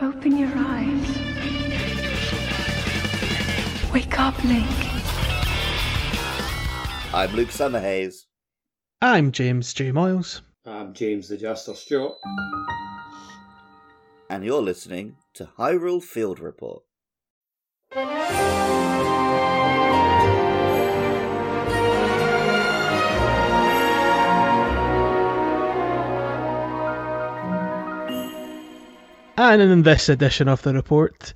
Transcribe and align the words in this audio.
Open 0.00 0.36
your 0.38 0.50
eyes. 0.54 1.18
Wake 3.92 4.18
up, 4.20 4.42
Link. 4.44 4.66
I'm 7.12 7.32
Luke 7.34 7.50
Summerhaze. 7.50 8.26
I'm 9.02 9.32
James 9.32 9.72
J. 9.74 9.90
Miles. 9.90 10.42
I'm 10.64 10.92
James 10.94 11.28
the 11.28 11.36
Juster 11.36 11.74
Stewart. 11.74 12.14
and 14.30 14.44
you're 14.44 14.62
listening 14.62 15.16
to 15.34 15.48
Hyrule 15.58 16.02
Field 16.02 16.38
Report. 16.38 16.82
And 29.40 29.62
in 29.62 29.84
this 29.84 30.08
edition 30.08 30.48
of 30.48 30.62
the 30.62 30.74
report, 30.74 31.32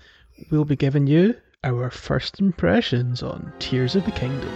we'll 0.51 0.65
be 0.65 0.75
giving 0.75 1.07
you 1.07 1.37
our 1.63 1.89
first 1.89 2.41
impressions 2.41 3.23
on 3.23 3.53
Tears 3.61 3.95
of 3.95 4.05
the 4.05 4.11
Kingdom. 4.11 4.49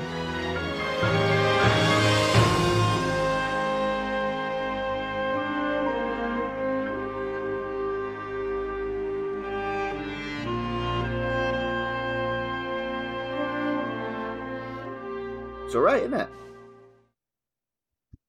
It's 15.67 15.77
alright, 15.77 16.03
isn't 16.03 16.15
it? 16.15 16.29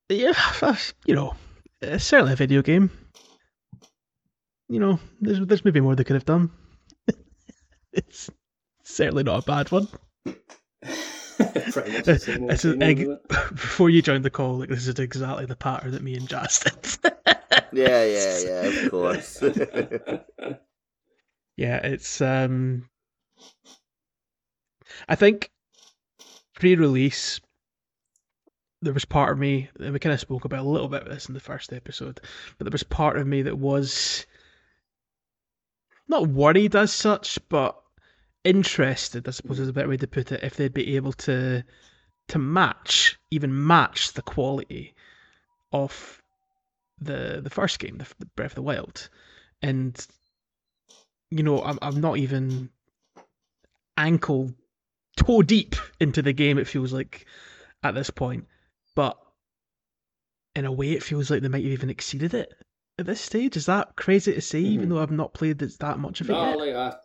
Yeah, 0.09 0.75
you 1.07 1.15
know, 1.15 1.33
it's 1.81 2.05
certainly 2.05 2.33
a 2.33 2.35
video 2.35 2.61
game. 2.61 2.91
You 4.69 4.79
know, 4.79 4.99
there's 5.21 5.39
there's 5.45 5.63
maybe 5.65 5.79
more 5.81 5.95
they 5.95 6.03
could 6.03 6.15
have 6.15 6.25
done. 6.25 6.51
it's 7.93 8.29
certainly 8.83 9.23
not 9.23 9.43
a 9.43 9.45
bad 9.45 9.71
one. 9.71 9.87
Pretty 10.25 11.91
much 11.93 12.05
the 12.05 12.19
same 12.19 12.41
old, 12.43 12.51
It's 12.51 12.65
a- 12.65 12.77
egg- 12.81 13.07
Before 13.51 13.89
you 13.89 14.01
joined 14.01 14.25
the 14.25 14.29
call, 14.29 14.55
like 14.59 14.69
this 14.69 14.87
is 14.87 14.99
exactly 14.99 15.45
the 15.45 15.55
pattern 15.55 15.91
that 15.91 16.01
me 16.01 16.15
and 16.15 16.27
Jas 16.27 16.59
did. 16.59 17.13
Yeah, 17.73 18.03
yeah, 18.03 18.39
yeah, 18.39 18.61
of 18.85 18.91
course. 18.91 19.41
Yeah, 21.55 21.77
it's 21.77 22.21
um 22.21 22.89
I 25.07 25.15
think 25.15 25.49
pre-release 26.55 27.39
there 28.81 28.93
was 28.93 29.05
part 29.05 29.31
of 29.31 29.37
me 29.39 29.69
and 29.79 29.91
we 29.93 29.99
kind 29.99 30.13
of 30.13 30.19
spoke 30.19 30.45
about 30.45 30.65
a 30.65 30.69
little 30.69 30.87
bit 30.87 31.03
of 31.03 31.09
this 31.09 31.27
in 31.27 31.33
the 31.33 31.39
first 31.39 31.73
episode, 31.73 32.19
but 32.57 32.65
there 32.65 32.71
was 32.71 32.83
part 32.83 33.17
of 33.17 33.25
me 33.27 33.41
that 33.43 33.57
was 33.57 34.25
not 36.07 36.27
worried 36.27 36.75
as 36.75 36.91
such, 36.91 37.39
but 37.49 37.79
interested, 38.43 39.27
I 39.27 39.31
suppose 39.31 39.59
is 39.59 39.67
a 39.67 39.73
better 39.73 39.89
way 39.89 39.97
to 39.97 40.07
put 40.07 40.31
it, 40.31 40.43
if 40.43 40.55
they'd 40.55 40.73
be 40.73 40.95
able 40.95 41.13
to 41.13 41.63
to 42.29 42.39
match, 42.39 43.17
even 43.31 43.67
match 43.67 44.13
the 44.13 44.21
quality 44.21 44.95
of 45.71 46.21
the 46.99 47.41
the 47.43 47.49
first 47.49 47.79
game, 47.79 47.97
the, 47.97 48.07
the 48.19 48.25
Breath 48.25 48.51
of 48.51 48.55
the 48.55 48.61
Wild. 48.61 49.09
And 49.61 49.95
you 51.29 51.43
know, 51.43 51.61
I'm 51.61 51.79
I'm 51.81 51.99
not 51.99 52.17
even 52.17 52.69
ankle 53.97 54.53
toe 55.17 55.41
deep 55.41 55.75
into 55.99 56.21
the 56.21 56.33
game. 56.33 56.57
It 56.57 56.67
feels 56.67 56.93
like 56.93 57.25
at 57.83 57.95
this 57.95 58.09
point, 58.09 58.47
but 58.95 59.17
in 60.55 60.65
a 60.65 60.71
way, 60.71 60.91
it 60.91 61.03
feels 61.03 61.29
like 61.29 61.41
they 61.41 61.47
might 61.49 61.63
have 61.63 61.73
even 61.73 61.89
exceeded 61.89 62.33
it 62.33 62.53
at 62.99 63.05
this 63.05 63.21
stage. 63.21 63.55
Is 63.55 63.65
that 63.67 63.95
crazy 63.95 64.33
to 64.33 64.41
say? 64.41 64.59
Even 64.59 64.87
Mhm. 64.87 64.89
though 64.89 64.99
I've 65.01 65.11
not 65.11 65.33
played 65.33 65.59
that 65.59 65.99
much 65.99 66.21
of 66.21 66.29
it 66.29 66.33
No, 66.33 66.43
yet. 66.43 66.57
like 66.57 66.75
I, 66.75 66.97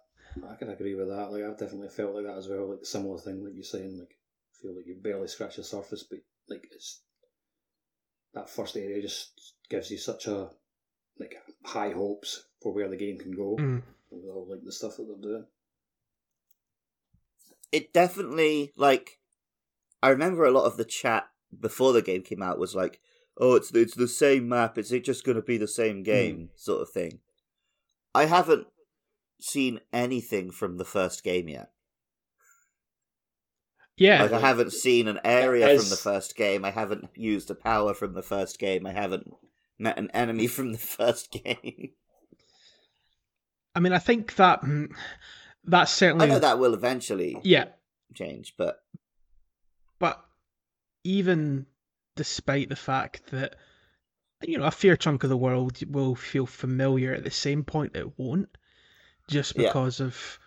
I 0.53 0.57
can 0.57 0.71
agree 0.71 0.95
with 0.95 1.09
that. 1.09 1.31
Like 1.31 1.45
I've 1.45 1.59
definitely 1.59 1.89
felt 1.89 2.15
like 2.15 2.25
that 2.27 2.39
as 2.39 2.48
well. 2.48 2.71
Like 2.71 2.85
similar 2.85 3.19
thing, 3.19 3.45
like 3.45 3.55
you're 3.55 3.65
saying. 3.65 3.98
Like 3.98 4.17
feel 4.61 4.75
like 4.77 4.87
you 4.87 4.97
barely 5.01 5.29
scratch 5.29 5.57
the 5.57 5.65
surface, 5.65 6.05
but 6.05 6.20
like 6.48 6.67
it's 6.70 7.03
that 8.35 8.48
first 8.48 8.77
area 8.77 9.03
just 9.03 9.55
gives 9.69 9.91
you 9.91 9.98
such 9.98 10.27
a 10.27 10.51
like 11.19 11.35
high 11.64 11.91
hopes 11.91 12.45
for 12.63 12.73
where 12.73 12.89
the 12.89 12.97
game 12.97 13.19
can 13.19 13.33
go. 13.33 13.57
Mm. 13.59 13.83
With 14.11 14.24
all 14.24 14.47
like 14.48 14.63
the 14.64 14.73
stuff 14.73 14.97
that 14.97 15.07
they're 15.07 15.30
doing. 15.33 15.47
it 17.73 17.92
definitely, 17.95 18.70
like, 18.77 19.19
I 20.03 20.11
remember 20.11 20.45
a 20.45 20.51
lot 20.51 20.67
of 20.67 20.77
the 20.77 20.85
chat 20.85 21.24
before 21.59 21.95
the 21.95 22.03
game 22.03 22.23
came 22.23 22.42
out 22.42 22.59
was 22.59 22.74
like, 22.74 23.01
oh, 23.39 23.55
it's, 23.55 23.73
it's 23.73 23.95
the 23.95 24.09
same 24.09 24.48
map, 24.48 24.79
is 24.79 24.93
it 24.93 25.05
just 25.05 25.25
going 25.25 25.37
to 25.37 25.43
be 25.43 25.57
the 25.57 25.69
same 25.69 26.03
game, 26.03 26.51
sort 26.57 26.83
of 26.83 26.91
thing. 26.91 27.20
I 28.15 28.27
haven't 28.27 28.67
seen 29.41 29.81
anything 29.93 30.51
from 30.51 30.77
the 30.77 30.85
first 30.85 31.25
game 31.25 31.48
yet. 31.48 31.71
Yeah, 33.97 34.23
Like 34.23 34.33
I 34.33 34.41
haven't 34.41 34.73
seen 34.73 35.07
an 35.07 35.21
area 35.25 35.69
As- 35.69 35.83
from 35.83 35.91
the 35.91 35.97
first 35.97 36.35
game. 36.37 36.65
I 36.65 36.71
haven't 36.71 37.09
used 37.15 37.51
a 37.51 37.55
power 37.55 37.95
from 37.95 38.15
the 38.15 38.23
first 38.23 38.59
game. 38.59 38.87
I 38.87 38.92
haven't 38.92 39.33
met 39.79 39.98
an 39.98 40.11
enemy 40.13 40.47
from 40.47 40.73
the 40.73 40.79
first 40.79 41.31
game. 41.31 41.91
I 43.75 43.81
mean, 43.81 43.92
I 43.92 43.98
think 43.98 44.37
that 44.37 44.63
mm, 44.63 44.89
that's 45.65 45.92
I 45.92 45.95
certainly 45.95 46.27
know 46.27 46.39
that 46.39 46.59
will 46.59 46.75
eventually 46.75 47.39
yeah, 47.42 47.67
change, 48.15 48.55
but 48.59 48.83
but 49.98 50.23
even 51.05 51.67
despite 52.14 52.68
the 52.68 52.77
fact 52.77 53.30
that 53.30 53.56
you 54.42 54.58
know 54.58 54.64
a 54.64 54.70
fair 54.70 54.96
chunk 54.96 55.23
of 55.24 55.30
the 55.30 55.36
world 55.36 55.78
will 55.90 56.14
feel 56.14 56.46
familiar 56.46 57.14
at 57.14 57.24
the 57.24 57.30
same 57.30 57.64
point 57.64 57.96
it 57.96 58.18
won't. 58.18 58.48
Just 59.28 59.56
Yeah. 59.56 59.68
because 59.68 60.00
of 60.00 60.39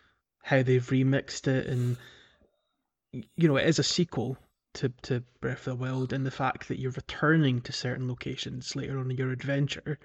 how 0.44 0.62
they've 0.62 0.86
remixed 0.90 1.48
it 1.48 1.66
and 1.68 1.98
you 3.12 3.48
know 3.48 3.56
it 3.56 3.68
is 3.68 3.80
a 3.80 3.84
sequel 3.84 4.38
to 4.74 4.90
to 5.04 5.24
Breath 5.40 5.68
of 5.68 5.78
the 5.78 5.84
Wild 5.84 6.14
and 6.14 6.26
the 6.26 6.32
fact 6.32 6.68
that 6.68 6.80
you're 6.80 6.92
returning 6.92 7.62
to 7.62 7.72
certain 7.72 8.08
locations 8.08 8.76
later 8.76 9.00
on 9.00 9.10
in 9.10 9.18
your 9.18 9.32
adventure. 9.32 9.98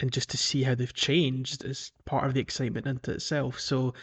And 0.00 0.12
just 0.12 0.30
to 0.30 0.36
see 0.38 0.62
how 0.62 0.74
they've 0.74 0.92
changed 0.92 1.64
is 1.64 1.92
part 2.04 2.24
of 2.24 2.34
the 2.34 2.40
excitement 2.40 2.86
into 2.86 3.12
itself. 3.12 3.60
So 3.60 3.94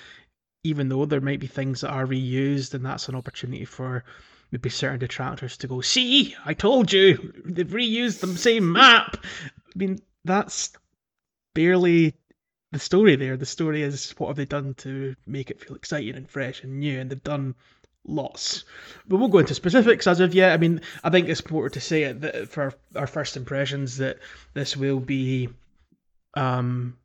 even 0.64 0.90
though 0.90 1.06
there 1.06 1.22
might 1.22 1.40
be 1.40 1.48
things 1.48 1.82
that 1.82 1.90
are 1.92 2.06
reused 2.06 2.74
and 2.74 2.86
that's 2.86 3.10
an 3.10 3.16
opportunity 3.16 3.66
for 3.66 4.04
maybe 4.52 4.70
certain 4.70 5.00
detractors 5.00 5.58
to 5.58 5.68
go, 5.68 5.82
see, 5.82 6.36
I 6.46 6.54
told 6.54 6.92
you, 6.92 7.34
they've 7.46 7.68
reused 7.68 8.20
the 8.22 8.38
same 8.38 8.72
map. 8.72 9.18
I 9.24 9.78
mean, 9.78 10.00
that's 10.26 10.72
barely 11.54 12.16
the 12.72 12.80
story 12.80 13.16
there. 13.16 13.38
The 13.38 13.46
story 13.46 13.82
is 13.82 14.12
what 14.18 14.28
have 14.28 14.38
they 14.38 14.46
done 14.46 14.74
to 14.76 15.16
make 15.26 15.50
it 15.50 15.60
feel 15.60 15.76
exciting 15.76 16.16
and 16.16 16.30
fresh 16.30 16.64
and 16.64 16.80
new, 16.80 17.00
and 17.00 17.10
they've 17.10 17.24
done 17.24 17.56
lots. 18.06 18.64
But 19.08 19.16
We 19.16 19.22
won't 19.22 19.32
go 19.32 19.40
into 19.40 19.56
specifics 19.56 20.08
as 20.08 20.20
of 20.20 20.34
yet. 20.34 20.54
I 20.54 20.58
mean, 20.58 20.82
I 21.04 21.10
think 21.10 21.30
it's 21.30 21.42
important 21.42 21.74
to 21.74 21.82
say 21.82 22.04
it 22.04 22.22
that 22.22 22.50
for 22.50 22.74
our 22.96 23.08
first 23.08 23.38
impressions 23.38 23.98
that 23.98 24.18
this 24.54 24.76
will 24.76 25.00
be 25.00 25.50
um 26.36 26.96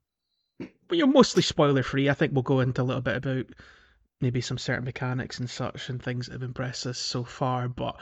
you're 0.91 1.07
mostly 1.07 1.43
spoiler 1.43 1.83
free. 1.83 2.09
I 2.09 2.15
think 2.15 2.33
we'll 2.33 2.43
go 2.43 2.61
into 2.61 2.83
a 2.83 2.85
little 2.85 3.03
bit 3.03 3.17
about 3.17 3.47
maybe 4.25 4.41
some 4.41 4.57
certain 4.59 4.85
mechanics 4.87 5.39
and 5.39 5.49
such 5.51 5.91
and 5.91 6.03
things 6.03 6.27
that 6.27 6.33
have 6.33 6.43
impressed 6.43 6.87
us 6.87 6.99
so 6.99 7.23
far, 7.25 7.69
but 7.69 7.97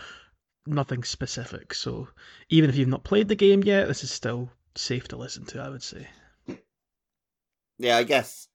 nothing 0.67 1.03
specific. 1.03 1.75
So 1.75 2.09
even 2.49 2.71
if 2.71 2.77
you've 2.77 2.87
not 2.89 3.03
played 3.03 3.27
the 3.27 3.35
game 3.35 3.65
yet, 3.65 3.89
this 3.89 4.05
is 4.05 4.11
still 4.13 4.49
safe 4.77 5.09
to 5.09 5.17
listen 5.17 5.45
to, 5.47 5.61
I 5.61 5.69
would 5.69 5.83
say. 5.83 6.07
yeah, 7.79 7.97
I 7.97 8.05
guess 8.05 8.47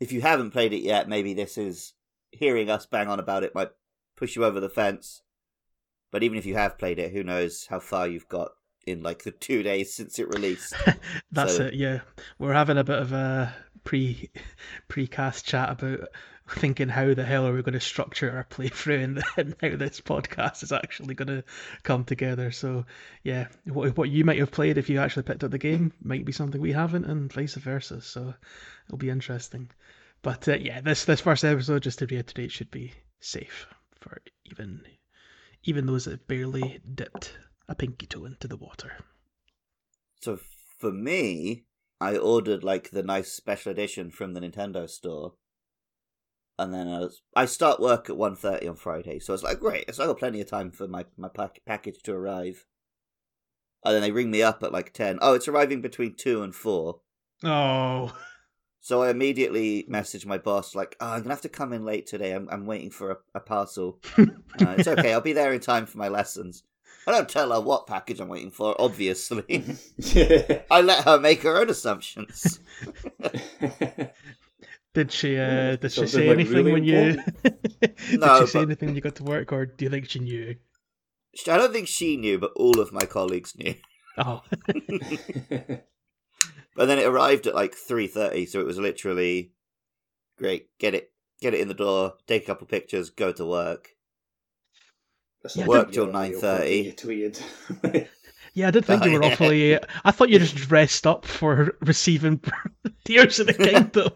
if 0.00 0.12
you 0.12 0.20
haven't 0.20 0.52
played 0.52 0.72
it 0.72 0.82
yet, 0.82 1.08
maybe 1.08 1.34
this 1.34 1.58
is 1.58 1.92
hearing 2.30 2.70
us 2.70 2.86
bang 2.86 3.08
on 3.08 3.18
about 3.18 3.42
it 3.42 3.54
might 3.54 3.70
push 4.16 4.36
you 4.36 4.44
over 4.44 4.60
the 4.60 4.68
fence. 4.68 5.22
But 6.12 6.22
even 6.22 6.38
if 6.38 6.46
you 6.46 6.54
have 6.54 6.78
played 6.78 6.98
it, 7.00 7.12
who 7.12 7.24
knows 7.24 7.66
how 7.68 7.80
far 7.80 8.06
you've 8.06 8.28
got 8.28 8.52
in 8.86 9.02
like 9.02 9.24
the 9.24 9.32
two 9.32 9.62
days 9.64 9.92
since 9.92 10.18
it 10.20 10.28
released. 10.28 10.72
That's 11.32 11.56
So- 11.56 11.64
it, 11.64 11.74
yeah. 11.74 12.00
We're 12.38 12.54
having 12.54 12.78
a 12.78 12.84
bit 12.84 13.00
of 13.02 13.12
a 13.12 13.52
pre 13.82 14.30
precast 14.88 15.44
chat 15.44 15.70
about 15.70 16.08
thinking 16.48 16.88
how 16.88 17.14
the 17.14 17.24
hell 17.24 17.46
are 17.46 17.52
we 17.52 17.62
going 17.62 17.74
to 17.74 17.80
structure 17.80 18.30
our 18.30 18.44
playthrough 18.44 19.04
and, 19.04 19.22
and 19.36 19.54
how 19.60 19.76
this 19.76 20.00
podcast 20.00 20.62
is 20.62 20.72
actually 20.72 21.14
going 21.14 21.28
to 21.28 21.44
come 21.82 22.04
together. 22.04 22.50
So 22.50 22.86
yeah, 23.22 23.48
what 23.64 23.96
what 23.96 24.10
you 24.10 24.24
might 24.24 24.38
have 24.38 24.50
played 24.50 24.78
if 24.78 24.88
you 24.88 24.98
actually 25.00 25.24
picked 25.24 25.44
up 25.44 25.50
the 25.50 25.58
game 25.58 25.92
might 26.02 26.24
be 26.24 26.32
something 26.32 26.60
we 26.60 26.72
haven't, 26.72 27.04
and 27.04 27.32
vice 27.32 27.54
versa. 27.54 28.00
So 28.00 28.34
it'll 28.86 28.98
be 28.98 29.10
interesting. 29.10 29.70
But 30.22 30.48
uh, 30.48 30.56
yeah, 30.56 30.80
this 30.80 31.04
this 31.04 31.20
first 31.20 31.44
episode, 31.44 31.82
just 31.82 32.00
to 32.00 32.06
reiterate, 32.06 32.52
should 32.52 32.70
be 32.70 32.92
safe 33.20 33.66
for 34.00 34.20
even 34.44 34.82
even 35.64 35.86
those 35.86 36.06
that 36.06 36.28
barely 36.28 36.80
dipped 36.94 37.36
a 37.68 37.74
pinky 37.74 38.06
toe 38.06 38.24
into 38.24 38.48
the 38.48 38.56
water. 38.56 38.92
So 40.20 40.38
for 40.78 40.92
me, 40.92 41.64
I 42.00 42.16
ordered 42.16 42.64
like 42.64 42.90
the 42.90 43.02
nice 43.02 43.32
special 43.32 43.72
edition 43.72 44.10
from 44.10 44.34
the 44.34 44.40
Nintendo 44.40 44.88
store. 44.88 45.34
And 46.58 46.74
then 46.74 46.88
I 46.88 46.98
was 46.98 47.22
I 47.36 47.44
start 47.46 47.80
work 47.80 48.10
at 48.10 48.16
1.30 48.16 48.68
on 48.68 48.76
Friday, 48.76 49.20
so 49.20 49.32
I 49.32 49.34
was 49.34 49.42
like, 49.44 49.60
great, 49.60 49.94
so 49.94 50.02
I 50.02 50.06
got 50.06 50.18
plenty 50.18 50.40
of 50.40 50.48
time 50.48 50.70
for 50.70 50.88
my, 50.88 51.04
my 51.16 51.28
pack, 51.28 51.60
package 51.66 52.02
to 52.02 52.14
arrive. 52.14 52.66
And 53.84 53.94
then 53.94 54.02
they 54.02 54.10
ring 54.10 54.30
me 54.30 54.42
up 54.42 54.62
at 54.64 54.72
like 54.72 54.92
10. 54.92 55.20
Oh, 55.22 55.34
it's 55.34 55.46
arriving 55.46 55.80
between 55.80 56.14
2 56.16 56.42
and 56.42 56.54
4. 56.54 57.00
Oh, 57.44 58.16
So 58.80 59.02
I 59.02 59.10
immediately 59.10 59.86
messaged 59.88 60.26
my 60.26 60.38
boss, 60.38 60.74
like, 60.74 60.96
oh, 61.00 61.12
I'm 61.12 61.22
gonna 61.22 61.34
have 61.34 61.42
to 61.42 61.48
come 61.48 61.72
in 61.72 61.84
late 61.84 62.06
today. 62.06 62.32
I'm, 62.32 62.48
I'm 62.50 62.66
waiting 62.66 62.90
for 62.90 63.12
a, 63.12 63.16
a 63.36 63.40
parcel. 63.40 64.00
uh, 64.18 64.74
it's 64.76 64.88
okay. 64.88 65.12
I'll 65.12 65.20
be 65.20 65.32
there 65.32 65.52
in 65.52 65.60
time 65.60 65.86
for 65.86 65.98
my 65.98 66.08
lessons. 66.08 66.64
I 67.06 67.12
don't 67.12 67.28
tell 67.28 67.52
her 67.52 67.60
what 67.60 67.86
package 67.86 68.20
I'm 68.20 68.28
waiting 68.28 68.50
for. 68.50 68.74
Obviously, 68.80 69.64
I 70.70 70.80
let 70.80 71.04
her 71.04 71.18
make 71.20 71.42
her 71.42 71.56
own 71.56 71.70
assumptions. 71.70 72.60
Did 74.98 75.12
she? 75.12 75.38
Uh, 75.38 75.76
did 75.76 75.92
she 75.92 76.06
say 76.08 76.26
like, 76.26 76.34
anything 76.38 76.54
really 76.54 76.72
when 76.72 76.82
you? 76.84 77.22
did 77.44 78.20
No, 78.20 78.40
she 78.40 78.46
say 78.48 78.58
but- 78.58 78.62
anything 78.66 78.88
when 78.88 78.96
you 78.96 79.00
got 79.00 79.14
to 79.16 79.22
work, 79.22 79.52
or 79.52 79.64
do 79.64 79.84
you 79.84 79.90
think 79.90 80.10
she 80.10 80.18
knew? 80.18 80.56
I 81.46 81.56
don't 81.56 81.72
think 81.72 81.86
she 81.86 82.16
knew, 82.16 82.36
but 82.38 82.50
all 82.56 82.80
of 82.80 82.92
my 82.92 83.04
colleagues 83.06 83.54
knew. 83.56 83.74
Oh, 84.20 84.42
But 86.74 86.86
then 86.86 86.98
it 86.98 87.06
arrived 87.06 87.46
at 87.46 87.54
like 87.54 87.74
three 87.76 88.08
thirty, 88.08 88.46
so 88.46 88.58
it 88.60 88.66
was 88.66 88.76
literally 88.78 89.52
great. 90.38 90.68
Get 90.80 90.94
it, 90.96 91.12
get 91.40 91.54
it 91.54 91.60
in 91.60 91.68
the 91.68 91.74
door, 91.74 92.14
take 92.26 92.42
a 92.42 92.46
couple 92.46 92.66
pictures, 92.66 93.10
go 93.10 93.30
to 93.32 93.44
work. 93.46 93.90
Yeah, 95.54 95.66
work 95.66 95.92
till 95.92 96.08
9:30. 96.08 96.84
You 96.84 96.92
tweeted. 96.94 98.08
yeah. 98.54 98.68
I 98.68 98.70
did 98.72 98.84
think 98.84 99.02
Oh, 99.02 99.06
you 99.06 99.18
were 99.20 99.24
yeah. 99.24 99.32
awfully. 99.32 99.78
I 100.04 100.10
thought 100.10 100.30
you 100.30 100.40
just 100.40 100.56
dressed 100.56 101.06
up 101.06 101.24
for 101.24 101.76
receiving 101.80 102.40
Tears 103.04 103.38
of 103.38 103.46
the 103.46 103.54
Kingdom. 103.54 104.10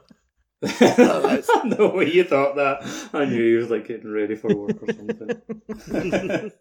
No 0.63 1.93
way 1.95 2.11
you 2.13 2.25
thought 2.25 2.57
that. 2.57 2.83
I 3.13 3.25
knew 3.25 3.45
he 3.45 3.57
was 3.57 3.71
like 3.71 3.89
getting 3.89 4.13
ready 4.13 4.37
for 4.37 4.55
work 4.55 4.81
or 4.83 4.93
something. 4.93 5.43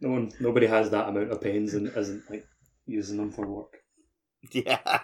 no 0.00 0.10
one, 0.10 0.32
nobody 0.40 0.66
has 0.66 0.90
that 0.90 1.08
amount 1.08 1.30
of 1.30 1.40
pens 1.40 1.74
and 1.74 1.88
isn't 1.94 2.30
like 2.30 2.46
using 2.86 3.18
them 3.18 3.30
for 3.30 3.46
work. 3.46 3.78
Yeah. 4.52 5.00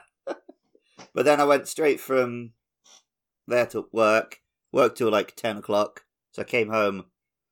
but 1.12 1.24
then 1.24 1.40
I 1.40 1.44
went 1.44 1.68
straight 1.68 2.00
from 2.00 2.52
there 3.46 3.66
to 3.66 3.86
work, 3.92 4.40
worked 4.72 4.98
till 4.98 5.10
like 5.10 5.36
10 5.36 5.58
o'clock. 5.58 6.04
So 6.32 6.42
I 6.42 6.46
came 6.46 6.70
home, 6.70 7.06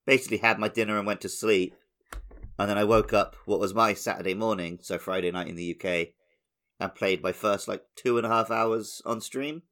basically 0.07 0.39
had 0.39 0.59
my 0.59 0.69
dinner 0.69 0.97
and 0.97 1.07
went 1.07 1.21
to 1.23 1.29
sleep. 1.29 1.75
And 2.59 2.71
then 2.71 2.79
I 2.79 2.85
woke 2.85 3.13
up 3.13 3.37
what 3.45 3.61
was 3.61 3.75
my 3.75 3.93
Saturday 3.93 4.35
morning, 4.35 4.79
so 4.83 4.99
Friday 4.99 5.31
night 5.31 5.49
in 5.49 5.57
the 5.57 5.77
UK, 5.77 6.15
and 6.81 6.95
played 6.95 7.23
my 7.23 7.33
first 7.33 7.69
like 7.69 7.83
two 7.97 8.17
and 8.17 8.27
a 8.27 8.31
half 8.31 8.51
hours 8.51 9.03
on 9.05 9.21
stream. 9.21 9.63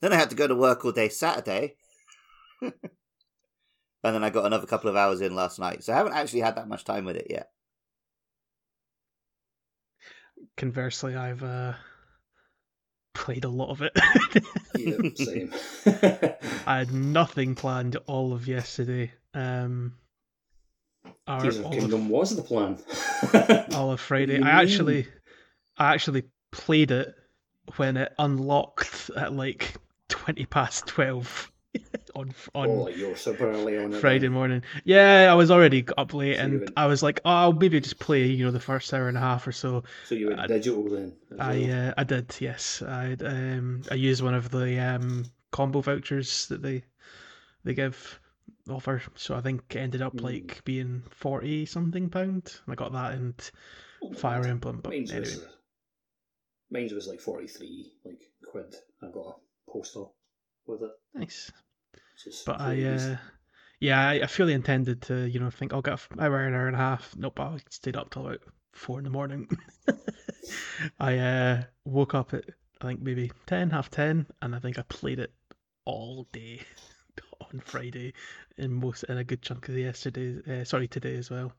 Then 0.00 0.12
I 0.12 0.16
had 0.16 0.30
to 0.30 0.36
go 0.36 0.46
to 0.46 0.54
work 0.54 0.84
all 0.84 0.92
day 0.92 1.08
Saturday. 1.08 1.76
and 2.60 2.72
then 4.02 4.24
I 4.24 4.30
got 4.30 4.46
another 4.46 4.66
couple 4.66 4.90
of 4.90 4.96
hours 4.96 5.20
in 5.20 5.34
last 5.34 5.58
night. 5.58 5.84
So 5.84 5.92
I 5.92 5.96
haven't 5.96 6.12
actually 6.14 6.40
had 6.40 6.56
that 6.56 6.68
much 6.68 6.84
time 6.84 7.04
with 7.04 7.16
it 7.16 7.26
yet. 7.30 7.50
Conversely, 10.56 11.16
I've 11.16 11.42
uh, 11.42 11.74
played 13.14 13.44
a 13.44 13.48
lot 13.48 13.70
of 13.70 13.82
it. 13.82 13.92
Yeah, 14.78 14.98
same. 15.14 15.54
I 16.66 16.76
had 16.76 16.92
nothing 16.92 17.54
planned 17.54 17.96
all 18.06 18.34
of 18.34 18.46
yesterday. 18.46 19.10
Um, 19.32 19.94
or 21.26 21.40
Tears 21.40 21.56
of 21.58 21.64
all 21.64 21.72
of, 21.72 21.78
Kingdom 21.78 22.08
was 22.10 22.36
the 22.36 22.42
plan. 22.42 22.78
all 23.74 23.90
of 23.92 24.00
Friday. 24.00 24.42
I 24.42 24.62
actually, 24.62 25.08
I 25.78 25.94
actually 25.94 26.24
played 26.52 26.90
it 26.90 27.14
when 27.76 27.96
it 27.96 28.12
unlocked 28.18 29.10
at 29.16 29.32
like 29.32 29.76
twenty 30.08 30.46
past 30.46 30.86
twelve 30.86 31.50
on 32.14 32.32
on 32.54 32.68
oh, 32.68 32.88
you 32.88 33.08
were 33.08 33.16
super 33.16 33.50
early 33.50 33.76
on. 33.78 33.92
Friday 33.92 34.28
morning. 34.28 34.62
Yeah, 34.84 35.28
I 35.30 35.34
was 35.34 35.50
already 35.50 35.84
up 35.98 36.14
late, 36.14 36.36
So 36.36 36.42
and 36.42 36.60
went- 36.60 36.72
I 36.76 36.86
was 36.86 37.02
like, 37.02 37.20
oh, 37.24 37.30
I'll 37.30 37.52
maybe 37.52 37.80
just 37.80 37.98
play, 37.98 38.24
you 38.26 38.44
know, 38.44 38.50
the 38.50 38.60
first 38.60 38.92
hour 38.94 39.08
and 39.08 39.16
a 39.16 39.20
half 39.20 39.46
or 39.46 39.52
so. 39.52 39.84
So 40.06 40.14
you 40.14 40.28
went 40.28 40.40
I- 40.40 40.46
digital 40.46 40.88
then. 40.88 41.14
I 41.38 41.58
well. 41.68 41.88
uh, 41.90 41.94
I 41.98 42.04
did, 42.04 42.34
yes. 42.40 42.82
I 42.82 43.16
um 43.20 43.82
I 43.90 43.94
used 43.94 44.22
one 44.22 44.34
of 44.34 44.50
the 44.50 44.78
um 44.78 45.24
combo 45.52 45.80
vouchers 45.80 46.46
that 46.48 46.62
they 46.62 46.84
they 47.64 47.74
give 47.74 48.20
offer. 48.70 49.02
So 49.16 49.34
I 49.34 49.40
think 49.42 49.62
it 49.74 49.78
ended 49.78 50.00
up 50.02 50.12
Hmm. 50.18 50.24
like 50.24 50.62
being 50.64 51.02
forty 51.10 51.66
something 51.66 52.08
pound. 52.08 52.58
I 52.68 52.74
got 52.74 52.92
that 52.92 53.12
and 53.14 53.34
Oh, 54.02 54.12
Fire. 54.12 54.46
Emblem, 54.46 54.80
but 54.82 54.90
Mine's 54.92 55.10
anyway. 55.10 55.26
was, 55.26 55.46
mine's 56.70 56.92
was 56.92 57.06
like 57.06 57.20
forty 57.20 57.46
three 57.48 57.92
like 58.04 58.20
quid. 58.50 58.74
I 59.02 59.08
got 59.10 59.40
postal 59.68 60.14
with 60.66 60.82
it. 60.82 60.90
nice. 61.14 61.50
But 62.44 62.60
I 62.60 62.82
uh 62.82 63.16
yeah, 63.80 64.08
I, 64.08 64.14
I 64.14 64.26
fully 64.26 64.54
intended 64.54 65.02
to, 65.02 65.28
you 65.28 65.38
know, 65.38 65.50
think 65.50 65.72
I'll 65.72 65.82
get 65.82 66.00
an 66.10 66.20
hour, 66.20 66.40
an 66.40 66.54
hour 66.54 66.66
and 66.66 66.76
a 66.76 66.78
half. 66.78 67.14
Nope, 67.16 67.38
I 67.40 67.58
stayed 67.68 67.96
up 67.96 68.10
till 68.10 68.26
about 68.26 68.40
four 68.72 68.98
in 68.98 69.04
the 69.04 69.10
morning. 69.10 69.48
I 71.00 71.18
uh 71.18 71.62
woke 71.84 72.14
up 72.14 72.32
at 72.34 72.44
I 72.80 72.86
think 72.86 73.00
maybe 73.00 73.32
ten, 73.46 73.70
half 73.70 73.90
ten, 73.90 74.26
and 74.42 74.54
I 74.54 74.58
think 74.58 74.78
I 74.78 74.82
played 74.82 75.18
it 75.18 75.32
all 75.84 76.26
day 76.32 76.62
on 77.40 77.60
Friday 77.60 78.14
in 78.56 78.72
most 78.72 79.04
in 79.04 79.18
a 79.18 79.24
good 79.24 79.42
chunk 79.42 79.68
of 79.68 79.74
the 79.74 79.82
yesterday 79.82 80.60
uh, 80.60 80.64
sorry, 80.64 80.88
today 80.88 81.16
as 81.16 81.30
well. 81.30 81.52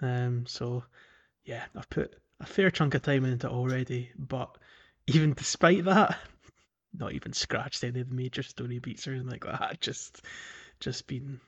Um 0.00 0.46
so 0.46 0.84
yeah, 1.44 1.64
I've 1.74 1.90
put 1.90 2.14
a 2.40 2.46
fair 2.46 2.70
chunk 2.70 2.94
of 2.94 3.02
time 3.02 3.24
into 3.24 3.46
it 3.48 3.52
already, 3.52 4.10
but 4.16 4.56
even 5.06 5.32
despite 5.32 5.84
that, 5.86 6.18
not 6.96 7.12
even 7.12 7.32
scratched 7.32 7.84
any 7.84 8.00
of 8.00 8.08
the 8.08 8.14
major 8.14 8.42
story 8.42 8.78
beats 8.78 9.06
or 9.06 9.12
anything 9.12 9.30
like 9.30 9.44
that. 9.44 9.80
Just 9.80 10.22
just 10.80 11.08
been 11.08 11.40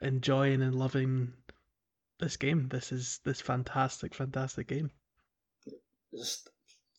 enjoying 0.00 0.60
and 0.62 0.74
loving 0.74 1.32
this 2.18 2.36
game. 2.36 2.68
This 2.68 2.90
is 2.90 3.20
this 3.24 3.40
fantastic, 3.40 4.14
fantastic 4.14 4.66
game. 4.66 4.90
It's 6.12 6.22
just 6.22 6.50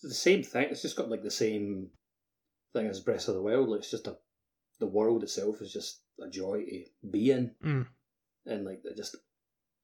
the 0.01 0.13
same 0.13 0.43
thing. 0.43 0.67
It's 0.71 0.81
just 0.81 0.95
got 0.95 1.09
like 1.09 1.23
the 1.23 1.31
same 1.31 1.89
thing 2.73 2.87
as 2.87 2.99
Breath 3.01 3.27
of 3.27 3.35
the 3.35 3.41
Wild. 3.41 3.67
Like, 3.69 3.79
it's 3.79 3.91
just 3.91 4.07
a 4.07 4.17
the 4.79 4.87
world 4.87 5.23
itself 5.23 5.61
is 5.61 5.73
just 5.73 6.01
a 6.21 6.29
joy 6.29 6.63
to 6.63 6.85
be 7.09 7.31
in, 7.31 7.51
Mm. 7.63 7.87
and 8.45 8.63
like 8.63 8.83
they 8.83 8.93
just 8.95 9.15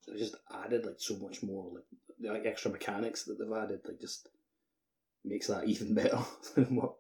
they 0.08 0.18
just 0.18 0.36
added 0.64 0.86
like 0.86 0.96
so 1.00 1.16
much 1.18 1.42
more 1.44 1.72
like 1.74 1.84
the 2.20 2.32
like, 2.32 2.46
extra 2.46 2.72
mechanics 2.72 3.24
that 3.24 3.38
they've 3.40 3.58
added. 3.64 3.82
Like 3.86 4.00
just 4.00 4.30
makes 5.26 5.48
that 5.48 5.68
even 5.68 5.94
better 5.94 6.20
than 6.56 6.76
what 6.76 6.94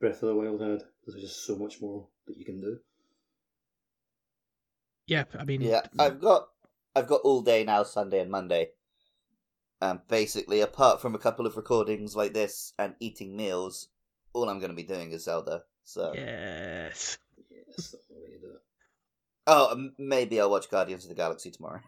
Breath 0.00 0.22
of 0.22 0.28
the 0.30 0.34
Wild 0.34 0.60
had. 0.60 0.82
There's 1.06 1.20
just 1.20 1.46
so 1.46 1.56
much 1.56 1.80
more 1.80 2.06
that 2.26 2.36
you 2.36 2.44
can 2.44 2.60
do. 2.60 2.78
Yeah, 5.06 5.24
I 5.38 5.44
mean, 5.44 5.60
Yeah, 5.60 5.82
I've 5.98 6.20
got 6.20 6.48
I've 6.94 7.06
got 7.06 7.20
all 7.22 7.42
day 7.42 7.64
now, 7.64 7.82
Sunday 7.82 8.20
and 8.20 8.30
Monday. 8.30 8.70
And 9.82 10.00
basically, 10.08 10.60
apart 10.60 11.00
from 11.00 11.14
a 11.14 11.18
couple 11.18 11.46
of 11.46 11.56
recordings 11.56 12.14
like 12.14 12.34
this 12.34 12.74
and 12.78 12.94
eating 13.00 13.36
meals, 13.36 13.88
all 14.32 14.48
I'm 14.48 14.58
going 14.58 14.70
to 14.70 14.76
be 14.76 14.82
doing 14.82 15.10
is 15.12 15.24
Zelda. 15.24 15.62
So, 15.84 16.12
yes. 16.14 17.18
Yeah, 17.50 17.62
that's 17.66 17.90
the 17.92 17.98
only 18.14 18.28
way 18.28 18.34
to 18.34 18.40
do 18.40 18.46
it. 18.52 18.60
oh, 19.46 19.88
maybe 19.98 20.38
I'll 20.40 20.50
watch 20.50 20.70
Guardians 20.70 21.04
of 21.04 21.08
the 21.08 21.14
Galaxy 21.14 21.50
tomorrow. 21.50 21.80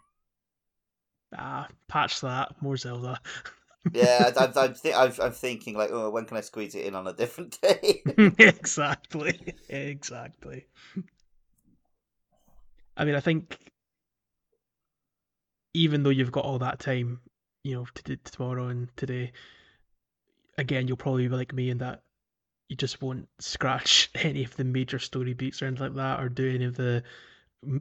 Ah, 1.36 1.68
patch 1.86 2.20
that. 2.22 2.60
More 2.62 2.76
Zelda. 2.76 3.20
Yeah, 3.92 4.30
I'm, 4.36 4.52
I'm, 4.56 5.12
I'm 5.20 5.32
thinking 5.32 5.76
like, 5.76 5.90
oh, 5.92 6.10
when 6.10 6.24
can 6.24 6.36
I 6.36 6.40
squeeze 6.40 6.74
it 6.74 6.86
in 6.86 6.94
on 6.94 7.06
a 7.06 7.12
different 7.12 7.60
day? 7.62 8.02
exactly. 8.38 9.54
Exactly. 9.68 10.66
I 12.96 13.04
mean, 13.04 13.14
I 13.14 13.20
think 13.20 13.58
even 15.74 16.02
though 16.02 16.10
you've 16.10 16.32
got 16.32 16.44
all 16.44 16.58
that 16.58 16.78
time, 16.78 17.20
you 17.64 17.74
know, 17.74 17.86
to, 17.94 18.02
to 18.02 18.16
tomorrow 18.16 18.68
and 18.68 18.88
today, 18.96 19.32
again, 20.58 20.86
you'll 20.86 20.96
probably 20.96 21.28
be 21.28 21.34
like 21.34 21.52
me 21.52 21.70
in 21.70 21.78
that 21.78 22.02
you 22.68 22.76
just 22.76 23.02
won't 23.02 23.28
scratch 23.38 24.10
any 24.14 24.44
of 24.44 24.56
the 24.56 24.64
major 24.64 24.98
story 24.98 25.34
beats 25.34 25.60
or 25.60 25.66
anything 25.66 25.88
like 25.88 25.96
that, 25.96 26.20
or 26.20 26.28
do 26.28 26.54
any 26.54 26.64
of 26.64 26.76
the 26.76 27.02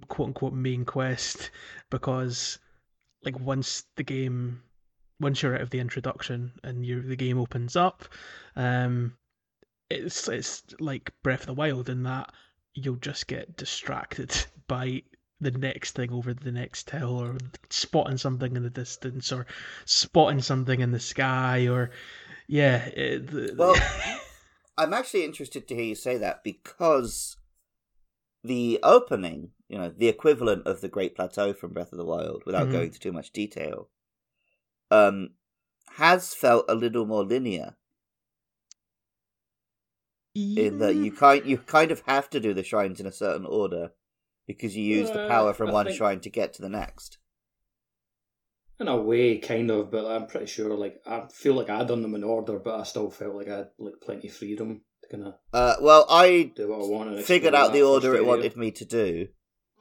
quote 0.08 0.28
unquote 0.28 0.54
main 0.54 0.86
quest 0.86 1.52
because, 1.90 2.60
like, 3.24 3.40
once 3.40 3.86
the 3.96 4.04
game, 4.04 4.62
once 5.22 5.42
you're 5.42 5.56
out 5.56 5.62
of 5.62 5.70
the 5.70 5.80
introduction 5.80 6.52
and 6.64 6.86
you 6.86 7.02
the 7.02 7.16
game 7.16 7.38
opens 7.40 7.76
up, 7.76 8.06
um, 8.56 9.16
it's 9.90 10.28
it's 10.28 10.64
like 10.80 11.14
Breath 11.24 11.42
of 11.42 11.46
the 11.48 11.54
Wild 11.54 11.88
in 11.90 12.04
that 12.04 12.32
you'll 12.74 12.96
just 12.96 13.28
get 13.28 13.56
distracted 13.56 14.36
by 14.68 15.04
the 15.40 15.52
next 15.52 15.94
thing 15.96 16.12
over 16.12 16.34
the 16.34 16.52
next 16.52 16.90
hill 16.90 17.18
or 17.20 17.38
spotting 17.70 18.18
something 18.18 18.56
in 18.56 18.64
the 18.64 18.70
distance 18.70 19.32
or 19.32 19.46
spotting 19.86 20.42
something 20.42 20.80
in 20.82 20.92
the 20.92 21.00
sky 21.00 21.68
or 21.68 21.90
yeah 22.48 22.86
it, 22.86 23.28
the, 23.28 23.56
Well, 23.58 23.76
I'm 24.78 24.94
actually 24.94 25.26
interested 25.26 25.68
to 25.68 25.76
hear 25.76 25.84
you 25.84 25.96
say 25.96 26.18
that 26.18 26.44
because 26.44 27.38
the 28.44 28.80
opening, 28.84 29.52
you 29.68 29.78
know, 29.78 29.90
the 29.90 30.08
equivalent 30.08 30.66
of 30.68 30.82
the 30.82 30.88
Great 30.90 31.16
Plateau 31.16 31.54
from 31.54 31.74
Breath 31.74 31.92
of 31.92 31.98
the 31.98 32.06
Wild, 32.06 32.44
without 32.46 32.68
Mhm. 32.68 32.72
going 32.72 32.86
into 32.86 33.00
too 33.00 33.12
much 33.12 33.32
detail, 33.32 33.90
um, 34.92 35.30
has 35.98 36.34
felt 36.36 36.66
a 36.70 36.76
little 36.76 37.06
more 37.06 37.24
linear 37.26 37.76
in 40.36 40.80
that 40.80 40.96
you 40.96 41.12
kind 41.12 41.46
you 41.46 41.58
kind 41.58 41.92
of 41.92 42.02
have 42.06 42.30
to 42.30 42.40
do 42.40 42.54
the 42.54 42.64
shrines 42.64 43.00
in 43.00 43.06
a 43.06 43.12
certain 43.12 43.46
order 43.46 43.92
because 44.48 44.76
you 44.78 44.84
use 44.84 45.12
the 45.12 45.22
Uh, 45.22 45.28
power 45.28 45.54
from 45.54 45.70
I 45.70 45.74
one 45.74 45.86
think- 45.88 45.98
shrine 45.98 46.20
to 46.22 46.30
get 46.30 46.54
to 46.54 46.62
the 46.62 46.70
next. 46.70 47.18
In 48.80 48.88
a 48.88 49.00
way, 49.00 49.38
kind 49.38 49.70
of, 49.70 49.92
but 49.92 50.06
I'm 50.06 50.26
pretty 50.26 50.48
sure. 50.48 50.76
Like 50.76 51.02
I 51.06 51.28
feel 51.32 51.54
like 51.54 51.70
I'd 51.70 51.88
done 51.88 52.02
them 52.02 52.16
in 52.16 52.24
order, 52.24 52.58
but 52.58 52.80
I 52.80 52.84
still 52.84 53.12
felt 53.12 53.36
like 53.36 53.48
I 53.48 53.58
had 53.58 53.70
like 53.78 53.96
plenty 54.02 54.28
of 54.30 54.34
freedom 54.34 54.82
to 55.04 55.10
kind 55.10 55.28
of 55.28 55.34
Uh, 55.54 55.76
well, 55.82 56.06
I 56.10 56.52
do 56.56 56.70
what 56.70 57.08
I 57.08 57.22
figured 57.22 57.54
out 57.54 57.74
the 57.74 57.84
order 57.84 58.16
it 58.16 58.26
wanted 58.26 58.56
me 58.58 58.72
to 58.72 58.86
do, 58.86 59.28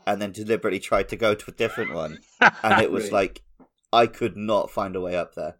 and 0.07 0.21
then 0.21 0.33
deliberately 0.33 0.81
tried 0.81 1.09
to 1.11 1.17
go 1.17 1.35
to 1.35 1.50
a 1.50 1.55
different 1.55 1.95
one, 1.95 2.19
and 2.62 2.83
it 2.83 2.90
was 2.93 3.11
like 3.11 3.43
I 3.93 4.07
could 4.07 4.37
not 4.37 4.71
find 4.71 4.97
a 4.97 5.01
way 5.01 5.17
up 5.17 5.35
there. 5.35 5.59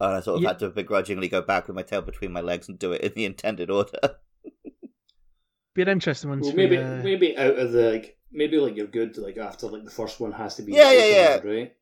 And 0.00 0.14
I 0.14 0.20
sort 0.20 0.38
of 0.38 0.42
Yeah. 0.42 0.48
had 0.48 0.58
to 0.60 0.70
begrudgingly 0.70 1.28
go 1.28 1.42
back 1.42 1.66
with 1.66 1.76
my 1.76 1.82
tail 1.82 2.02
between 2.02 2.32
my 2.32 2.40
legs 2.40 2.68
and 2.68 2.78
do 2.78 2.92
it 2.92 3.02
in 3.02 3.12
the 3.14 3.24
intended 3.26 3.70
order. 3.70 4.18
Be 5.74 5.82
an 5.82 5.88
interesting 5.88 6.30
one. 6.30 6.40
Well, 6.40 6.54
maybe 6.54 6.76
uh, 6.78 7.02
maybe 7.04 7.36
out 7.36 7.56
of 7.56 7.70
the 7.70 7.92
like 7.92 8.18
maybe 8.32 8.58
like 8.58 8.74
you're 8.74 8.86
good 8.88 9.16
like 9.16 9.36
after 9.36 9.68
like 9.68 9.84
the 9.84 9.90
first 9.90 10.18
one 10.18 10.32
has 10.32 10.56
to 10.56 10.62
be 10.62 10.72
Yeah, 10.72 10.92
yeah, 10.92 11.04
yeah. 11.04 11.40
world, 11.40 11.44
right. 11.44 11.76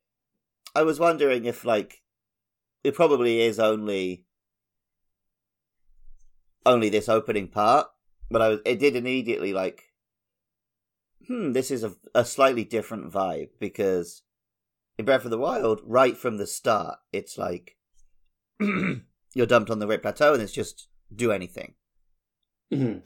I 0.75 0.83
was 0.85 1.01
wondering 1.01 1.47
if 1.47 1.65
like 1.65 2.03
it 2.85 2.95
probably 2.95 3.41
is 3.41 3.59
only 3.61 4.27
only 6.67 6.89
this 6.89 7.09
opening 7.09 7.49
part, 7.49 7.89
but 8.31 8.43
I 8.43 8.49
was 8.49 8.61
it 8.65 8.79
did 8.79 8.97
immediately 8.97 9.53
like 9.53 9.93
hmm, 11.27 11.53
this 11.53 11.71
is 11.71 11.85
a 11.85 11.95
a 12.15 12.25
slightly 12.25 12.65
different 12.65 13.13
vibe 13.13 13.51
because 13.59 14.23
in 14.99 15.05
Breath 15.05 15.25
of 15.25 15.31
the 15.31 15.39
Wild, 15.39 15.81
right 15.85 16.17
from 16.17 16.37
the 16.37 16.47
start, 16.47 16.99
it's 17.13 17.37
like 17.39 17.77
you're 18.61 19.47
dumped 19.47 19.71
on 19.71 19.79
the 19.79 19.87
Great 19.87 20.03
Plateau 20.03 20.33
and 20.35 20.43
it's 20.43 20.53
just 20.53 20.89
do 21.15 21.33
anything. 21.33 21.75
hmm 22.73 22.99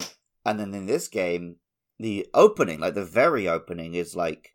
And 0.45 0.61
then 0.61 0.75
in 0.75 0.87
this 0.87 1.09
game, 1.09 1.57
the 1.99 2.27
opening, 2.35 2.81
like 2.81 2.95
the 2.95 3.05
very 3.05 3.49
opening, 3.49 3.95
is 3.95 4.15
like 4.15 4.51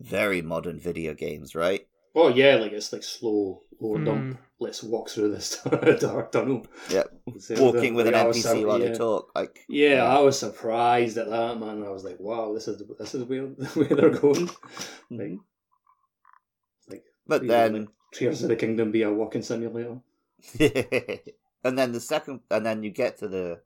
very 0.00 0.42
modern 0.42 0.78
video 0.78 1.14
games, 1.14 1.54
right? 1.54 1.86
Oh 2.14 2.28
yeah, 2.28 2.56
like 2.56 2.72
it's 2.72 2.92
like 2.92 3.02
slow 3.02 3.62
lower 3.80 3.98
Hmm. 3.98 4.04
dump. 4.04 4.38
Let's 4.60 4.82
walk 4.82 5.08
through 5.08 5.32
this 5.32 5.60
dark 6.00 6.30
tunnel. 6.30 6.66
Yep. 6.90 7.08
So 7.40 7.62
Walking 7.72 7.94
with 7.94 8.06
an 8.06 8.12
like, 8.12 8.22
I 8.24 8.26
was 8.28 8.36
NPC 8.36 8.42
sur- 8.42 8.66
while 8.66 8.80
yeah. 8.80 8.88
they 8.90 8.94
talk, 8.94 9.32
like 9.34 9.64
Yeah, 9.68 10.04
I 10.04 10.20
was 10.20 10.38
surprised 10.38 11.16
at 11.18 11.30
that 11.30 11.58
man. 11.58 11.82
I 11.82 11.88
was 11.90 12.04
like, 12.04 12.20
"Wow, 12.20 12.52
this 12.54 12.68
is 12.68 12.82
this 12.98 13.14
is 13.14 13.24
where 13.24 13.42
where 13.74 13.88
they're 13.88 14.10
going." 14.10 14.46
Like, 15.10 15.18
like 15.20 15.38
But 17.40 17.46
then, 17.46 17.72
like, 17.72 17.88
Tears 18.12 18.42
of 18.42 18.48
the 18.50 18.56
Kingdom 18.56 18.90
be 18.92 19.02
a 19.02 19.10
walking 19.12 19.40
simulator. 19.42 20.00
and 20.60 21.78
then 21.78 21.92
the 21.92 22.00
second, 22.00 22.40
and 22.50 22.66
then 22.66 22.82
you 22.82 22.90
get 22.90 23.16
to 23.18 23.28
the, 23.28 23.60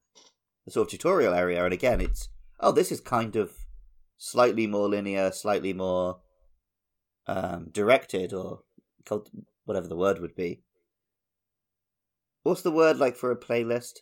the 0.65 0.71
sort 0.71 0.87
of 0.87 0.91
tutorial 0.93 1.35
area, 1.35 1.65
and 1.65 1.73
again, 1.75 2.01
it's 2.01 2.29
oh, 2.61 2.71
this 2.71 2.93
is 2.93 3.01
kind 3.01 3.35
of 3.35 3.53
slightly 4.19 4.67
more 4.69 4.89
linear, 4.89 5.33
slightly 5.33 5.73
more 5.73 6.21
um, 7.27 7.71
directed, 7.73 8.33
or 8.33 8.61
cult- 9.05 9.31
whatever 9.65 9.89
the 9.89 9.97
word 9.97 10.21
would 10.21 10.37
be. 10.37 10.63
What's 12.45 12.63
the 12.63 12.71
word 12.71 12.99
like 12.99 13.17
for 13.17 13.33
a 13.33 13.37
playlist? 13.37 13.95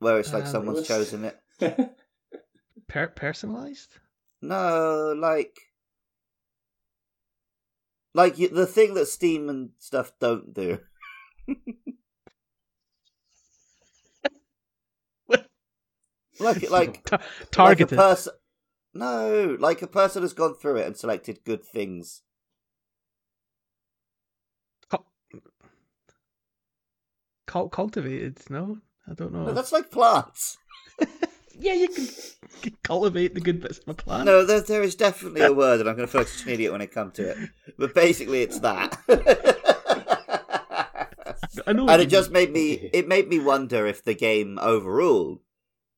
Where 0.00 0.18
it's 0.18 0.32
like 0.32 0.44
Uh, 0.44 0.46
someone's 0.46 0.80
playlist? 0.80 0.88
chosen 0.88 1.24
it. 1.24 1.40
per- 2.88 3.08
personalized. 3.08 3.90
No, 4.42 5.14
like, 5.16 5.56
like 8.14 8.36
the 8.36 8.66
thing 8.66 8.94
that 8.94 9.06
Steam 9.06 9.48
and 9.48 9.70
stuff 9.78 10.12
don't 10.20 10.52
do. 10.54 10.78
like, 16.40 16.70
like, 16.70 17.04
Ta- 17.04 17.20
like 17.64 17.80
a 17.80 17.86
person. 17.86 18.32
No, 18.94 19.56
like 19.60 19.82
a 19.82 19.86
person 19.86 20.22
has 20.22 20.32
gone 20.32 20.54
through 20.54 20.76
it 20.76 20.86
and 20.86 20.96
selected 20.96 21.44
good 21.44 21.64
things. 21.64 22.22
Cul- 27.46 27.70
cultivated. 27.70 28.38
No, 28.50 28.78
I 29.08 29.14
don't 29.14 29.32
know. 29.32 29.46
No, 29.46 29.54
that's 29.54 29.72
like 29.72 29.90
plants. 29.90 30.58
Yeah, 31.60 31.74
you 31.74 31.88
can, 31.88 32.06
can 32.62 32.76
cultivate 32.84 33.34
the 33.34 33.40
good 33.40 33.60
bits 33.60 33.78
of 33.78 33.88
a 33.88 33.94
plant. 33.94 34.26
No, 34.26 34.44
there, 34.44 34.60
there 34.60 34.82
is 34.82 34.94
definitely 34.94 35.40
a 35.42 35.52
word, 35.52 35.80
and 35.80 35.88
I'm 35.88 35.96
going 35.96 36.06
to 36.06 36.10
feel 36.12 36.20
like 36.22 36.28
such 36.28 36.46
an 36.46 36.52
idiot 36.52 36.72
when 36.72 36.82
I 36.82 36.86
come 36.86 37.10
to 37.12 37.30
it. 37.30 37.36
But 37.78 37.94
basically, 37.94 38.42
it's 38.42 38.60
that. 38.60 38.98
I 41.66 41.72
know. 41.72 41.88
and 41.88 42.02
it 42.02 42.06
just 42.06 42.30
mean. 42.30 42.44
made 42.44 42.52
me 42.52 42.90
it 42.92 43.08
made 43.08 43.28
me 43.28 43.38
wonder 43.38 43.86
if 43.86 44.04
the 44.04 44.14
game 44.14 44.58
overall 44.60 45.42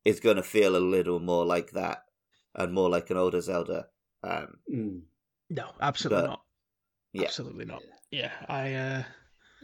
is 0.05 0.21
going 0.21 0.37
to 0.37 0.43
feel 0.43 0.77
a 0.77 0.79
little 0.79 1.21
more 1.21 1.45
like 1.45 1.73
that 1.73 2.05
and 2.55 2.73
more 2.73 2.89
like 2.89 3.11
an 3.11 3.17
older 3.17 3.41
Zelda. 3.41 3.87
Um, 4.23 4.55
Mm. 4.73 5.01
no, 5.51 5.67
absolutely 5.81 6.23
but- 6.23 6.29
not. 6.29 6.43
yeah. 7.13 7.23
Absolutely 7.25 7.65
not. 7.67 7.83
Yeah, 8.11 8.33
I. 8.49 8.75
uh 8.75 9.03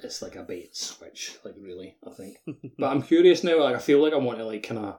It's 0.02 0.22
like 0.22 0.36
a 0.36 0.42
bait 0.42 0.76
switch, 0.76 1.36
like 1.44 1.54
really. 1.58 1.96
I 2.06 2.10
think. 2.10 2.36
But 2.78 2.90
I'm 2.90 3.02
curious 3.02 3.42
now. 3.42 3.62
Like 3.62 3.76
I 3.76 3.78
feel 3.78 4.02
like 4.02 4.12
I 4.12 4.16
want 4.18 4.38
to 4.38 4.44
like 4.44 4.62
kind 4.62 4.84
of 4.84 4.98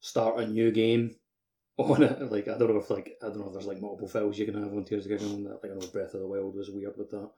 start 0.00 0.40
a 0.40 0.46
new 0.46 0.70
game 0.70 1.16
on 1.78 2.02
it. 2.02 2.30
Like 2.32 2.48
I 2.48 2.58
don't 2.58 2.70
know 2.72 2.78
if 2.80 2.90
like 2.90 3.16
I 3.22 3.26
don't 3.26 3.38
know 3.38 3.46
if 3.48 3.52
there's 3.52 3.66
like 3.66 3.80
multiple 3.80 4.08
files 4.08 4.38
you 4.38 4.46
can 4.46 4.54
have 4.62 4.72
on 4.72 4.84
Tears 4.84 5.06
of 5.06 5.10
the 5.10 5.18
Kingdom. 5.18 5.44
That 5.44 5.62
like 5.62 5.72
I 5.72 5.74
know 5.74 5.86
Breath 5.92 6.14
of 6.14 6.20
the 6.20 6.26
Wild 6.26 6.54
was 6.56 6.70
weird 6.70 6.96
with 6.96 7.10
that. 7.10 7.30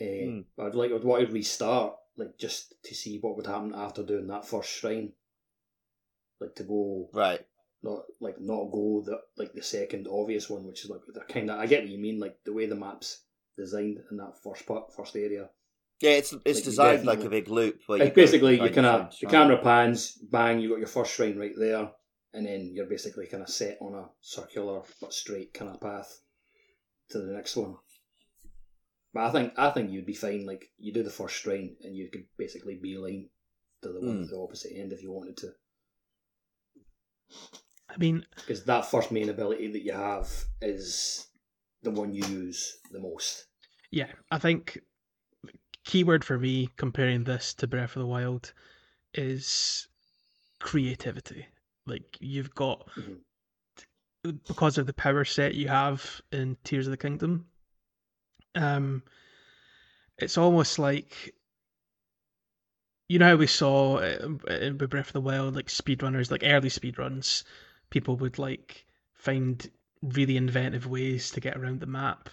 Uh, 0.00 0.30
Hmm. 0.30 0.40
But 0.56 0.66
I'd 0.66 0.74
like 0.74 0.92
I'd 0.92 1.04
want 1.04 1.26
to 1.26 1.32
restart 1.32 1.94
like 2.16 2.38
just 2.38 2.74
to 2.84 2.94
see 2.94 3.18
what 3.18 3.36
would 3.36 3.46
happen 3.46 3.74
after 3.74 4.02
doing 4.02 4.28
that 4.28 4.46
first 4.46 4.70
shrine. 4.70 5.12
Like 6.40 6.54
to 6.54 6.62
go 6.62 7.10
right. 7.12 7.44
not 7.82 8.04
like 8.20 8.40
not 8.40 8.70
go 8.72 9.02
the 9.04 9.20
like 9.36 9.52
the 9.52 9.62
second 9.62 10.08
obvious 10.10 10.48
one, 10.48 10.64
which 10.66 10.84
is 10.84 10.90
like 10.90 11.00
they're 11.12 11.24
kind 11.24 11.50
of 11.50 11.58
I 11.58 11.66
get 11.66 11.82
what 11.82 11.90
you 11.90 11.98
mean, 11.98 12.18
like 12.18 12.38
the 12.44 12.52
way 12.54 12.66
the 12.66 12.76
maps 12.76 13.24
designed 13.58 13.98
in 14.10 14.16
that 14.18 14.42
first 14.42 14.64
part, 14.66 14.94
first 14.94 15.16
area. 15.16 15.50
Yeah, 16.00 16.12
it's 16.12 16.32
it's 16.46 16.60
Like, 16.60 16.64
designed 16.64 17.04
like 17.04 17.24
a 17.24 17.28
big 17.28 17.48
loop. 17.48 17.80
Where 17.86 17.98
Like 17.98 18.08
you 18.08 18.14
basically, 18.14 18.54
you 18.58 18.70
kind 18.70 18.86
of 18.86 19.14
the 19.20 19.26
camera 19.26 19.58
pans, 19.58 20.12
bang, 20.12 20.60
you 20.60 20.70
got 20.70 20.78
your 20.78 20.86
first 20.88 21.12
shrine 21.12 21.36
right 21.36 21.52
there, 21.54 21.90
and 22.32 22.46
then 22.46 22.70
you're 22.72 22.86
basically 22.86 23.26
kind 23.26 23.42
of 23.42 23.48
set 23.48 23.78
on 23.80 23.94
a 23.94 24.08
circular 24.20 24.82
but 25.00 25.12
straight 25.12 25.52
kind 25.54 25.70
of 25.74 25.80
path 25.80 26.20
to 27.10 27.18
the 27.18 27.32
next 27.32 27.56
one. 27.56 27.76
But 29.12 29.24
I 29.24 29.30
think 29.32 29.52
I 29.58 29.70
think 29.70 29.90
you'd 29.90 30.06
be 30.06 30.14
fine. 30.14 30.46
Like 30.46 30.70
you 30.78 30.92
do 30.92 31.02
the 31.02 31.10
first 31.10 31.34
shrine, 31.34 31.76
and 31.82 31.96
you 31.96 32.08
could 32.12 32.26
basically 32.38 32.78
beeline 32.80 33.28
to 33.82 33.88
the 33.88 34.00
one 34.00 34.18
Mm. 34.18 34.22
at 34.24 34.30
the 34.30 34.36
opposite 34.38 34.72
end 34.76 34.92
if 34.92 35.02
you 35.02 35.10
wanted 35.10 35.36
to, 35.38 35.52
I 37.88 37.96
mean, 37.96 38.24
because 38.36 38.64
that 38.64 38.90
first 38.90 39.10
main 39.10 39.28
ability 39.28 39.72
that 39.72 39.82
you 39.84 39.92
have 39.92 40.28
is 40.60 41.26
the 41.82 41.90
one 41.90 42.12
you 42.14 42.24
use 42.26 42.78
the 42.92 43.00
most. 43.00 43.46
yeah, 43.90 44.12
I 44.30 44.38
think 44.38 44.78
keyword 45.84 46.24
for 46.24 46.38
me 46.38 46.68
comparing 46.76 47.24
this 47.24 47.54
to 47.54 47.66
Breath 47.66 47.96
of 47.96 48.00
the 48.00 48.06
Wild 48.06 48.52
is 49.14 49.88
creativity. 50.60 51.46
Like 51.90 52.16
you've 52.20 52.54
got 52.54 52.88
Mhm. 52.96 53.20
because 54.46 54.78
of 54.78 54.86
the 54.86 54.92
power 54.92 55.24
set 55.24 55.54
you 55.54 55.68
have 55.68 56.22
in 56.32 56.56
Tears 56.64 56.86
of 56.86 56.90
the 56.92 56.96
Kingdom. 56.96 57.46
Um, 58.54 59.02
it's 60.18 60.38
almost 60.38 60.78
like 60.78 61.34
you 63.08 63.18
know 63.18 63.30
how 63.30 63.36
we 63.36 63.46
saw 63.46 63.96
uh, 63.96 64.38
in 64.48 64.76
Breath 64.76 65.08
of 65.08 65.12
the 65.12 65.20
Wild, 65.20 65.56
like 65.56 65.66
speedrunners, 65.66 66.30
like 66.30 66.42
early 66.44 66.68
speedruns, 66.68 67.42
people 67.90 68.16
would 68.16 68.38
like 68.38 68.86
find 69.14 69.68
really 70.00 70.36
inventive 70.36 70.86
ways 70.86 71.30
to 71.32 71.40
get 71.40 71.56
around 71.56 71.80
the 71.80 71.86
map. 71.86 72.28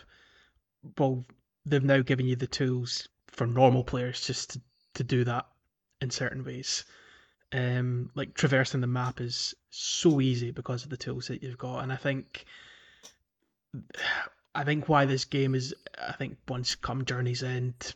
Well, 0.97 1.25
they've 1.65 1.83
now 1.83 2.01
given 2.01 2.27
you 2.27 2.35
the 2.35 2.47
tools 2.47 3.09
for 3.27 3.47
normal 3.47 3.83
players 3.83 4.25
just 4.25 4.51
to, 4.51 4.61
to 4.93 5.03
do 5.03 5.23
that 5.23 5.47
in 5.99 6.11
certain 6.11 6.43
ways. 6.43 6.85
Um, 7.53 8.11
like 8.13 8.33
traversing 8.33 8.81
the 8.81 8.87
map 8.87 9.21
is 9.21 9.55
so 9.69 10.19
easy 10.19 10.51
because 10.51 10.83
of 10.83 10.89
the 10.89 10.97
tools 10.97 11.27
that 11.27 11.41
you've 11.41 11.57
got, 11.57 11.79
and 11.83 11.93
I 11.93 11.95
think, 11.95 12.45
I 14.53 14.63
think 14.63 14.89
why 14.89 15.05
this 15.05 15.25
game 15.25 15.55
is, 15.55 15.73
I 15.97 16.11
think 16.13 16.37
once 16.47 16.75
come 16.75 17.05
Journey's 17.05 17.43
End, 17.43 17.95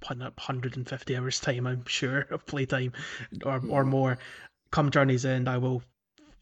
putting 0.00 0.22
up 0.22 0.36
150 0.36 1.16
hours 1.16 1.40
time, 1.40 1.66
I'm 1.66 1.84
sure 1.86 2.20
of 2.30 2.46
playtime, 2.46 2.92
or 3.44 3.60
or 3.68 3.84
more. 3.84 4.18
Come 4.70 4.90
Journey's 4.90 5.24
End, 5.24 5.48
I 5.48 5.58
will 5.58 5.82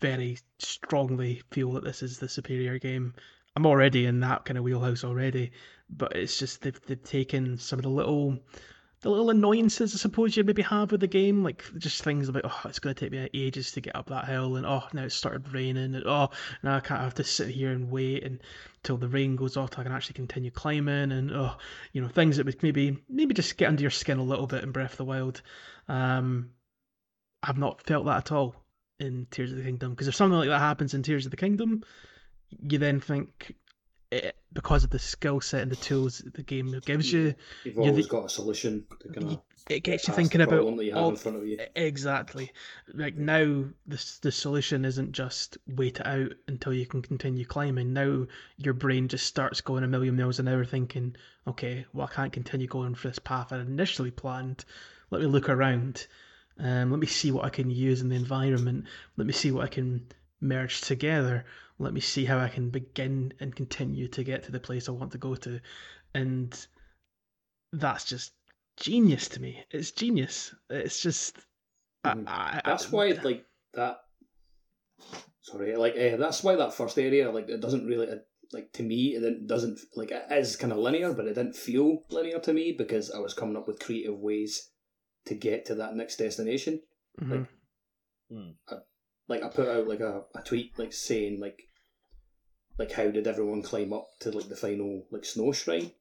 very 0.00 0.38
strongly 0.58 1.42
feel 1.50 1.72
that 1.72 1.84
this 1.84 2.02
is 2.02 2.18
the 2.18 2.28
superior 2.28 2.78
game. 2.78 3.14
I'm 3.56 3.66
already 3.66 4.06
in 4.06 4.20
that 4.20 4.44
kind 4.44 4.58
of 4.58 4.64
wheelhouse 4.64 5.04
already, 5.04 5.52
but 5.88 6.16
it's 6.16 6.38
just 6.38 6.62
they've 6.62 6.80
they've 6.86 7.02
taken 7.02 7.56
some 7.58 7.78
of 7.78 7.84
the 7.84 7.88
little 7.88 8.38
the 9.04 9.10
little 9.10 9.28
annoyances 9.28 9.94
I 9.94 9.98
suppose 9.98 10.34
you 10.34 10.44
maybe 10.44 10.62
have 10.62 10.90
with 10.90 11.02
the 11.02 11.06
game, 11.06 11.44
like 11.44 11.62
just 11.76 12.02
things 12.02 12.30
about 12.30 12.46
oh 12.46 12.60
it's 12.64 12.78
gonna 12.78 12.94
take 12.94 13.12
me 13.12 13.28
ages 13.34 13.70
to 13.72 13.82
get 13.82 13.94
up 13.94 14.06
that 14.06 14.24
hill 14.24 14.56
and 14.56 14.64
oh 14.64 14.84
now 14.94 15.04
it's 15.04 15.14
started 15.14 15.52
raining 15.52 15.94
and 15.94 16.06
oh 16.06 16.30
now 16.62 16.76
I 16.76 16.80
can't 16.80 17.02
have 17.02 17.12
to 17.16 17.24
sit 17.24 17.48
here 17.48 17.70
and 17.70 17.90
wait 17.90 18.24
until 18.24 18.96
the 18.96 19.08
rain 19.08 19.36
goes 19.36 19.58
off 19.58 19.70
till 19.70 19.82
I 19.82 19.84
can 19.84 19.92
actually 19.92 20.14
continue 20.14 20.50
climbing 20.50 21.12
and 21.12 21.30
oh 21.32 21.54
you 21.92 22.00
know 22.00 22.08
things 22.08 22.38
that 22.38 22.46
would 22.46 22.62
maybe 22.62 22.96
maybe 23.10 23.34
just 23.34 23.58
get 23.58 23.68
under 23.68 23.82
your 23.82 23.90
skin 23.90 24.18
a 24.18 24.24
little 24.24 24.46
bit 24.46 24.64
in 24.64 24.72
Breath 24.72 24.92
of 24.92 24.96
the 24.96 25.04
Wild. 25.04 25.42
Um, 25.86 26.52
I've 27.42 27.58
not 27.58 27.82
felt 27.82 28.06
that 28.06 28.16
at 28.16 28.32
all 28.32 28.56
in 28.98 29.26
Tears 29.30 29.52
of 29.52 29.58
the 29.58 29.64
Kingdom 29.64 29.90
because 29.90 30.08
if 30.08 30.14
something 30.14 30.38
like 30.38 30.48
that 30.48 30.60
happens 30.60 30.94
in 30.94 31.02
Tears 31.02 31.26
of 31.26 31.30
the 31.30 31.36
Kingdom, 31.36 31.84
you 32.58 32.78
then 32.78 33.00
think 33.00 33.54
it, 34.14 34.36
because 34.52 34.84
of 34.84 34.90
the 34.90 34.98
skill 34.98 35.40
set 35.40 35.62
and 35.62 35.70
the 35.72 35.76
tools 35.76 36.18
that 36.18 36.34
the 36.34 36.42
game 36.42 36.78
gives 36.84 37.12
you, 37.12 37.34
You've 37.64 37.78
always 37.78 38.04
the- 38.06 38.10
got 38.10 38.26
a 38.26 38.28
solution 38.28 38.84
you- 39.20 39.40
it 39.70 39.80
gets 39.80 40.06
you 40.06 40.12
thinking 40.14 40.42
about 40.42 40.76
that 40.76 40.84
you 40.84 40.92
have 40.92 41.02
all 41.02 41.10
in 41.10 41.16
front 41.16 41.38
of 41.38 41.46
you. 41.46 41.58
Exactly. 41.74 42.52
Like 42.92 43.16
now, 43.16 43.64
the 43.86 44.16
the 44.20 44.30
solution 44.30 44.84
isn't 44.84 45.12
just 45.12 45.56
wait 45.66 46.00
it 46.00 46.06
out 46.06 46.32
until 46.48 46.74
you 46.74 46.86
can 46.86 47.00
continue 47.00 47.46
climbing. 47.46 47.92
Now 47.94 48.26
your 48.58 48.74
brain 48.74 49.08
just 49.08 49.26
starts 49.26 49.62
going 49.62 49.82
a 49.82 49.88
million 49.88 50.16
miles 50.16 50.38
an 50.38 50.48
hour, 50.48 50.64
thinking, 50.66 51.16
"Okay, 51.46 51.86
well, 51.94 52.06
I 52.10 52.14
can't 52.14 52.32
continue 52.32 52.66
going 52.66 52.94
for 52.94 53.08
this 53.08 53.18
path 53.18 53.52
I 53.52 53.60
initially 53.60 54.10
planned. 54.10 54.64
Let 55.10 55.22
me 55.22 55.26
look 55.28 55.48
around. 55.48 56.06
Um, 56.58 56.90
let 56.90 57.00
me 57.00 57.06
see 57.06 57.30
what 57.32 57.44
I 57.44 57.50
can 57.50 57.70
use 57.70 58.00
in 58.02 58.10
the 58.10 58.16
environment. 58.16 58.84
Let 59.16 59.26
me 59.26 59.32
see 59.32 59.50
what 59.50 59.64
I 59.64 59.68
can 59.68 60.06
merge 60.40 60.82
together. 60.82 61.46
Let 61.78 61.92
me 61.92 62.00
see 62.00 62.24
how 62.24 62.38
I 62.38 62.48
can 62.48 62.70
begin 62.70 63.32
and 63.40 63.54
continue 63.54 64.08
to 64.08 64.22
get 64.24 64.42
to 64.44 64.52
the 64.52 64.60
place 64.60 64.88
I 64.88 64.92
want 64.92 65.12
to 65.12 65.18
go 65.18 65.34
to." 65.34 65.60
And 66.14 66.66
that's 67.72 68.04
just 68.04 68.32
genius 68.76 69.28
to 69.30 69.40
me. 69.40 69.64
It's 69.70 69.90
genius. 69.90 70.54
It's 70.70 71.00
just. 71.02 71.38
I- 72.04 72.14
Mhm. 72.14 72.28
I, 72.28 72.60
I, 72.64 72.70
That's 72.70 72.92
why, 72.92 73.08
like 73.22 73.46
that. 73.72 73.98
Sorry, 75.42 75.76
like 75.76 75.94
uh, 75.96 76.16
that's 76.16 76.42
why 76.42 76.56
that 76.56 76.72
first 76.74 76.98
area, 76.98 77.30
like 77.30 77.48
it 77.48 77.60
doesn't 77.60 77.86
really, 77.86 78.08
uh, 78.08 78.16
like 78.52 78.72
to 78.72 78.82
me, 78.82 79.14
it 79.14 79.46
doesn't 79.46 79.78
like 79.94 80.10
it 80.10 80.24
is 80.30 80.56
kind 80.56 80.72
of 80.72 80.78
linear, 80.78 81.12
but 81.12 81.26
it 81.26 81.34
didn't 81.34 81.56
feel 81.56 82.04
linear 82.08 82.38
to 82.40 82.52
me 82.52 82.72
because 82.72 83.10
I 83.10 83.18
was 83.18 83.34
coming 83.34 83.56
up 83.56 83.66
with 83.66 83.78
creative 83.78 84.18
ways 84.18 84.70
to 85.26 85.34
get 85.34 85.66
to 85.66 85.74
that 85.76 85.96
next 85.96 86.16
destination. 86.16 86.82
Mhm. 87.20 87.46
Like 88.30 88.82
I 89.42 89.48
put 89.48 89.68
out 89.68 89.88
like 89.88 90.00
a, 90.00 90.22
a 90.34 90.42
tweet 90.42 90.78
like 90.78 90.92
saying 90.92 91.40
like, 91.40 91.62
like 92.78 92.92
how 92.92 93.10
did 93.10 93.26
everyone 93.26 93.62
climb 93.62 93.92
up 93.92 94.08
to 94.20 94.30
like 94.30 94.48
the 94.48 94.56
final 94.56 95.06
like 95.10 95.24
snow 95.24 95.52
shrine? 95.52 95.92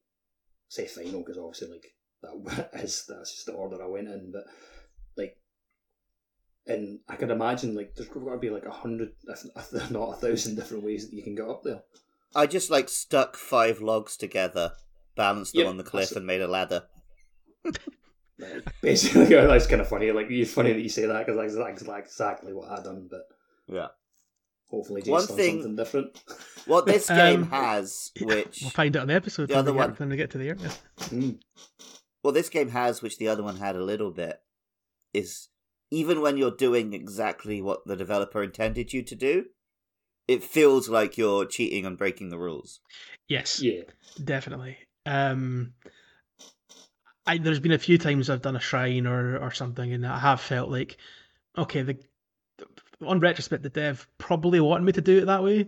say 0.73 0.87
final 0.87 1.19
because 1.19 1.37
obviously 1.37 1.69
like 1.69 1.93
that 2.23 2.69
is 2.83 3.05
that's 3.07 3.31
just 3.31 3.45
the 3.45 3.53
order 3.53 3.81
I 3.81 3.87
went 3.87 4.07
in, 4.07 4.31
but 4.31 4.45
like, 5.17 5.37
and 6.65 6.99
I 7.07 7.15
could 7.15 7.29
imagine 7.29 7.75
like 7.75 7.95
there's 7.95 8.09
got 8.09 8.31
to 8.31 8.37
be 8.37 8.49
like 8.49 8.65
a 8.65 8.71
hundred, 8.71 9.11
if, 9.27 9.45
if 9.55 9.91
not 9.91 10.13
a 10.13 10.15
thousand 10.15 10.55
different 10.55 10.83
ways 10.83 11.09
that 11.09 11.15
you 11.15 11.23
can 11.23 11.35
get 11.35 11.47
up 11.47 11.63
there. 11.63 11.83
I 12.35 12.47
just 12.47 12.71
like 12.71 12.89
stuck 12.89 13.37
five 13.37 13.81
logs 13.81 14.17
together, 14.17 14.73
balanced 15.15 15.53
them 15.53 15.61
Yep, 15.63 15.69
on 15.69 15.77
the 15.77 15.83
cliff, 15.83 16.15
and 16.15 16.25
made 16.25 16.41
a 16.41 16.47
ladder. 16.47 16.83
Like, 18.65 18.81
basically, 18.81 19.25
that's 19.25 19.67
kind 19.67 19.81
of 19.81 19.87
funny. 19.87 20.11
Like 20.11 20.27
it's 20.29 20.51
funny 20.53 20.73
that 20.73 20.81
you 20.81 20.89
say 20.89 21.05
that 21.05 21.25
because 21.25 21.53
that's 21.55 21.83
like 21.87 22.05
exactly 22.05 22.53
what 22.53 22.69
I 22.69 22.81
done, 22.83 23.07
but 23.09 23.27
Yeah. 23.67 23.87
hopefully 24.69 25.01
One 25.05 25.21
Jason 25.21 25.35
thing- 25.35 25.55
something 25.61 25.75
different. 25.75 26.19
What 26.65 26.85
this 26.85 27.09
Um, 27.09 27.17
game 27.17 27.43
has, 27.47 28.11
which 28.21 28.59
We'll 28.61 28.69
find 28.71 28.95
out 28.95 29.01
on 29.01 29.07
the 29.09 29.13
episode 29.15 29.49
The 29.49 29.55
other 29.55 29.73
we 29.73 29.79
get, 29.79 29.87
one- 29.89 29.95
when 29.97 30.09
we 30.09 30.15
get 30.15 30.31
to 30.31 30.37
the 30.37 30.47
area. 30.49 30.71
Mm. 30.97 31.39
what 32.21 32.33
this 32.33 32.47
game 32.49 32.69
has, 32.69 33.01
which 33.01 33.17
the 33.17 33.27
other 33.27 33.43
one 33.43 33.57
had 33.57 33.75
a 33.75 33.83
little 33.83 34.11
bit, 34.11 34.39
is 35.13 35.49
even 35.91 36.21
when 36.21 36.37
you're 36.37 36.55
doing 36.55 36.93
exactly 36.93 37.61
what 37.61 37.85
the 37.85 37.95
developer 37.97 38.41
intended 38.41 38.93
you 38.93 39.03
to 39.03 39.13
do, 39.15 39.45
it 40.27 40.41
feels 40.41 40.87
like 40.87 41.17
you're 41.17 41.45
cheating 41.45 41.85
and 41.85 41.97
breaking 41.97 42.29
the 42.29 42.39
rules. 42.39 42.79
Yes, 43.27 43.61
Yeah, 43.61 43.81
definitely. 44.23 44.77
Um, 45.05 45.73
I 47.25 47.37
there's 47.37 47.59
been 47.59 47.71
a 47.71 47.77
few 47.77 47.97
times 47.97 48.29
I've 48.29 48.41
done 48.41 48.55
a 48.55 48.59
shrine 48.59 49.07
or 49.07 49.37
or 49.37 49.51
something, 49.51 49.93
and 49.93 50.05
I 50.05 50.19
have 50.19 50.41
felt 50.41 50.69
like, 50.69 50.97
okay, 51.57 51.81
the 51.81 51.97
on 53.01 53.19
retrospect, 53.19 53.63
the 53.63 53.69
dev 53.69 54.07
probably 54.17 54.59
wanted 54.59 54.85
me 54.85 54.91
to 54.93 55.01
do 55.01 55.19
it 55.19 55.25
that 55.25 55.43
way, 55.43 55.67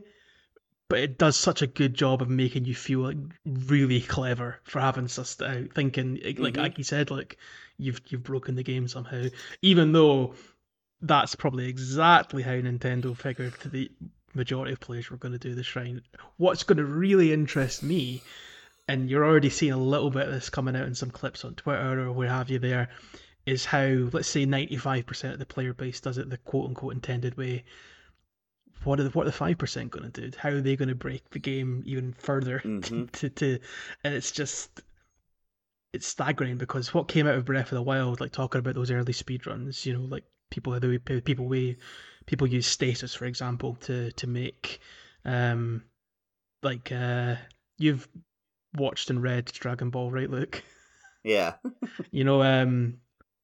but 0.90 1.00
it 1.00 1.18
does 1.18 1.36
such 1.36 1.62
a 1.62 1.68
good 1.68 1.94
job 1.94 2.22
of 2.22 2.30
making 2.30 2.66
you 2.66 2.76
feel 2.76 3.00
like 3.00 3.18
really 3.46 4.02
clever 4.02 4.60
for 4.64 4.80
having 4.80 5.06
sussed 5.08 5.46
out, 5.46 5.74
thinking 5.74 6.16
like 6.38 6.54
Mhm. 6.54 6.58
like 6.58 6.78
you 6.78 6.84
said, 6.84 7.12
like 7.12 7.38
you've 7.78 8.02
you've 8.08 8.24
broken 8.24 8.56
the 8.56 8.64
game 8.64 8.88
somehow, 8.88 9.26
even 9.62 9.92
though 9.92 10.36
that's 11.02 11.36
probably 11.36 11.68
exactly 11.68 12.42
how 12.44 12.52
Nintendo 12.52 13.16
figured 13.16 13.54
the 13.66 13.92
majority 14.34 14.74
of 14.74 14.80
players 14.80 15.10
were 15.10 15.18
going 15.18 15.32
to 15.34 15.38
do 15.40 15.56
the 15.56 15.64
shrine. 15.64 16.02
What's 16.38 16.64
going 16.64 16.78
to 16.78 16.86
really 16.86 17.32
interest 17.34 17.84
me, 17.84 18.22
and 18.88 19.10
you're 19.10 19.26
already 19.26 19.50
seeing 19.50 19.74
a 19.74 19.78
little 19.78 20.10
bit 20.10 20.28
of 20.28 20.34
this 20.34 20.50
coming 20.50 20.76
out 20.76 20.88
in 20.88 20.96
some 20.96 21.10
clips 21.12 21.44
on 21.44 21.56
Twitter 21.56 22.02
or 22.02 22.12
where 22.12 22.30
have 22.30 22.50
you 22.50 22.60
there, 22.60 22.90
is 23.46 23.66
how 23.66 23.86
let's 24.12 24.28
say 24.28 24.46
95% 24.46 25.34
of 25.34 25.40
the 25.40 25.46
player 25.46 25.74
base 25.74 26.00
does 26.00 26.18
it 26.18 26.30
the 26.30 26.38
quote 26.38 26.68
unquote 26.70 26.94
intended 26.94 27.38
way. 27.38 27.64
What 28.84 29.00
are 29.00 29.04
the, 29.04 29.10
what 29.10 29.24
are 29.24 29.32
the 29.32 29.32
five 29.32 29.58
percent 29.58 29.92
going 29.92 30.12
to 30.12 30.22
do? 30.22 30.38
How 30.38 30.50
are 30.50 30.62
they 30.62 30.76
going 30.76 30.90
to 30.90 30.96
break 30.96 31.30
the 31.32 31.40
game 31.40 31.84
even 31.86 32.14
further? 32.14 32.60
Mhm. 32.66 33.12
to, 33.20 33.30
to 33.30 33.60
and 34.04 34.14
it's 34.14 34.32
just 34.32 34.82
it's 35.94 36.08
staggering 36.08 36.58
because 36.58 36.94
what 36.94 37.08
came 37.08 37.26
out 37.26 37.36
of 37.36 37.46
Breath 37.46 37.72
of 37.72 37.76
the 37.76 37.82
Wild, 37.82 38.20
like 38.20 38.32
talking 38.32 38.60
about 38.60 38.76
those 38.76 38.92
early 38.92 39.14
speedruns, 39.14 39.86
you 39.86 39.94
know, 39.94 40.02
like 40.02 40.26
people 40.52 40.78
the 40.80 40.88
way 40.88 40.98
people 41.22 41.46
we 41.46 41.78
people 42.26 42.48
use 42.48 42.68
stasis 42.68 43.16
for 43.16 43.26
example 43.26 43.76
to 43.82 44.12
to 44.12 44.28
make 44.28 44.80
um 45.26 45.84
like 46.62 46.92
uh 46.92 47.36
you've 47.78 48.08
watched 48.78 49.10
and 49.10 49.22
read 49.22 49.46
Dragon 49.46 49.90
Ball, 49.90 50.12
right, 50.12 50.30
Luke? 50.30 50.64
Yeah. 51.24 51.56
You 52.12 52.24
know, 52.24 52.44
um 52.44 52.98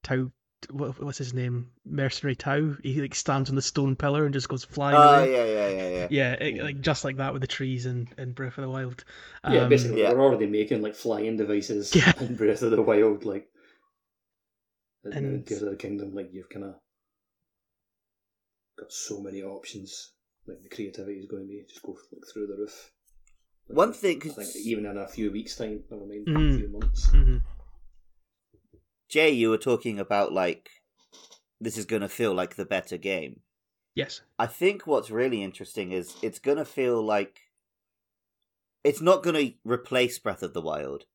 Tao 0.03 0.31
what, 0.69 1.01
what's 1.03 1.17
his 1.17 1.33
name? 1.33 1.71
Mercenary 1.83 2.35
Tao. 2.35 2.75
He 2.83 3.01
like 3.01 3.15
stands 3.15 3.49
on 3.49 3.55
the 3.55 3.61
stone 3.63 3.95
pillar 3.95 4.23
and 4.25 4.33
just 4.35 4.47
goes 4.49 4.63
flying 4.63 4.95
Oh 4.95 5.01
away. 5.01 5.31
yeah, 5.33 5.45
yeah, 5.45 5.69
yeah, 5.69 5.89
yeah. 5.89 6.07
Yeah, 6.11 6.31
it, 6.33 6.63
like 6.63 6.81
just 6.81 7.03
like 7.03 7.17
that 7.17 7.33
with 7.33 7.41
the 7.41 7.47
trees 7.47 7.87
and, 7.87 8.07
and 8.19 8.35
Breath 8.35 8.59
of 8.59 8.61
the 8.65 8.69
Wild. 8.69 9.03
yeah. 9.49 9.61
Um, 9.61 9.69
basically, 9.69 10.01
yeah. 10.03 10.13
we're 10.13 10.21
already 10.21 10.45
making 10.45 10.83
like 10.83 10.93
flying 10.93 11.37
devices 11.37 11.95
Yeah. 11.95 12.13
in 12.19 12.35
Breath 12.35 12.61
of 12.61 12.69
the 12.69 12.81
Wild, 12.83 13.25
like. 13.25 13.47
in- 15.05 15.13
in 15.13 15.25
And- 15.25 15.47
Tears 15.47 15.63
of 15.63 15.71
the 15.71 15.75
Kingdom, 15.77 16.13
like 16.13 16.29
you've 16.31 16.49
kind 16.49 16.65
of 16.65 16.75
got 18.77 18.91
so 18.91 19.21
many 19.21 19.41
options. 19.41 20.11
Like 20.47 20.61
the 20.61 20.69
creativity 20.69 21.17
is 21.19 21.25
going 21.29 21.43
to 21.43 21.47
be 21.49 21.63
just 21.67 21.81
go 21.81 21.97
like 22.11 22.21
through 22.31 22.45
the 22.45 22.57
roof. 22.57 22.91
Like, 23.71 23.77
One 23.77 23.93
thing, 23.93 24.21
I 24.25 24.43
think 24.43 24.65
even 24.65 24.85
in 24.85 24.97
a 24.97 25.07
few 25.07 25.31
weeks' 25.31 25.55
time, 25.55 25.83
never 25.89 26.05
mind 26.05 26.27
Mm. 26.27 26.55
a 26.55 26.57
few 26.57 26.67
months. 26.67 27.05
hmm 27.09 27.37
Jay, 29.07 29.29
you 29.29 29.49
were 29.49 29.57
talking 29.57 29.97
about 29.97 30.33
like 30.33 30.69
this 31.61 31.77
is 31.77 31.85
going 31.85 32.01
to 32.01 32.09
feel 32.09 32.33
like 32.33 32.55
the 32.55 32.65
better 32.65 32.97
game. 32.97 33.41
Yes. 33.95 34.21
I 34.37 34.47
think 34.47 34.85
what's 34.85 35.09
really 35.09 35.41
interesting 35.41 35.91
is 35.93 36.15
it's 36.21 36.39
going 36.39 36.57
to 36.57 36.65
feel 36.65 37.01
like 37.01 37.39
it's 38.83 39.01
not 39.01 39.23
going 39.23 39.35
to 39.35 39.53
replace 39.63 40.19
Breath 40.19 40.43
of 40.43 40.53
the 40.53 40.61
Wild. 40.61 41.05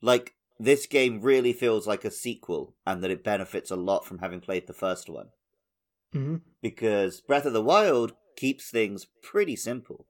Like 0.00 0.34
this 0.60 0.86
game 0.86 1.20
really 1.20 1.52
feels 1.52 1.86
like 1.86 2.04
a 2.04 2.10
sequel 2.12 2.74
and 2.86 3.02
that 3.02 3.10
it 3.10 3.24
benefits 3.24 3.70
a 3.72 3.76
lot 3.76 4.04
from 4.06 4.18
having 4.18 4.40
played 4.40 4.66
the 4.68 4.72
first 4.72 5.08
one 5.08 5.30
hmm 6.12 6.36
because 6.62 7.20
Breath 7.20 7.44
of 7.44 7.52
the 7.52 7.62
Wild 7.62 8.14
keeps 8.36 8.70
things 8.70 9.06
pretty 9.22 9.56
simple. 9.56 10.06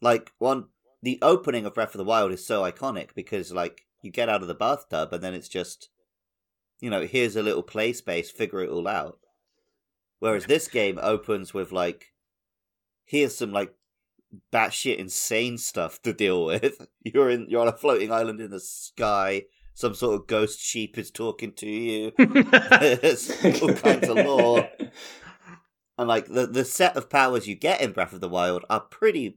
Like 0.00 0.32
one 0.38 0.66
the 1.02 1.18
opening 1.22 1.64
of 1.66 1.74
Breath 1.74 1.94
of 1.94 1.98
the 1.98 2.04
Wild 2.04 2.32
is 2.32 2.44
so 2.44 2.62
iconic 2.62 3.14
because 3.14 3.52
like 3.52 3.86
you 4.02 4.10
get 4.10 4.28
out 4.28 4.42
of 4.42 4.48
the 4.48 4.54
bathtub 4.54 5.12
and 5.12 5.22
then 5.22 5.34
it's 5.34 5.48
just 5.48 5.88
you 6.80 6.88
know, 6.88 7.06
here's 7.06 7.36
a 7.36 7.42
little 7.42 7.62
play 7.62 7.92
space, 7.92 8.30
figure 8.30 8.62
it 8.62 8.70
all 8.70 8.88
out. 8.88 9.18
Whereas 10.18 10.46
this 10.46 10.66
game 10.68 10.98
opens 11.02 11.52
with 11.52 11.72
like 11.72 12.12
here's 13.04 13.36
some 13.36 13.52
like 13.52 13.74
batshit 14.52 14.96
insane 14.96 15.58
stuff 15.58 16.00
to 16.02 16.12
deal 16.12 16.44
with. 16.44 16.86
You're 17.02 17.30
in 17.30 17.46
you're 17.48 17.62
on 17.62 17.68
a 17.68 17.72
floating 17.72 18.12
island 18.12 18.40
in 18.40 18.50
the 18.50 18.60
sky, 18.60 19.44
some 19.74 19.94
sort 19.94 20.20
of 20.20 20.26
ghost 20.26 20.60
sheep 20.60 20.98
is 20.98 21.10
talking 21.10 21.52
to 21.54 21.66
you. 21.66 22.12
All 22.18 23.74
kinds 23.74 24.08
of 24.08 24.16
lore. 24.16 24.68
And 25.98 26.08
like 26.08 26.28
the 26.28 26.46
the 26.46 26.64
set 26.64 26.96
of 26.96 27.10
powers 27.10 27.46
you 27.46 27.54
get 27.54 27.82
in 27.82 27.92
Breath 27.92 28.14
of 28.14 28.22
the 28.22 28.28
Wild 28.28 28.64
are 28.70 28.80
pretty 28.80 29.36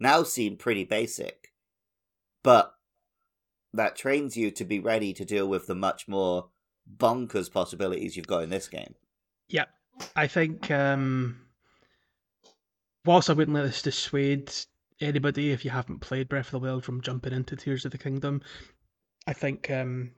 now 0.00 0.24
seem 0.24 0.56
pretty 0.56 0.84
basic. 0.84 1.52
But 2.42 2.74
that 3.72 3.94
trains 3.94 4.36
you 4.36 4.50
to 4.50 4.64
be 4.64 4.80
ready 4.80 5.12
to 5.12 5.24
deal 5.24 5.46
with 5.46 5.66
the 5.66 5.74
much 5.74 6.08
more 6.08 6.48
bonkers 6.96 7.52
possibilities 7.52 8.16
you've 8.16 8.26
got 8.26 8.42
in 8.42 8.50
this 8.50 8.66
game. 8.66 8.94
Yeah, 9.48 9.66
I 10.16 10.26
think 10.26 10.70
um, 10.70 11.40
whilst 13.04 13.30
I 13.30 13.34
wouldn't 13.34 13.54
let 13.54 13.64
this 13.64 13.82
dissuade 13.82 14.52
anybody 15.00 15.50
if 15.50 15.64
you 15.64 15.70
haven't 15.70 16.00
played 16.00 16.28
Breath 16.28 16.46
of 16.46 16.52
the 16.52 16.58
Wild 16.60 16.84
from 16.84 17.00
jumping 17.00 17.32
into 17.32 17.56
Tears 17.56 17.84
of 17.84 17.92
the 17.92 17.98
Kingdom, 17.98 18.42
I 19.26 19.32
think 19.32 19.70
um, 19.70 20.12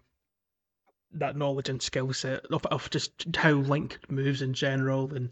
that 1.12 1.36
knowledge 1.36 1.68
and 1.68 1.82
skill 1.82 2.12
set 2.12 2.46
of, 2.46 2.64
of 2.66 2.88
just 2.90 3.36
how 3.36 3.52
Link 3.52 3.98
moves 4.08 4.42
in 4.42 4.54
general 4.54 5.12
and 5.14 5.30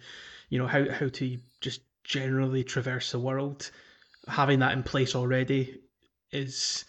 you 0.48 0.58
know 0.58 0.66
how 0.66 0.90
how 0.90 1.08
to 1.08 1.38
just 1.60 1.82
generally 2.04 2.64
traverse 2.64 3.12
the 3.12 3.18
world, 3.18 3.70
having 4.28 4.58
that 4.60 4.72
in 4.72 4.82
place 4.82 5.14
already 5.14 5.80
is, 6.30 6.84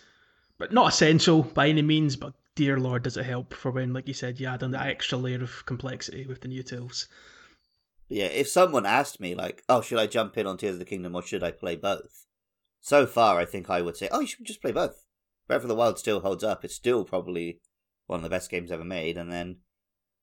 but 0.57 0.73
not 0.73 0.89
essential 0.89 1.43
by 1.43 1.69
any 1.69 1.81
means, 1.81 2.15
but. 2.15 2.33
Dear 2.53 2.81
Lord, 2.81 3.03
does 3.03 3.15
it 3.15 3.23
help 3.23 3.53
for 3.53 3.71
when, 3.71 3.93
like 3.93 4.09
you 4.09 4.13
said, 4.13 4.37
you 4.37 4.45
add 4.45 4.61
on 4.61 4.71
that 4.71 4.87
extra 4.87 5.17
layer 5.17 5.41
of 5.41 5.65
complexity 5.65 6.27
with 6.27 6.41
the 6.41 6.49
new 6.49 6.61
tools. 6.61 7.07
Yeah, 8.09 8.25
if 8.25 8.49
someone 8.49 8.85
asked 8.85 9.21
me 9.21 9.35
like, 9.35 9.63
"Oh, 9.69 9.81
should 9.81 9.97
I 9.97 10.05
jump 10.05 10.37
in 10.37 10.45
on 10.45 10.57
Tears 10.57 10.73
of 10.73 10.79
the 10.79 10.85
Kingdom 10.85 11.15
or 11.15 11.21
should 11.21 11.43
I 11.43 11.51
play 11.51 11.77
both?" 11.77 12.27
So 12.81 13.07
far, 13.07 13.39
I 13.39 13.45
think 13.45 13.69
I 13.69 13.81
would 13.81 13.95
say, 13.95 14.09
"Oh, 14.11 14.19
you 14.19 14.27
should 14.27 14.45
just 14.45 14.61
play 14.61 14.73
both." 14.73 15.05
Breath 15.47 15.61
of 15.61 15.69
the 15.69 15.75
Wild 15.75 15.97
still 15.97 16.19
holds 16.19 16.43
up. 16.43 16.65
It's 16.65 16.75
still 16.75 17.05
probably 17.05 17.61
one 18.07 18.19
of 18.19 18.23
the 18.23 18.29
best 18.29 18.51
games 18.51 18.69
ever 18.69 18.83
made, 18.83 19.17
and 19.17 19.31
then 19.31 19.59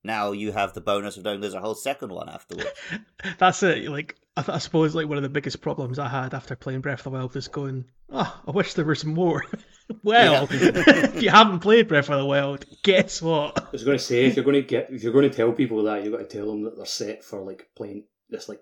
now 0.04 0.32
you 0.32 0.52
have 0.52 0.74
the 0.74 0.82
bonus 0.82 1.16
of 1.16 1.24
knowing 1.24 1.40
there's 1.40 1.54
a 1.54 1.60
whole 1.60 1.74
second 1.74 2.12
one 2.12 2.28
afterwards. 2.28 2.70
That's 3.38 3.62
it. 3.62 3.88
Like 3.88 4.16
I, 4.38 4.54
I 4.54 4.58
suppose 4.58 4.94
like 4.94 5.08
one 5.08 5.16
of 5.16 5.22
the 5.22 5.28
biggest 5.28 5.60
problems 5.60 5.98
I 5.98 6.08
had 6.08 6.34
after 6.34 6.54
playing 6.56 6.80
Breath 6.80 7.00
of 7.00 7.04
the 7.04 7.10
Wild 7.10 7.34
was 7.34 7.48
going, 7.48 7.84
oh, 8.10 8.40
I 8.46 8.50
wish 8.50 8.74
there 8.74 8.84
was 8.84 9.04
more. 9.04 9.44
well, 10.02 10.46
if 10.50 11.22
you 11.22 11.30
haven't 11.30 11.60
played 11.60 11.88
Breath 11.88 12.08
of 12.10 12.18
the 12.18 12.24
Wild, 12.24 12.64
guess 12.82 13.20
what? 13.20 13.58
I 13.58 13.70
was 13.72 13.84
going 13.84 13.98
to 13.98 14.04
say 14.04 14.26
if 14.26 14.36
you're 14.36 14.44
going 14.44 14.54
to 14.54 14.62
get 14.62 14.88
if 14.90 15.02
you're 15.02 15.12
going 15.12 15.28
to 15.28 15.36
tell 15.36 15.52
people 15.52 15.82
that 15.84 16.04
you've 16.04 16.12
got 16.12 16.18
to 16.28 16.36
tell 16.38 16.46
them 16.46 16.62
that 16.64 16.76
they're 16.76 16.86
set 16.86 17.24
for 17.24 17.40
like 17.40 17.68
playing 17.76 18.04
this 18.30 18.48
like 18.48 18.60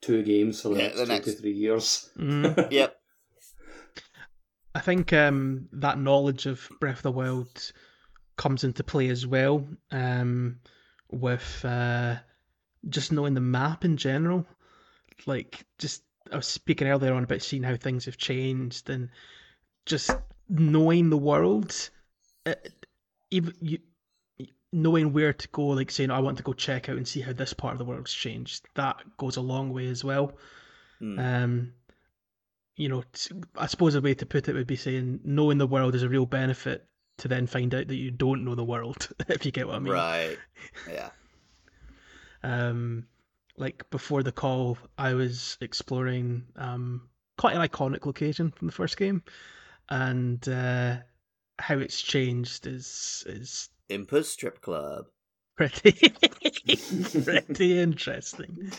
two 0.00 0.22
games 0.22 0.60
for 0.62 0.68
the 0.70 0.76
Yeah, 0.76 0.82
next 0.86 0.98
the 0.98 1.04
two 1.06 1.12
next- 1.12 1.26
to 1.26 1.32
three 1.32 1.52
years. 1.52 2.10
Mm. 2.18 2.68
yep. 2.70 2.96
I 4.74 4.80
think 4.80 5.12
um, 5.12 5.68
that 5.72 5.98
knowledge 5.98 6.46
of 6.46 6.68
Breath 6.80 6.98
of 6.98 7.02
the 7.02 7.10
Wild 7.12 7.72
comes 8.36 8.62
into 8.62 8.84
play 8.84 9.08
as 9.08 9.26
well 9.26 9.66
um, 9.90 10.60
with 11.10 11.64
uh, 11.64 12.14
just 12.88 13.10
knowing 13.10 13.34
the 13.34 13.40
map 13.40 13.84
in 13.84 13.96
general. 13.96 14.46
Like, 15.26 15.64
just 15.78 16.02
I 16.32 16.36
was 16.36 16.46
speaking 16.46 16.88
earlier 16.88 17.14
on 17.14 17.24
about 17.24 17.42
seeing 17.42 17.62
how 17.62 17.76
things 17.76 18.04
have 18.04 18.16
changed 18.16 18.90
and 18.90 19.08
just 19.86 20.16
knowing 20.48 21.10
the 21.10 21.18
world, 21.18 21.90
uh, 22.46 22.54
even 23.30 23.54
you 23.60 23.78
knowing 24.72 25.12
where 25.12 25.32
to 25.32 25.48
go. 25.48 25.68
Like 25.68 25.90
saying, 25.90 26.10
I 26.10 26.20
want 26.20 26.36
to 26.38 26.42
go 26.42 26.52
check 26.52 26.88
out 26.88 26.96
and 26.96 27.06
see 27.06 27.20
how 27.20 27.32
this 27.32 27.52
part 27.52 27.72
of 27.72 27.78
the 27.78 27.84
world's 27.84 28.12
changed. 28.12 28.66
That 28.74 28.96
goes 29.16 29.36
a 29.36 29.40
long 29.40 29.72
way 29.72 29.88
as 29.88 30.04
well. 30.04 30.32
Mm. 31.00 31.18
Um, 31.18 31.72
you 32.76 32.88
know, 32.88 33.04
I 33.56 33.66
suppose 33.66 33.94
a 33.94 34.00
way 34.00 34.14
to 34.14 34.26
put 34.26 34.48
it 34.48 34.54
would 34.54 34.66
be 34.66 34.76
saying 34.76 35.20
knowing 35.24 35.58
the 35.58 35.66
world 35.66 35.94
is 35.94 36.02
a 36.02 36.08
real 36.08 36.26
benefit 36.26 36.86
to 37.18 37.28
then 37.28 37.46
find 37.46 37.74
out 37.74 37.88
that 37.88 37.96
you 37.96 38.10
don't 38.10 38.44
know 38.44 38.54
the 38.54 38.64
world, 38.64 39.08
if 39.28 39.44
you 39.44 39.52
get 39.52 39.66
what 39.66 39.76
I 39.76 39.80
mean. 39.80 39.92
Right. 39.92 40.38
Yeah. 40.90 41.10
Um, 42.42 43.06
like 43.60 43.88
before 43.90 44.22
the 44.24 44.32
call, 44.32 44.78
I 44.98 45.14
was 45.14 45.56
exploring 45.60 46.46
um, 46.56 47.08
quite 47.38 47.54
an 47.54 47.62
iconic 47.62 48.06
location 48.06 48.50
from 48.50 48.66
the 48.66 48.72
first 48.72 48.96
game, 48.96 49.22
and 49.88 50.46
uh, 50.48 50.96
how 51.58 51.78
it's 51.78 52.00
changed 52.00 52.66
is 52.66 53.22
is 53.26 53.68
Impa 53.88 54.24
Strip 54.24 54.60
Club. 54.62 55.04
pretty 55.56 55.92
pretty 57.22 57.78
interesting. 57.78 58.72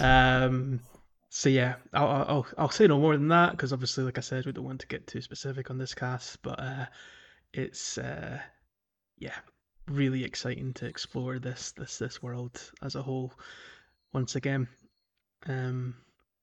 Um, 0.00 0.80
so 1.28 1.48
yeah, 1.48 1.74
I'll, 1.92 2.08
I'll 2.08 2.24
I'll- 2.28 2.46
I'll 2.58 2.70
say 2.70 2.86
no 2.86 2.98
more 2.98 3.16
than 3.16 3.28
that 3.28 3.52
because 3.52 3.72
obviously, 3.72 4.04
like 4.04 4.18
I 4.18 4.22
said, 4.22 4.46
we 4.46 4.52
don't 4.52 4.64
want 4.64 4.80
to 4.80 4.86
get 4.86 5.06
too 5.06 5.20
specific 5.20 5.70
on 5.70 5.78
this 5.78 5.94
cast, 5.94 6.40
but 6.42 6.58
uh, 6.58 6.86
it's 7.52 7.98
uh, 7.98 8.38
yeah, 9.18 9.36
really 9.88 10.24
exciting 10.24 10.72
to 10.74 10.86
explore 10.86 11.38
this 11.38 11.72
this 11.72 11.98
this 11.98 12.22
world 12.22 12.60
as 12.82 12.94
a 12.94 13.02
whole 13.02 13.32
once 14.12 14.36
again. 14.36 14.68
Um, 15.46 15.96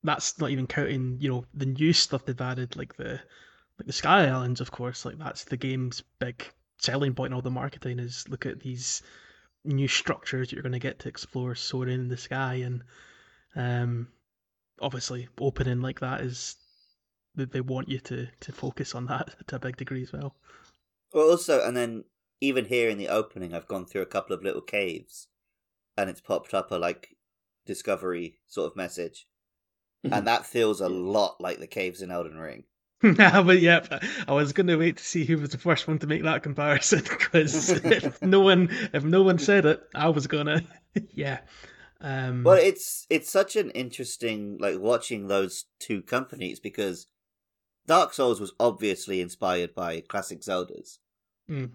that's 0.03 0.39
not 0.39 0.49
even 0.51 0.67
counting 0.67 1.17
you 1.19 1.29
know 1.29 1.45
the 1.53 1.65
new 1.65 1.93
stuff 1.93 2.25
they've 2.25 2.39
added, 2.41 2.75
like 2.75 2.95
the 2.95 3.19
like 3.79 3.87
the 3.87 3.93
Sky 3.93 4.27
Islands, 4.27 4.61
of 4.61 4.71
course. 4.71 5.05
Like 5.05 5.17
that's 5.17 5.43
the 5.45 5.57
game's 5.57 6.01
big 6.19 6.45
selling 6.77 7.13
point. 7.15 7.27
and 7.27 7.35
All 7.35 7.41
the 7.41 7.51
marketing 7.51 7.99
is 7.99 8.27
look 8.29 8.45
at 8.45 8.59
these 8.59 9.01
new 9.65 9.87
structures 9.87 10.49
that 10.49 10.55
you're 10.55 10.63
going 10.63 10.71
to 10.73 10.79
get 10.79 10.99
to 10.99 11.09
explore 11.09 11.55
soaring 11.55 11.99
in 11.99 12.07
the 12.07 12.17
sky 12.17 12.55
and 12.55 12.81
um 13.55 14.07
obviously 14.81 15.27
opening 15.39 15.81
like 15.81 15.99
that 15.99 16.21
is 16.21 16.55
they, 17.35 17.45
they 17.45 17.61
want 17.61 17.89
you 17.89 17.99
to 17.99 18.27
to 18.39 18.51
focus 18.51 18.95
on 18.95 19.05
that 19.05 19.35
to 19.47 19.57
a 19.57 19.59
big 19.59 19.75
degree 19.77 20.01
as 20.03 20.13
well 20.13 20.35
Well, 21.13 21.29
also, 21.29 21.63
and 21.63 21.75
then 21.75 22.05
even 22.41 22.65
here 22.65 22.89
in 22.89 22.97
the 22.97 23.09
opening, 23.09 23.53
I've 23.53 23.67
gone 23.67 23.85
through 23.85 24.01
a 24.01 24.05
couple 24.07 24.35
of 24.35 24.43
little 24.43 24.61
caves, 24.61 25.27
and 25.97 26.09
it's 26.09 26.21
popped 26.21 26.53
up 26.53 26.71
a 26.71 26.75
like 26.75 27.15
discovery 27.69 28.39
sort 28.47 28.69
of 28.69 28.75
message, 28.75 29.27
and 30.03 30.27
that 30.27 30.45
feels 30.45 30.81
a 30.81 30.89
lot 30.89 31.39
like 31.39 31.59
the 31.59 31.67
caves 31.67 32.01
in 32.01 32.11
Elden 32.11 32.37
Ring. 32.37 32.65
but 33.01 33.61
yeah 33.61 33.79
i 34.27 34.33
was 34.33 34.51
going 34.51 34.67
to 34.67 34.75
wait 34.75 34.97
to 34.97 35.03
see 35.05 35.23
who 35.23 35.37
was 35.37 35.51
the 35.51 35.57
first 35.57 35.87
one 35.87 35.97
to 35.97 36.05
make 36.05 36.21
that 36.21 36.43
comparison 36.43 36.99
because 37.09 37.69
if 37.69 38.21
no 38.21 38.41
one 38.41 38.67
if 38.91 39.05
no 39.05 39.23
one 39.23 39.39
said 39.39 39.65
it 39.65 39.81
i 39.95 40.09
was 40.09 40.27
gonna 40.27 40.61
yeah. 41.13 41.39
Um 42.01 42.43
Well, 42.43 42.57
it's 42.57 43.05
it's 43.09 43.29
such 43.29 43.55
an 43.55 43.71
interesting 43.71 44.57
like 44.59 44.79
watching 44.79 45.27
those 45.27 45.65
two 45.79 46.01
companies 46.01 46.59
because 46.59 47.07
Dark 47.87 48.13
Souls 48.13 48.39
was 48.39 48.53
obviously 48.59 49.19
inspired 49.19 49.73
by 49.73 50.01
classic 50.01 50.41
Zeldas, 50.41 50.99
mm, 51.49 51.71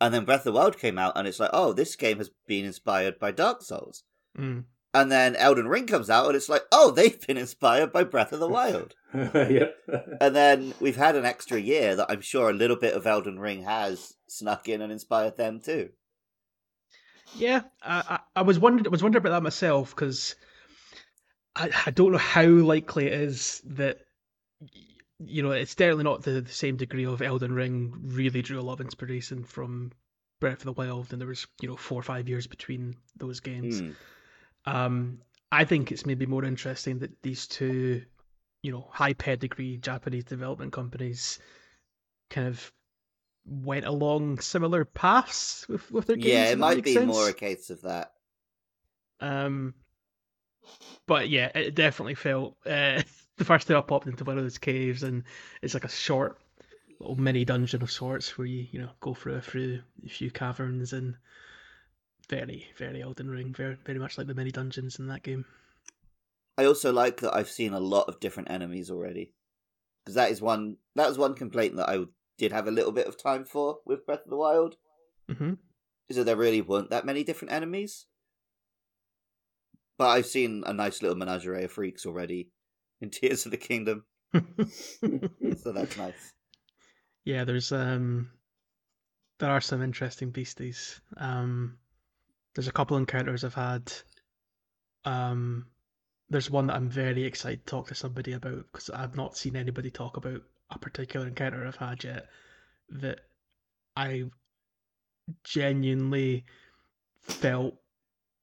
and 0.00 0.14
then 0.14 0.24
Breath 0.24 0.40
of 0.40 0.44
the 0.44 0.52
Wild 0.52 0.78
came 0.78 0.98
out, 0.98 1.16
and 1.16 1.26
it's 1.26 1.40
like, 1.40 1.50
oh, 1.52 1.72
this 1.72 1.96
game 1.96 2.18
has 2.18 2.30
been 2.46 2.64
inspired 2.64 3.18
by 3.18 3.32
Dark 3.32 3.62
Souls, 3.62 4.04
mm. 4.38 4.64
And 4.96 5.12
then 5.12 5.36
Elden 5.36 5.68
Ring 5.68 5.86
comes 5.86 6.08
out, 6.08 6.26
and 6.26 6.36
it's 6.36 6.48
like, 6.48 6.62
oh, 6.72 6.90
they've 6.90 7.26
been 7.26 7.36
inspired 7.36 7.92
by 7.92 8.02
Breath 8.02 8.32
of 8.32 8.40
the 8.40 8.48
Wild. 8.48 8.94
yep. 9.14 9.76
And 10.20 10.34
then 10.34 10.74
we've 10.80 10.96
had 10.96 11.16
an 11.16 11.26
extra 11.26 11.60
year 11.60 11.94
that 11.96 12.10
I'm 12.10 12.22
sure 12.22 12.48
a 12.48 12.54
little 12.54 12.76
bit 12.76 12.94
of 12.94 13.06
Elden 13.06 13.38
Ring 13.38 13.62
has 13.64 14.14
snuck 14.26 14.68
in 14.68 14.80
and 14.80 14.90
inspired 14.90 15.36
them 15.36 15.60
too. 15.60 15.90
Yeah, 17.36 17.62
I, 17.82 18.02
I, 18.08 18.40
I 18.40 18.42
was 18.42 18.58
wondering. 18.58 18.86
I 18.86 18.90
was 18.90 19.02
wondering 19.02 19.20
about 19.20 19.36
that 19.36 19.42
myself 19.42 19.94
because 19.94 20.34
I, 21.54 21.70
I 21.84 21.90
don't 21.90 22.12
know 22.12 22.18
how 22.18 22.46
likely 22.46 23.06
it 23.06 23.12
is 23.12 23.60
that 23.66 23.98
you 25.18 25.42
know 25.42 25.50
it's 25.50 25.74
definitely 25.74 26.04
not 26.04 26.22
the, 26.22 26.40
the 26.40 26.50
same 26.50 26.76
degree 26.76 27.04
of 27.04 27.20
Elden 27.20 27.52
Ring 27.52 27.92
really 28.02 28.42
drew 28.42 28.58
a 28.58 28.62
lot 28.62 28.74
of 28.74 28.80
inspiration 28.80 29.44
from 29.44 29.92
Breath 30.40 30.58
of 30.58 30.64
the 30.64 30.72
Wild, 30.72 31.12
and 31.12 31.20
there 31.20 31.28
was 31.28 31.46
you 31.60 31.68
know 31.68 31.76
four 31.76 32.00
or 32.00 32.04
five 32.04 32.28
years 32.28 32.46
between 32.46 32.96
those 33.16 33.40
games. 33.40 33.80
Hmm. 33.80 33.90
Um, 34.66 35.20
I 35.52 35.64
think 35.64 35.92
it's 35.92 36.06
maybe 36.06 36.26
more 36.26 36.44
interesting 36.44 36.98
that 37.00 37.22
these 37.22 37.46
two, 37.46 38.02
you 38.62 38.72
know, 38.72 38.88
high 38.90 39.12
pedigree 39.12 39.76
Japanese 39.76 40.24
development 40.24 40.72
companies 40.72 41.38
kind 42.30 42.48
of 42.48 42.72
went 43.46 43.86
along 43.86 44.40
similar 44.40 44.84
paths 44.84 45.66
with, 45.68 45.90
with 45.92 46.06
their 46.06 46.16
games. 46.16 46.26
Yeah, 46.26 46.50
it 46.50 46.58
might 46.58 46.82
be 46.82 46.94
sense. 46.94 47.06
more 47.06 47.28
a 47.28 47.32
case 47.32 47.70
of 47.70 47.82
that. 47.82 48.12
Um, 49.20 49.74
but 51.06 51.28
yeah, 51.28 51.50
it 51.54 51.74
definitely 51.74 52.16
felt 52.16 52.56
uh, 52.66 53.02
the 53.36 53.44
first 53.44 53.68
time 53.68 53.76
I 53.76 53.82
popped 53.82 54.06
into 54.06 54.24
one 54.24 54.38
of 54.38 54.44
those 54.44 54.58
caves, 54.58 55.02
and 55.02 55.24
it's 55.62 55.74
like 55.74 55.84
a 55.84 55.88
short 55.88 56.38
little 56.98 57.16
mini 57.16 57.44
dungeon 57.44 57.82
of 57.82 57.90
sorts 57.90 58.36
where 58.36 58.46
you 58.46 58.66
you 58.70 58.80
know 58.80 58.90
go 59.00 59.14
through 59.14 59.40
through 59.42 59.80
a 60.04 60.08
few 60.08 60.30
caverns 60.30 60.92
and 60.92 61.14
very 62.28 62.66
very 62.76 63.02
Elden 63.02 63.30
Ring, 63.30 63.52
very 63.54 63.76
very 63.84 63.98
much 63.98 64.18
like 64.18 64.26
the 64.26 64.34
mini 64.34 64.50
dungeons 64.50 64.98
in 64.98 65.06
that 65.08 65.22
game. 65.22 65.44
I 66.58 66.64
also 66.64 66.92
like 66.92 67.20
that 67.20 67.34
I've 67.34 67.50
seen 67.50 67.72
a 67.74 67.80
lot 67.80 68.08
of 68.08 68.20
different 68.20 68.50
enemies 68.50 68.90
already, 68.90 69.32
because 70.04 70.14
that 70.14 70.30
is 70.30 70.40
one 70.40 70.76
that 70.94 71.08
was 71.08 71.18
one 71.18 71.34
complaint 71.34 71.76
that 71.76 71.88
I 71.88 72.04
did 72.38 72.52
have 72.52 72.66
a 72.66 72.70
little 72.72 72.92
bit 72.92 73.06
of 73.06 73.20
time 73.20 73.44
for 73.44 73.78
with 73.84 74.06
Breath 74.06 74.24
of 74.24 74.30
the 74.30 74.36
Wild, 74.36 74.76
hmm 75.28 75.54
is 76.08 76.16
that 76.16 76.24
there 76.24 76.36
really 76.36 76.62
weren't 76.62 76.90
that 76.90 77.04
many 77.06 77.24
different 77.24 77.52
enemies. 77.52 78.06
But 79.98 80.08
I've 80.08 80.26
seen 80.26 80.62
a 80.66 80.72
nice 80.72 81.00
little 81.02 81.16
menagerie 81.16 81.64
of 81.64 81.72
freaks 81.72 82.04
already 82.06 82.50
in 83.00 83.10
Tears 83.10 83.44
of 83.46 83.50
the 83.52 83.56
Kingdom, 83.58 84.04
so 84.34 85.72
that's 85.72 85.96
nice. 85.96 86.32
yeah, 87.24 87.44
there's 87.44 87.72
um, 87.72 88.30
there 89.38 89.50
are 89.50 89.60
some 89.60 89.82
interesting 89.82 90.30
beasties. 90.30 91.00
Um, 91.16 91.78
there's 92.56 92.68
a 92.68 92.72
couple 92.72 92.96
encounters 92.96 93.44
I've 93.44 93.54
had. 93.54 93.92
Um, 95.04 95.66
there's 96.30 96.50
one 96.50 96.66
that 96.68 96.76
I'm 96.76 96.88
very 96.88 97.24
excited 97.24 97.66
to 97.66 97.70
talk 97.70 97.88
to 97.88 97.94
somebody 97.94 98.32
about 98.32 98.64
because 98.72 98.88
I've 98.88 99.14
not 99.14 99.36
seen 99.36 99.56
anybody 99.56 99.90
talk 99.90 100.16
about 100.16 100.40
a 100.70 100.78
particular 100.78 101.26
encounter 101.26 101.66
I've 101.66 101.76
had 101.76 102.02
yet 102.02 102.28
that 102.88 103.20
I 103.94 104.24
genuinely 105.44 106.46
felt 107.20 107.74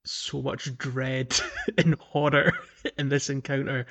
so 0.05 0.43
much 0.43 0.77
dread 0.77 1.35
and 1.79 1.95
horror 1.95 2.53
in 2.99 3.09
this 3.09 3.31
encounter. 3.31 3.87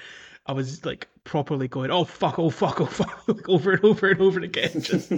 I 0.46 0.52
was 0.52 0.84
like 0.84 1.08
properly 1.24 1.66
going, 1.66 1.90
oh 1.90 2.04
fuck, 2.04 2.38
oh 2.38 2.50
fuck, 2.50 2.80
oh 2.80 2.86
fuck, 2.86 3.24
like, 3.28 3.48
over 3.48 3.72
and 3.72 3.84
over 3.84 4.08
and 4.08 4.20
over 4.20 4.40
again, 4.40 4.82
just 4.82 5.12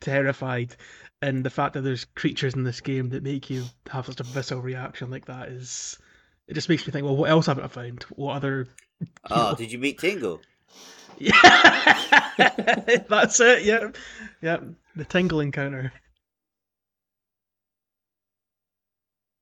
terrified. 0.00 0.76
And 1.22 1.44
the 1.44 1.50
fact 1.50 1.74
that 1.74 1.82
there's 1.82 2.04
creatures 2.04 2.54
in 2.54 2.64
this 2.64 2.80
game 2.80 3.10
that 3.10 3.22
make 3.22 3.48
you 3.48 3.64
have 3.88 4.06
such 4.06 4.18
a 4.18 4.24
visceral 4.24 4.60
reaction 4.60 5.08
like 5.08 5.26
that 5.26 5.50
is, 5.50 5.96
it 6.48 6.54
just 6.54 6.68
makes 6.68 6.84
me 6.84 6.90
think, 6.92 7.04
well, 7.04 7.16
what 7.16 7.30
else 7.30 7.46
haven't 7.46 7.62
I 7.64 7.68
found? 7.68 8.02
What 8.10 8.34
other? 8.34 8.66
Oh, 9.30 9.54
did 9.54 9.70
you 9.70 9.78
meet 9.78 10.00
Tingle? 10.00 10.40
Yeah, 11.18 11.32
that's 13.08 13.38
it. 13.38 13.62
Yep, 13.64 13.96
yeah, 14.40 14.56
the 14.96 15.04
tingle 15.04 15.38
encounter. 15.38 15.92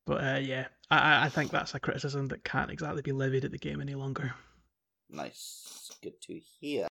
But 0.07 0.25
uh, 0.25 0.41
yeah, 0.43 0.67
I, 0.91 1.27
I 1.27 1.29
think 1.31 1.51
that's 1.51 1.75
a 1.75 1.81
criticism 1.81 2.27
that 2.29 2.45
can't 2.45 2.71
exactly 2.71 3.01
be 3.01 3.13
levied 3.13 3.47
at 3.47 3.53
the 3.53 3.59
game 3.59 3.81
any 3.81 3.95
longer. 3.95 4.35
Nice. 5.09 5.91
Good 6.03 6.21
to 6.23 6.41
hear. 6.61 6.89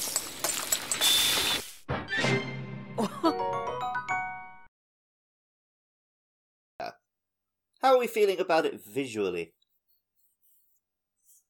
How 7.82 7.94
are 7.94 7.98
we 7.98 8.06
feeling 8.06 8.40
about 8.40 8.66
it 8.66 8.80
visually? 8.84 9.52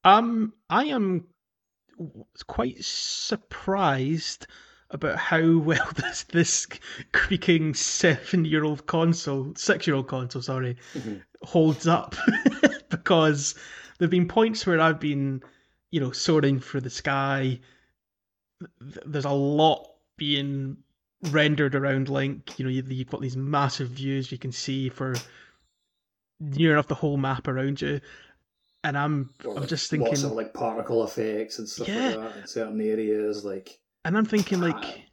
Um, 0.03 0.53
I 0.69 0.85
am 0.85 1.25
quite 2.45 2.83
surprised 2.83 4.47
about 4.91 5.17
how 5.17 5.57
well 5.57 5.89
this 5.95 6.23
this 6.23 6.67
creaking 7.11 7.73
seven 7.73 8.45
year 8.45 8.63
old 8.63 8.85
console, 8.85 9.53
six 9.55 9.87
year 9.87 9.95
old 9.95 10.07
console, 10.07 10.41
sorry, 10.41 10.77
Mhm. 10.93 11.23
holds 11.41 11.87
up. 11.87 12.15
because 12.89 13.55
there've 13.97 14.11
been 14.11 14.27
points 14.27 14.65
where 14.65 14.79
I've 14.79 14.99
been, 14.99 15.41
you 15.91 15.99
know, 15.99 16.11
soaring 16.11 16.59
through 16.59 16.81
the 16.81 16.89
sky. 16.89 17.59
There's 18.79 19.25
a 19.25 19.31
lot 19.31 19.89
being 20.17 20.77
rendered 21.23 21.75
around 21.75 22.09
Link. 22.09 22.57
You 22.59 22.65
know, 22.65 22.71
you- 22.71 22.83
you've 22.87 23.09
got 23.09 23.21
these 23.21 23.37
massive 23.37 23.89
views 23.89 24.31
you 24.31 24.37
can 24.37 24.51
see 24.51 24.89
for 24.89 25.15
near 26.39 26.73
enough 26.73 26.87
the 26.87 26.95
whole 26.95 27.17
map 27.17 27.47
around 27.47 27.81
you. 27.81 27.99
And 28.83 28.97
I'm 28.97 29.33
Or, 29.43 29.51
I'm 29.55 29.61
like, 29.61 29.69
just 29.69 29.91
lots 29.91 30.05
thinking 30.11 30.25
of 30.25 30.31
like 30.33 30.53
particle 30.53 31.03
effects 31.03 31.59
and 31.59 31.67
stuff 31.67 31.87
Yeah. 31.87 32.15
like 32.15 32.33
that 32.33 32.37
in 32.41 32.47
certain 32.47 32.79
areas. 32.81 33.43
Like, 33.43 33.79
And 34.05 34.17
I'm 34.17 34.25
thinking 34.25 34.63
Ah. 34.63 34.67
like 34.67 35.05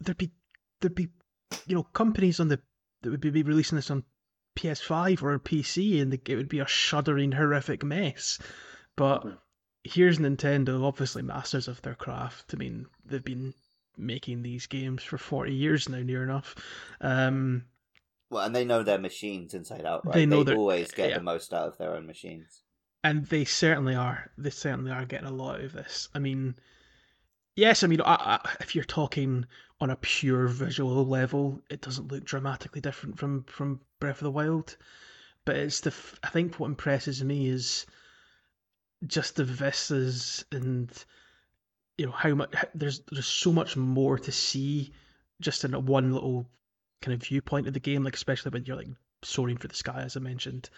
there'd 0.00 0.16
be 0.18 0.32
there'd 0.80 0.94
be 0.94 1.08
you 1.66 1.74
know 1.76 1.82
companies 1.84 2.40
on 2.40 2.48
the 2.48 2.60
that 3.02 3.10
would 3.10 3.20
be 3.20 3.30
releasing 3.42 3.76
this 3.76 3.90
on 3.90 4.04
PS5 4.56 5.22
or 5.22 5.38
PC, 5.38 6.00
and 6.00 6.12
it 6.14 6.28
would 6.36 6.48
be 6.48 6.58
a 6.60 6.66
shuddering, 6.66 7.32
horrific 7.32 7.84
mess. 7.84 8.38
But 8.96 9.22
Mhm. 9.24 9.38
here's 9.84 10.18
Nintendo, 10.18 10.82
obviously 10.82 11.22
masters 11.22 11.68
of 11.68 11.82
their 11.82 11.94
craft. 11.94 12.54
I 12.54 12.56
mean, 12.56 12.86
they've 13.04 13.24
been 13.24 13.52
making 13.96 14.42
these 14.42 14.66
games 14.66 15.02
for 15.02 15.18
40 15.18 15.52
years 15.54 15.88
now, 15.88 15.98
near 16.02 16.22
enough. 16.22 16.54
Um, 17.00 17.64
Well, 18.30 18.44
and 18.44 18.54
they 18.54 18.64
know 18.64 18.82
their 18.82 18.98
machines 18.98 19.54
inside 19.54 19.84
out, 19.86 20.04
right? 20.06 20.14
They 20.14 20.26
know 20.26 20.42
their- 20.44 20.56
always 20.56 20.90
get 20.92 21.10
yeah. 21.10 21.18
the 21.18 21.22
most 21.24 21.52
out 21.54 21.68
of 21.68 21.78
their 21.78 21.94
own 21.94 22.06
machines. 22.06 22.62
and 23.04 23.26
they 23.26 23.44
certainly 23.44 23.94
are. 23.94 24.30
They 24.38 24.50
certainly 24.50 24.90
are 24.90 25.04
getting 25.04 25.28
a 25.28 25.32
lot 25.32 25.56
out 25.56 25.64
of 25.64 25.72
this. 25.74 26.08
I 26.14 26.18
mean, 26.18 26.54
yes, 27.54 27.82
I 27.82 27.86
mean, 27.86 28.00
I, 28.00 28.40
I, 28.44 28.56
if 28.60 28.74
you're 28.74 28.84
talking 28.84 29.44
on 29.80 29.90
a 29.90 29.96
pure 29.96 30.48
visual 30.48 31.04
level, 31.06 31.60
it 31.68 31.82
doesn't 31.82 32.10
look 32.10 32.24
dramatically 32.24 32.80
different 32.80 33.18
from 33.18 33.44
from 33.44 33.80
Breath 34.00 34.18
of 34.18 34.24
the 34.24 34.30
Wild. 34.30 34.76
But 35.44 35.56
it's 35.56 35.80
the 35.80 35.92
I 36.22 36.28
think 36.30 36.58
what 36.58 36.68
impresses 36.68 37.22
me 37.22 37.48
is 37.48 37.84
just 39.06 39.36
the 39.36 39.44
vistas 39.44 40.44
and 40.50 40.90
you 41.98 42.06
know 42.06 42.12
how 42.12 42.34
much 42.34 42.54
there's 42.74 43.02
there's 43.10 43.26
so 43.26 43.52
much 43.52 43.76
more 43.76 44.18
to 44.18 44.32
see 44.32 44.92
just 45.40 45.64
in 45.64 45.74
a 45.74 45.80
one 45.80 46.12
little 46.12 46.46
kind 47.02 47.14
of 47.14 47.22
viewpoint 47.22 47.66
of 47.66 47.74
the 47.74 47.80
game, 47.80 48.04
like 48.04 48.14
especially 48.14 48.50
when 48.50 48.64
you're 48.64 48.76
like 48.76 48.88
soaring 49.22 49.56
through 49.56 49.68
the 49.68 49.74
sky, 49.76 50.02
as 50.02 50.16
I 50.16 50.20
mentioned 50.20 50.70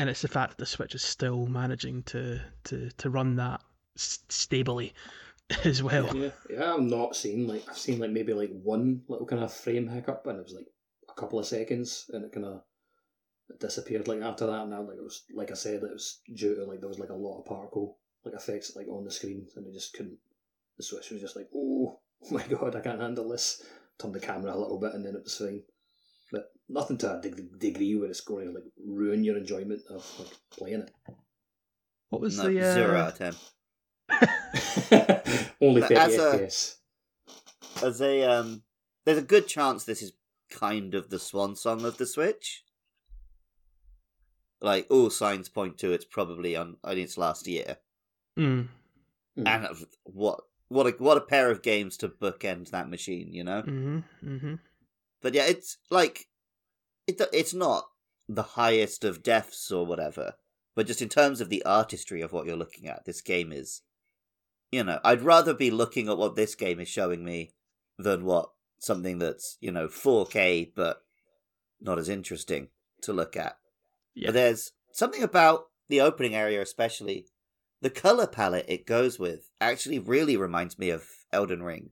and 0.00 0.08
it's 0.08 0.22
the 0.22 0.28
fact 0.28 0.52
that 0.52 0.58
the 0.58 0.64
Switch 0.64 0.94
is 0.94 1.02
still 1.02 1.46
managing 1.46 2.02
to 2.04 2.40
to 2.64 2.90
to 2.96 3.10
run 3.10 3.36
that 3.36 3.60
stably 3.96 4.94
as 5.64 5.82
well. 5.82 6.16
yeah, 6.16 6.30
yeah, 6.48 6.74
I'm 6.74 6.88
not 6.88 7.14
seeing 7.14 7.46
like 7.46 7.68
I've 7.68 7.76
seen 7.76 7.98
like 7.98 8.10
maybe 8.10 8.32
like 8.32 8.50
one 8.62 9.02
little 9.08 9.26
kind 9.26 9.44
of 9.44 9.52
frame 9.52 9.88
hiccup, 9.88 10.26
and 10.26 10.38
it 10.38 10.42
was 10.42 10.54
like 10.54 10.68
a 11.10 11.20
couple 11.20 11.38
of 11.38 11.44
seconds, 11.44 12.10
and 12.14 12.24
it 12.24 12.32
kind 12.32 12.46
of 12.46 12.62
disappeared 13.58 14.08
like 14.08 14.22
after 14.22 14.46
that. 14.46 14.68
Now 14.68 14.80
like 14.80 14.96
it 14.96 15.04
was 15.04 15.24
like 15.34 15.50
I 15.50 15.54
said, 15.54 15.82
it 15.82 15.92
was 15.92 16.20
due 16.34 16.54
to 16.54 16.64
like 16.64 16.80
there 16.80 16.88
was 16.88 16.98
like 16.98 17.10
a 17.10 17.14
lot 17.14 17.38
of 17.38 17.44
particle 17.44 17.98
like 18.24 18.34
effects 18.34 18.74
like 18.74 18.88
on 18.88 19.04
the 19.04 19.10
screen, 19.10 19.48
and 19.54 19.66
they 19.66 19.70
just 19.70 19.92
couldn't. 19.92 20.16
The 20.80 20.84
Switch 20.84 21.10
was 21.10 21.20
just 21.20 21.36
like, 21.36 21.48
oh 21.54 22.00
my 22.30 22.42
god, 22.46 22.74
I 22.74 22.80
can't 22.80 23.02
handle 23.02 23.28
this. 23.28 23.62
Turned 24.00 24.14
the 24.14 24.20
camera 24.20 24.54
a 24.54 24.58
little 24.58 24.80
bit, 24.80 24.94
and 24.94 25.04
then 25.04 25.14
it 25.14 25.22
was 25.24 25.36
fine. 25.36 25.62
But 26.32 26.50
nothing 26.70 26.96
to 26.98 27.18
a 27.18 27.20
deg- 27.20 27.58
degree 27.58 27.94
where 27.96 28.08
it's 28.08 28.22
going 28.22 28.46
to 28.46 28.52
like 28.54 28.64
ruin 28.82 29.22
your 29.22 29.36
enjoyment 29.36 29.82
of 29.90 30.06
like 30.18 30.28
playing 30.50 30.80
it. 30.80 30.90
What 32.08 32.22
was 32.22 32.38
No, 32.38 32.44
the 32.48 32.60
uh, 32.66 32.72
Zero 32.72 32.96
out 32.96 33.12
of 33.12 33.18
ten. 33.18 33.34
it. 34.10 35.52
Only 35.60 35.80
But 35.82 35.88
thirty 35.90 36.44
as 36.46 36.78
a- 37.82 37.86
As 37.86 38.00
a 38.00 38.22
um, 38.24 38.62
there's 39.04 39.18
a 39.18 39.22
good 39.22 39.46
chance 39.46 39.84
this 39.84 40.00
is 40.00 40.14
kind 40.50 40.94
of 40.94 41.10
the 41.10 41.18
swan 41.18 41.56
song 41.56 41.84
of 41.84 41.98
the 41.98 42.06
Switch. 42.06 42.64
Like 44.62 44.86
all 44.90 45.10
signs 45.10 45.50
point 45.50 45.76
to 45.78 45.92
it's 45.92 46.06
probably 46.06 46.56
on 46.56 46.78
in 46.88 46.96
its 46.98 47.18
last 47.18 47.46
year, 47.46 47.76
mm, 48.38 48.68
Mm. 49.38 49.46
and 49.46 49.68
what 50.04 50.40
what 50.70 50.86
a 50.86 50.90
what 51.02 51.18
a 51.18 51.20
pair 51.20 51.50
of 51.50 51.62
games 51.62 51.96
to 51.98 52.08
bookend 52.08 52.70
that 52.70 52.88
machine, 52.88 53.34
you 53.34 53.44
know. 53.44 53.60
hmm 53.62 53.98
hmm 54.22 54.54
But 55.20 55.34
yeah, 55.34 55.44
it's 55.46 55.76
like 55.90 56.28
it. 57.06 57.20
It's 57.32 57.52
not 57.52 57.88
the 58.28 58.42
highest 58.42 59.04
of 59.04 59.22
deaths 59.22 59.70
or 59.70 59.84
whatever, 59.84 60.34
but 60.74 60.86
just 60.86 61.02
in 61.02 61.08
terms 61.08 61.40
of 61.40 61.48
the 61.48 61.64
artistry 61.64 62.22
of 62.22 62.32
what 62.32 62.46
you're 62.46 62.56
looking 62.56 62.86
at, 62.88 63.04
this 63.04 63.20
game 63.20 63.52
is. 63.52 63.82
You 64.70 64.84
know, 64.84 65.00
I'd 65.02 65.22
rather 65.22 65.52
be 65.52 65.72
looking 65.72 66.08
at 66.08 66.16
what 66.16 66.36
this 66.36 66.54
game 66.54 66.78
is 66.78 66.86
showing 66.86 67.24
me 67.24 67.50
than 67.98 68.24
what 68.24 68.50
something 68.78 69.18
that's 69.18 69.58
you 69.60 69.72
know 69.72 69.88
4K 69.88 70.70
but 70.76 71.02
not 71.80 71.98
as 71.98 72.08
interesting 72.08 72.68
to 73.02 73.12
look 73.12 73.36
at. 73.36 73.56
Yeah. 74.14 74.28
But 74.28 74.34
there's 74.34 74.70
something 74.92 75.24
about 75.24 75.66
the 75.88 76.00
opening 76.00 76.36
area, 76.36 76.62
especially 76.62 77.26
the 77.80 77.90
color 77.90 78.26
palette 78.26 78.66
it 78.68 78.86
goes 78.86 79.18
with, 79.18 79.50
actually 79.60 79.98
really 79.98 80.36
reminds 80.36 80.78
me 80.78 80.90
of 80.90 81.04
Elden 81.32 81.62
Ring. 81.62 81.90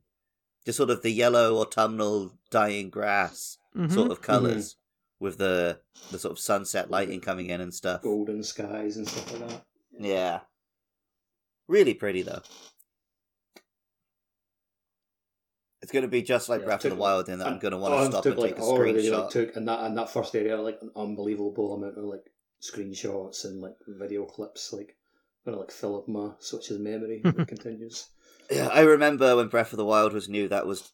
Just 0.66 0.76
sort 0.78 0.90
of 0.90 1.02
the 1.02 1.10
yellow 1.10 1.56
autumnal 1.60 2.32
dying 2.50 2.90
grass 2.90 3.58
Mhm. 3.76 3.92
sort 3.92 4.10
of 4.10 4.20
colors 4.22 4.76
with 5.20 5.38
the 5.38 5.80
the 6.10 6.18
sort 6.18 6.32
of 6.32 6.38
sunset 6.38 6.90
lighting 6.90 7.20
coming 7.20 7.46
in 7.50 7.60
and 7.60 7.72
stuff. 7.74 8.02
golden 8.02 8.42
skies 8.42 8.96
and 8.96 9.08
stuff 9.08 9.32
like 9.32 9.48
that. 9.48 9.66
Yeah. 9.98 10.40
Really 11.68 11.94
pretty 11.94 12.22
though. 12.22 12.42
It's 15.80 15.92
going 15.92 16.02
to 16.02 16.08
be 16.08 16.22
just 16.22 16.48
like 16.48 16.60
Yeah, 16.60 16.66
Breath 16.66 16.84
of 16.84 16.90
the 16.90 16.96
Wild 16.96 17.28
in 17.28 17.38
that 17.38 17.46
I'm 17.48 17.58
going 17.60 17.72
to 17.72 17.78
want 17.78 17.94
Oh, 17.94 17.98
to 17.98 18.04
it 18.04 18.10
stop 18.10 18.22
took, 18.24 18.32
and 18.34 18.42
like, 18.42 18.54
take 18.56 18.58
a 18.58 18.66
already, 18.66 19.02
screenshot. 19.08 19.20
Like, 19.22 19.30
took 19.30 19.56
in 19.56 19.64
that 19.66 19.86
in 19.86 19.94
that 19.94 20.10
first 20.10 20.34
area 20.34 20.60
like 20.60 20.78
an 20.82 20.90
unbelievable 20.96 21.74
amount 21.74 21.96
of 21.96 22.04
like 22.04 22.30
screenshots 22.60 23.44
and 23.44 23.60
like 23.60 23.76
video 23.86 24.24
clips. 24.26 24.72
Like 24.72 24.96
gonna 25.48 25.60
like 25.60 25.70
fill 25.70 25.96
up 25.96 26.08
my 26.08 26.30
Switch's 26.38 26.78
memory. 26.78 27.20
if 27.24 27.38
it 27.38 27.48
continues. 27.48 28.08
Yeah, 28.50 28.68
I 28.68 28.80
remember 28.80 29.36
when 29.36 29.48
Breath 29.48 29.72
of 29.72 29.76
the 29.76 29.84
Wild 29.84 30.12
was 30.12 30.28
new, 30.28 30.48
that 30.48 30.66
was 30.66 30.92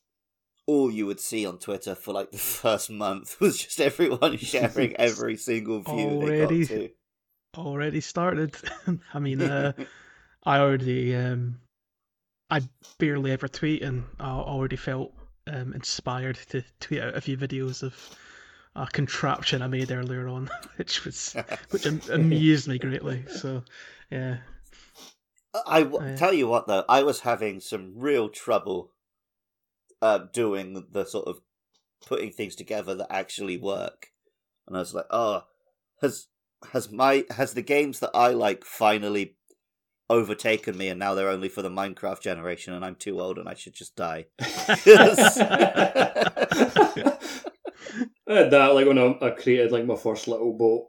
all 0.67 0.91
you 0.91 1.07
would 1.07 1.21
see 1.21 1.47
on 1.47 1.59
Twitter 1.59 1.95
for 1.95 2.13
like 2.13 2.31
the 2.31 2.39
first 2.39 2.91
month 2.91 3.37
was 3.41 3.59
just 3.59 3.81
everyone 3.81 4.37
sharing 4.39 4.97
every 4.97 5.37
single 5.37 5.81
view 5.81 5.93
Already? 5.93 6.65
they 6.65 6.77
got 6.77 6.87
to. 6.87 6.91
Already 7.57 8.01
started. 8.01 8.57
I 9.13 9.19
mean, 9.21 9.41
uh, 9.41 9.73
I 10.45 10.59
already 10.59 11.15
um, 11.15 11.61
I 12.51 12.63
barely 12.99 13.31
ever 13.31 13.47
tweet, 13.47 13.83
and 13.83 14.05
I 14.19 14.31
already 14.31 14.75
felt 14.75 15.13
um, 15.47 15.73
inspired 15.73 16.37
to 16.49 16.65
tweet 16.81 17.01
out 17.01 17.17
a 17.17 17.21
few 17.21 17.37
videos 17.37 17.85
of 17.85 17.95
a 18.77 18.87
contraption 18.87 19.63
I 19.63 19.67
made 19.69 19.91
earlier 19.93 20.29
on, 20.29 20.51
which 20.77 21.05
was 21.05 21.35
which 21.71 21.87
amused 21.87 22.69
me 22.69 22.79
greatly. 22.79 23.25
So, 23.29 23.63
yeah. 24.11 24.39
I 25.67 25.85
w- 25.85 26.05
Yeah. 26.05 26.17
tell 26.17 26.33
you 26.33 26.49
what 26.49 26.67
though, 26.67 26.85
I 26.89 27.03
was 27.05 27.21
having 27.21 27.61
some 27.61 27.93
real 27.97 28.29
trouble 28.29 28.91
uh, 30.03 30.19
doing 30.33 30.87
the 30.91 31.05
sort 31.05 31.29
of 31.29 31.41
putting 32.07 32.33
things 32.33 32.57
together 32.57 32.95
that 32.97 33.07
actually 33.13 33.57
work, 33.57 34.09
and 34.67 34.77
I 34.77 34.81
was 34.81 34.93
like, 34.95 35.07
oh, 35.11 35.45
has 36.01 36.27
has 36.73 36.91
my 36.91 37.25
has 37.31 37.55
the 37.55 37.63
games 37.63 38.01
that 38.01 38.11
I 38.15 38.31
like 38.31 38.65
finally 38.65 39.37
overtaken 40.11 40.77
me, 40.77 40.89
and 40.89 40.99
now 40.99 41.15
they're 41.15 41.29
only 41.31 41.49
for 41.49 41.63
the 41.63 41.71
Minecraft 41.71 42.21
generation, 42.21 42.75
and 42.75 42.85
I'm 42.85 42.97
too 42.97 43.21
old 43.21 43.39
and 43.39 43.49
I 43.49 43.55
should 43.55 43.75
just 43.75 43.95
die. 43.97 44.27
I 48.29 48.35
had 48.35 48.51
that 48.53 48.75
like 48.75 48.87
when 48.87 48.99
I, 48.99 49.17
I 49.21 49.31
created 49.31 49.73
like 49.73 49.85
my 49.87 49.97
first 49.97 50.29
little 50.29 50.53
boat. 50.57 50.87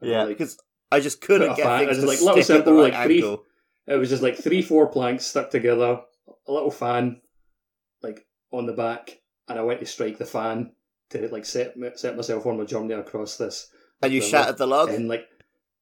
Yeah, 0.00 0.24
like, 0.24 0.38
because 0.38 0.58
I 0.90 1.00
just 1.00 1.20
couldn't 1.20 1.56
get 1.56 1.64
fan- 1.66 1.86
things 1.86 1.98
to 1.98 2.06
like 2.06 2.20
little 2.20 2.34
stick 2.34 2.44
simple, 2.44 2.74
right 2.74 2.92
like, 2.92 3.04
three- 3.04 3.16
angle. 3.22 3.44
It 3.86 3.96
was 3.96 4.08
just 4.10 4.22
like 4.22 4.36
three, 4.36 4.62
four 4.62 4.86
planks 4.88 5.26
stuck 5.26 5.50
together, 5.50 6.00
a 6.46 6.52
little 6.52 6.70
fan, 6.70 7.20
like 8.00 8.24
on 8.52 8.66
the 8.66 8.72
back, 8.72 9.18
and 9.48 9.58
I 9.58 9.62
went 9.62 9.80
to 9.80 9.86
strike 9.86 10.18
the 10.18 10.24
fan 10.24 10.72
to 11.10 11.28
like 11.28 11.44
set 11.44 11.74
set 11.96 12.16
myself 12.16 12.46
on 12.46 12.58
my 12.58 12.64
journey 12.64 12.94
across 12.94 13.36
this. 13.36 13.68
And 14.00 14.12
you 14.12 14.20
river. 14.20 14.30
shattered 14.30 14.58
the 14.58 14.66
log. 14.66 14.90
and 14.90 15.08
like 15.08 15.26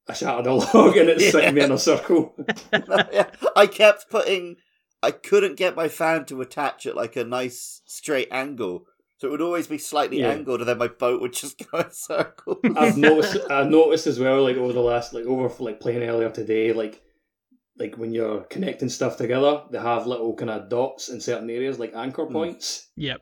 I 0.08 0.14
shattered 0.14 0.46
a 0.46 0.54
log, 0.54 0.96
and 0.96 1.10
it 1.10 1.20
set 1.30 1.52
me 1.54 1.60
in 1.62 1.72
a 1.72 1.78
circle. 1.78 2.34
Yeah, 2.72 3.30
I 3.54 3.66
kept 3.66 4.10
putting. 4.10 4.56
I 5.02 5.10
couldn't 5.12 5.56
get 5.56 5.76
my 5.76 5.88
fan 5.88 6.24
to 6.26 6.40
attach 6.42 6.86
at 6.86 6.96
like 6.96 7.16
a 7.16 7.24
nice 7.24 7.80
straight 7.86 8.28
angle, 8.30 8.84
So 9.20 9.28
it 9.28 9.32
would 9.32 9.42
always 9.42 9.66
be 9.66 9.76
slightly 9.76 10.20
Yeah. 10.20 10.30
angled, 10.30 10.60
and 10.60 10.68
then 10.68 10.78
my 10.78 10.88
boat 10.88 11.20
would 11.20 11.34
just 11.34 11.58
go 11.70 11.78
in 11.80 11.90
circles. 11.92 12.58
I've 12.74 12.96
noticed. 12.96 13.36
I've 13.50 13.68
noticed 13.68 14.06
as 14.06 14.18
well, 14.18 14.42
like 14.42 14.56
over 14.56 14.72
the 14.72 14.80
last, 14.80 15.12
like 15.12 15.26
over 15.26 15.52
like 15.62 15.78
playing 15.78 16.02
earlier 16.02 16.30
today, 16.30 16.72
like 16.72 17.02
like 17.78 17.96
when 17.96 18.12
you're 18.12 18.42
connecting 18.44 18.88
stuff 18.88 19.16
together, 19.18 19.62
they 19.70 19.78
have 19.78 20.06
little 20.06 20.34
kind 20.34 20.50
of 20.50 20.68
dots 20.70 21.10
in 21.10 21.20
certain 21.20 21.50
areas, 21.50 21.78
like 21.78 21.94
anchor 21.94 22.24
Mm. 22.24 22.32
points, 22.32 22.88
Yep. 22.96 23.20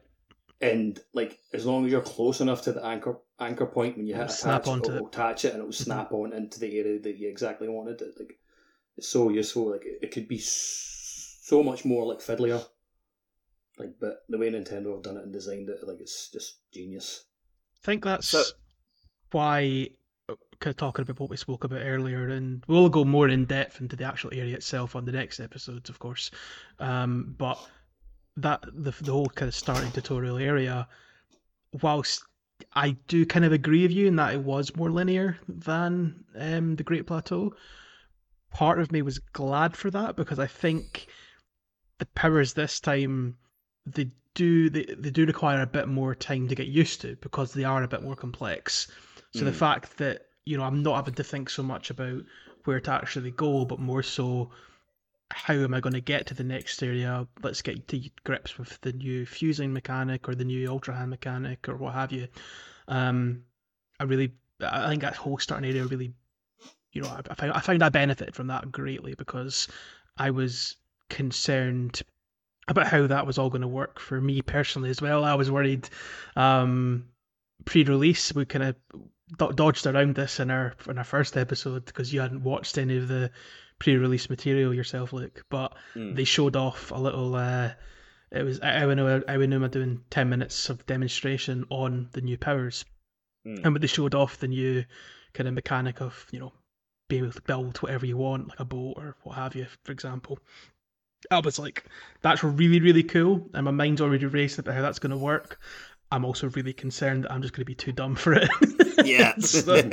and 0.60 1.00
like 1.14 1.38
as 1.52 1.66
long 1.66 1.84
as 1.84 1.90
you're 1.90 2.00
close 2.00 2.40
enough 2.40 2.62
to 2.62 2.72
the 2.72 2.84
anchor 2.84 3.18
anchor 3.40 3.66
point 3.66 3.96
when 3.96 4.06
you 4.06 4.14
hit 4.14 4.22
It'll 4.22 4.34
attach, 4.34 4.64
snap 4.64 4.66
onto 4.68 4.92
it'll 4.92 5.08
attach 5.08 5.44
it 5.44 5.52
and 5.52 5.60
it'll 5.60 5.72
snap 5.72 6.12
on 6.12 6.32
into 6.32 6.60
the 6.60 6.78
area 6.78 7.00
that 7.00 7.16
you 7.18 7.28
exactly 7.28 7.68
wanted 7.68 8.00
it. 8.02 8.14
Like 8.18 8.38
it's 8.96 9.08
so 9.08 9.30
useful. 9.30 9.72
Like 9.72 9.84
it, 9.84 9.98
it 10.02 10.10
could 10.12 10.28
be 10.28 10.38
so 10.38 11.62
much 11.62 11.84
more 11.84 12.06
like 12.06 12.18
fiddlier. 12.20 12.64
Like, 13.78 13.94
but 14.00 14.24
the 14.28 14.38
way 14.38 14.50
Nintendo 14.50 14.92
have 14.94 15.02
done 15.02 15.16
it 15.16 15.22
and 15.24 15.32
designed 15.32 15.68
it, 15.68 15.86
like 15.86 16.00
it's 16.00 16.30
just 16.30 16.58
genius. 16.72 17.24
I 17.82 17.86
think 17.86 18.04
that's 18.04 18.28
So- 18.28 18.42
why, 19.30 19.90
uh, 20.28 20.34
kind 20.58 20.72
of 20.72 20.76
talking 20.76 21.02
about 21.02 21.20
what 21.20 21.30
we 21.30 21.36
spoke 21.36 21.64
about 21.64 21.82
earlier, 21.82 22.28
and 22.28 22.64
we'll 22.66 22.88
go 22.88 23.04
more 23.04 23.28
in 23.28 23.44
depth 23.44 23.80
into 23.80 23.94
the 23.96 24.04
actual 24.04 24.30
area 24.34 24.56
itself 24.56 24.96
on 24.96 25.04
the 25.04 25.12
next 25.12 25.38
episodes, 25.40 25.88
of 25.88 25.98
course. 25.98 26.30
Um, 26.78 27.34
but 27.38 27.58
that 28.36 28.62
the 28.72 28.92
the 29.00 29.12
whole 29.12 29.26
kind 29.26 29.48
of 29.48 29.54
starting 29.54 29.90
tutorial 29.92 30.38
area, 30.38 30.88
whilst 31.82 32.24
I 32.72 32.92
do 33.06 33.24
kind 33.26 33.44
of 33.44 33.52
agree 33.52 33.82
with 33.82 33.92
you 33.92 34.06
in 34.08 34.16
that 34.16 34.34
it 34.34 34.40
was 34.40 34.74
more 34.74 34.90
linear 34.90 35.38
than 35.46 36.24
um, 36.34 36.74
the 36.76 36.82
Great 36.82 37.06
Plateau. 37.06 37.54
Part 38.50 38.80
of 38.80 38.90
me 38.90 39.02
was 39.02 39.18
glad 39.20 39.76
for 39.76 39.90
that 39.92 40.16
because 40.16 40.38
I 40.40 40.46
think 40.48 41.06
the 41.98 42.06
powers 42.06 42.54
this 42.54 42.80
time 42.80 43.36
they 43.94 44.10
do 44.34 44.70
they, 44.70 44.84
they 44.98 45.10
do 45.10 45.26
require 45.26 45.62
a 45.62 45.66
bit 45.66 45.88
more 45.88 46.14
time 46.14 46.48
to 46.48 46.54
get 46.54 46.68
used 46.68 47.00
to 47.02 47.16
because 47.16 47.52
they 47.52 47.64
are 47.64 47.82
a 47.82 47.88
bit 47.88 48.02
more 48.02 48.16
complex. 48.16 48.88
So 49.32 49.44
the 49.44 49.52
Mm. 49.52 49.58
fact 49.58 49.98
that 49.98 50.26
you 50.46 50.56
know 50.56 50.64
I'm 50.64 50.82
not 50.82 50.96
having 50.96 51.14
to 51.14 51.24
think 51.24 51.50
so 51.50 51.62
much 51.62 51.90
about 51.90 52.22
where 52.64 52.80
to 52.80 52.90
actually 52.92 53.30
go, 53.32 53.64
but 53.64 53.78
more 53.80 54.02
so 54.02 54.50
how 55.30 55.54
am 55.54 55.74
I 55.74 55.80
going 55.80 55.94
to 55.94 56.00
get 56.00 56.26
to 56.26 56.34
the 56.34 56.44
next 56.44 56.82
area? 56.82 57.26
Let's 57.42 57.62
get 57.62 57.86
to 57.88 58.10
grips 58.24 58.58
with 58.58 58.80
the 58.80 58.92
new 58.92 59.26
fusing 59.26 59.72
mechanic 59.72 60.28
or 60.28 60.34
the 60.34 60.44
new 60.44 60.70
ultra 60.70 60.94
hand 60.96 61.10
mechanic 61.10 61.68
or 61.68 61.76
what 61.76 61.94
have 61.94 62.12
you. 62.12 62.28
Um, 62.88 63.44
I 64.00 64.04
really, 64.04 64.34
I 64.60 64.88
think 64.88 65.02
that 65.02 65.16
whole 65.16 65.38
starting 65.38 65.68
area 65.70 65.86
really, 65.86 66.14
you 66.92 67.02
know, 67.02 67.08
I, 67.08 67.20
I 67.30 67.34
found 67.34 67.52
I 67.52 67.60
found 67.60 67.82
I 67.82 67.88
benefited 67.90 68.34
from 68.34 68.48
that 68.48 68.70
greatly 68.72 69.14
because 69.14 69.68
I 70.18 70.30
was 70.30 70.76
concerned 71.10 72.02
about 72.68 72.86
how 72.86 73.06
that 73.06 73.26
was 73.26 73.38
all 73.38 73.50
going 73.50 73.62
to 73.62 73.68
work 73.68 73.98
for 73.98 74.20
me 74.20 74.42
personally 74.42 74.90
as 74.90 75.00
well. 75.00 75.24
I 75.24 75.34
was 75.34 75.50
worried. 75.50 75.88
Um, 76.36 77.06
pre-release, 77.64 78.34
we 78.34 78.44
kind 78.44 78.64
of 78.64 78.76
do- 79.38 79.52
dodged 79.52 79.86
around 79.86 80.14
this 80.14 80.40
in 80.40 80.50
our 80.50 80.74
in 80.88 80.98
our 80.98 81.04
first 81.04 81.36
episode 81.36 81.84
because 81.86 82.12
you 82.12 82.20
hadn't 82.20 82.42
watched 82.44 82.78
any 82.78 82.96
of 82.96 83.08
the 83.08 83.30
pre-release 83.78 84.28
material 84.30 84.74
yourself, 84.74 85.12
Luke. 85.12 85.44
But 85.50 85.76
Mm. 85.94 86.14
they 86.16 86.24
showed 86.24 86.56
off 86.56 86.90
a 86.90 86.98
little. 86.98 87.34
Uh, 87.34 87.72
it 88.30 88.42
was 88.42 88.60
Aonuma 88.60 89.70
doing 89.70 90.02
ten 90.10 90.28
minutes 90.28 90.68
of 90.68 90.84
demonstration 90.86 91.64
on 91.70 92.08
the 92.12 92.20
new 92.20 92.36
powers, 92.36 92.84
Mm. 93.46 93.64
and 93.64 93.76
they 93.76 93.86
showed 93.86 94.14
off 94.14 94.38
the 94.38 94.48
new 94.48 94.84
kind 95.34 95.48
of 95.48 95.54
mechanic 95.54 96.00
of 96.00 96.26
you 96.30 96.38
know 96.40 96.52
being 97.08 97.22
able 97.24 97.32
to 97.32 97.40
build 97.42 97.78
whatever 97.78 98.04
you 98.04 98.18
want, 98.18 98.48
like 98.48 98.60
a 98.60 98.64
boat 98.66 98.94
or 98.98 99.16
what 99.22 99.36
have 99.36 99.54
you, 99.54 99.66
for 99.84 99.92
example. 99.92 100.38
I 101.30 101.40
was 101.40 101.58
like, 101.58 101.84
that's 102.22 102.42
really, 102.42 102.80
really 102.80 103.02
cool. 103.02 103.48
And 103.54 103.64
my 103.64 103.70
mind's 103.70 104.00
already 104.00 104.26
racing 104.26 104.60
about 104.60 104.74
how 104.74 104.82
that's 104.82 104.98
going 104.98 105.10
to 105.10 105.16
work. 105.16 105.60
I'm 106.10 106.24
also 106.24 106.48
really 106.50 106.72
concerned 106.72 107.24
that 107.24 107.32
I'm 107.32 107.42
just 107.42 107.52
going 107.54 107.62
to 107.62 107.66
be 107.66 107.74
too 107.74 107.92
dumb 107.92 108.14
for 108.16 108.32
it. 108.34 108.48
yeah. 109.04 109.36
So- 109.38 109.90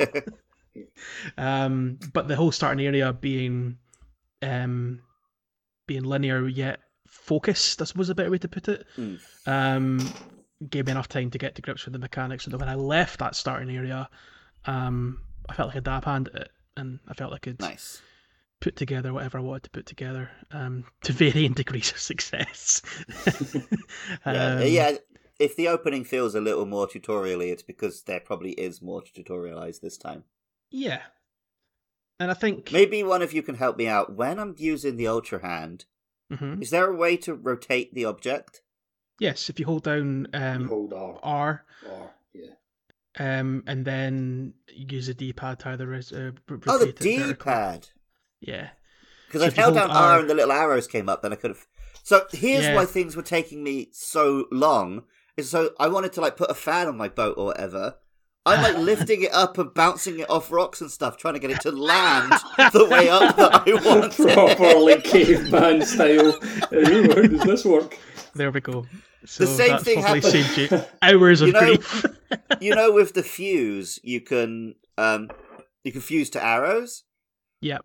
um, 1.37 1.99
but 2.13 2.27
the 2.27 2.35
whole 2.35 2.51
starting 2.51 2.85
area 2.85 3.13
being 3.13 3.77
um, 4.41 5.01
being 5.87 6.03
linear 6.03 6.47
yet 6.47 6.79
focused, 7.07 7.81
I 7.81 7.85
suppose, 7.85 8.07
is 8.07 8.11
a 8.11 8.15
better 8.15 8.31
way 8.31 8.37
to 8.39 8.47
put 8.47 8.67
it. 8.67 8.85
Mm. 8.97 9.19
Um, 9.45 10.13
gave 10.69 10.85
me 10.85 10.91
enough 10.91 11.07
time 11.07 11.29
to 11.31 11.37
get 11.37 11.55
to 11.55 11.61
grips 11.61 11.85
with 11.85 11.93
the 11.93 11.99
mechanics, 11.99 12.45
so 12.45 12.51
that 12.51 12.59
when 12.59 12.69
I 12.69 12.75
left 12.75 13.19
that 13.19 13.35
starting 13.35 13.75
area, 13.75 14.09
um, 14.65 15.21
I 15.49 15.53
felt 15.53 15.69
like 15.69 15.77
a 15.77 15.81
dab 15.81 16.05
hand 16.05 16.29
at 16.33 16.41
it, 16.41 16.51
and 16.77 16.99
I 17.07 17.13
felt 17.13 17.31
like 17.31 17.47
I 17.47 17.51
could 17.51 17.59
nice. 17.59 18.01
Put 18.61 18.75
together 18.75 19.13
whatever 19.13 19.37
I 19.37 19.41
wanted 19.41 19.63
to 19.63 19.69
put 19.69 19.85
together 19.85 20.29
um, 20.51 20.85
to 21.03 21.13
varying 21.13 21.53
degrees 21.61 21.91
of 21.91 21.97
success. 21.99 22.81
Yeah, 24.25 24.55
Um, 24.57 24.67
yeah. 24.67 24.95
If 25.37 25.55
the 25.57 25.67
opening 25.67 26.05
feels 26.05 26.33
a 26.33 26.39
little 26.41 26.65
more 26.65 26.87
tutorially, 26.87 27.51
it's 27.51 27.63
because 27.63 28.03
there 28.03 28.21
probably 28.21 28.51
is 28.51 28.81
more 28.81 29.01
to 29.01 29.11
tutorialize 29.23 29.81
this 29.81 29.97
time. 29.97 30.23
yeah. 30.71 31.01
And 32.17 32.31
I 32.31 32.33
think 32.33 32.71
Maybe 32.71 33.03
one 33.03 33.21
of 33.21 33.33
you 33.33 33.43
can 33.43 33.55
help 33.55 33.75
me 33.75 33.87
out. 33.89 34.15
When 34.15 34.39
I'm 34.39 34.55
using 34.57 34.95
the 34.95 35.07
Ultra 35.07 35.41
Hand, 35.41 35.83
Mhm. 36.31 36.61
is 36.61 36.69
there 36.69 36.89
a 36.89 36.95
way 36.95 37.17
to 37.17 37.33
rotate 37.35 37.93
the 37.93 38.05
object? 38.05 38.61
yes, 39.19 39.49
if 39.49 39.59
you 39.59 39.65
hold 39.65 39.83
down 39.83 40.27
You 40.33 40.39
um, 40.39 40.67
hold 40.69 40.93
R, 40.93 41.19
R 41.21 41.65
R, 41.85 42.11
yeah. 42.33 42.51
um, 43.19 43.63
and 43.67 43.83
then 43.83 44.53
use 44.73 45.07
the 45.07 45.13
D-pad 45.13 45.59
to 45.59 45.69
either 45.69 45.87
res- 45.87 46.13
uh, 46.13 46.31
r- 46.49 46.59
Oh, 46.67 46.77
the 46.77 46.85
rotate 46.85 46.87
it 46.87 46.99
vertically. 47.19 47.27
D-pad. 47.33 47.87
Yeah, 48.47 48.69
Because 49.27 49.41
So 49.41 49.45
I 49.45 49.47
if 49.49 49.55
held 49.55 49.75
down 49.75 49.89
R 49.91 50.13
R- 50.13 50.19
and 50.19 50.29
the 50.29 50.33
little 50.35 50.51
arrows 50.51 50.87
came 50.87 51.09
up, 51.09 51.21
then 51.21 51.33
I 51.33 51.35
could 51.35 51.51
have. 51.51 51.65
So 52.03 52.25
here's 52.31 52.65
Yeah. 52.65 52.75
why 52.75 52.85
things 52.85 53.15
were 53.15 53.23
taking 53.23 53.63
me 53.63 53.89
so 53.91 54.45
long. 54.51 55.03
Is 55.37 55.49
so 55.49 55.71
I 55.79 55.87
wanted 55.87 56.13
to 56.13 56.21
like 56.21 56.37
put 56.37 56.49
a 56.51 56.53
fan 56.53 56.87
on 56.87 56.95
my 56.97 57.09
boat 57.09 57.35
or 57.37 57.45
whatever. 57.45 57.95
I'm 58.47 58.61
like 58.61 58.77
lifting 58.77 59.23
it 59.23 59.33
up 59.33 59.57
and 59.57 59.73
bouncing 59.73 60.19
it 60.19 60.29
off 60.29 60.51
rocks 60.51 60.79
and 60.79 60.91
stuff, 60.91 61.17
trying 61.17 61.33
to 61.33 61.39
get 61.39 61.49
it 61.49 61.61
to 61.61 61.71
land 61.71 62.31
the 62.73 62.85
way 62.85 63.09
up 63.09 63.35
that 63.37 63.63
I 63.65 63.73
want. 63.89 64.15
Proper 64.15 64.79
like 64.79 65.03
caveman 65.03 65.81
style. 65.81 66.39
Hey, 66.69 67.07
How 67.07 67.13
does 67.23 67.41
this 67.41 67.65
work? 67.65 67.97
there 68.35 68.51
we 68.51 68.61
go. 68.61 68.85
So 69.25 69.45
the 69.45 69.55
same 69.55 69.79
thing 69.79 70.03
probably 70.03 70.21
happened- 70.43 70.85
hours 71.01 71.41
of 71.41 71.47
You 71.47 71.53
know- 71.53 71.59
grief. 71.61 72.05
you 72.61 72.75
know, 72.75 72.91
with 72.91 73.15
the 73.15 73.23
fuse, 73.23 73.99
you 74.03 74.21
can 74.21 74.75
um, 74.99 75.31
you 75.83 75.91
can 75.91 76.01
fuse 76.01 76.29
to 76.31 76.43
arrows. 76.45 77.03
yep. 77.61 77.83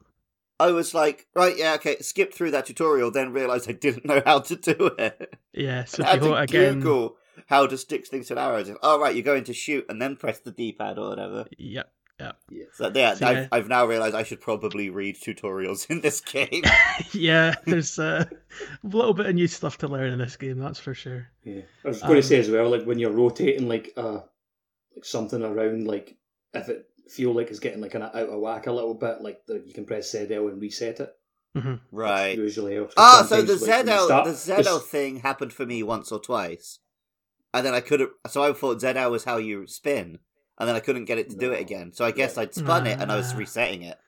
I 0.61 0.71
was 0.73 0.95
like, 0.95 1.27
right, 1.35 1.57
yeah, 1.57 1.75
okay, 1.75 1.97
skip 2.01 2.33
through 2.35 2.51
that 2.53 2.67
tutorial, 2.67 3.11
then 3.11 3.33
realised 3.33 3.69
I 3.69 3.73
didn't 3.73 4.05
know 4.05 4.23
how 4.25 4.41
to 4.41 4.57
do 4.57 4.91
it. 4.99 5.35
Yeah. 5.53 5.85
So 5.89 6.05
I 6.05 6.15
if 6.17 6.23
had 6.23 6.23
to 6.23 6.35
again. 6.37 6.75
Google 6.81 7.17
how 7.47 7.67
to 7.67 7.77
stick 7.79 8.07
things 8.07 8.29
to 8.29 8.39
arrows. 8.39 8.69
And, 8.69 8.77
oh, 8.83 9.01
right, 9.01 9.15
you're 9.15 9.25
going 9.25 9.45
to 9.45 9.55
shoot 9.55 9.87
and 9.89 10.01
then 10.01 10.15
press 10.17 10.39
the 10.39 10.53
D-pad 10.53 10.99
or 10.99 11.09
whatever. 11.09 11.47
Yep. 11.59 11.91
Yeah. 12.21 12.33
So 12.75 12.93
yeah, 12.95 13.15
So, 13.15 13.27
I've, 13.27 13.37
yeah. 13.39 13.49
I've 13.51 13.69
now 13.69 13.87
realised 13.87 14.15
I 14.15 14.25
should 14.25 14.43
probably 14.43 14.91
read 14.91 15.17
tutorials 15.17 15.87
in 15.91 16.03
this 16.03 16.21
game. 16.21 16.63
yeah. 17.13 17.55
There's 17.65 17.99
uh, 17.99 18.27
a 18.29 18.87
little 18.87 19.15
bit 19.15 19.25
of 19.25 19.35
new 19.35 19.47
stuff 19.47 19.79
to 19.79 19.89
learn 19.89 20.13
in 20.13 20.19
this 20.19 20.37
game. 20.37 20.59
That's 20.59 20.79
for 20.79 20.93
sure. 20.93 21.29
Yeah. 21.45 21.63
I 21.83 21.89
was 21.89 22.01
going 22.01 22.11
Um, 22.17 22.17
to 22.17 22.23
say 22.23 22.39
as 22.39 22.51
well, 22.51 22.69
like 22.69 22.85
when 22.85 22.99
you're 22.99 23.11
rotating 23.11 23.69
like 23.69 23.95
uh 23.97 24.21
like 24.95 25.05
something 25.05 25.43
around, 25.43 25.87
like 25.87 26.17
if 26.53 26.69
it 26.69 26.90
feel 27.11 27.33
like 27.35 27.49
it's 27.51 27.59
getting 27.59 27.81
like 27.81 27.95
an 27.95 28.03
out 28.03 28.15
of 28.15 28.41
whack 28.41 28.67
a 28.67 28.73
little 28.73 28.95
bit, 28.95 29.21
like 29.21 29.41
the, 29.47 29.63
you 29.67 29.73
can 29.75 29.85
press 29.87 30.13
ZL 30.15 30.49
and 30.51 30.61
reset 30.61 31.01
it. 31.01 31.11
hmm 31.57 31.75
right. 31.91 32.37
Usually 32.37 32.75
helps. 32.77 32.95
Ah, 32.97 33.27
so 33.29 33.43
the 33.43 33.59
Sometimes, 33.59 33.89
like, 33.89 33.97
ZL 33.99 34.05
start- 34.07 34.25
the 34.27 34.33
ZL 34.33 34.63
just- 34.63 34.87
thing 34.87 35.17
happened 35.17 35.53
for 35.53 35.67
me 35.67 35.83
once 35.83 36.13
or 36.13 36.21
twice, 36.21 36.79
and 37.53 37.67
then 37.67 37.75
I 37.75 37.81
couldn't. 37.81 38.11
So 38.29 38.43
I 38.43 38.53
thought 38.53 38.79
ZL 38.81 39.11
was 39.11 39.25
how 39.25 39.37
you 39.39 39.67
spin, 39.67 40.19
and 40.59 40.69
then 40.69 40.77
I 40.77 40.81
couldn't 40.81 41.07
get 41.07 41.19
it 41.19 41.31
to 41.31 41.37
do 41.37 41.53
it 41.53 41.61
again. 41.61 41.93
So 41.93 42.05
I 42.05 42.11
guess 42.13 42.39
I'd 42.39 42.55
spun 42.55 42.87
it 42.87 43.01
and 43.01 43.11
I 43.11 43.17
was 43.17 43.35
resetting 43.35 43.83
it. 43.83 43.99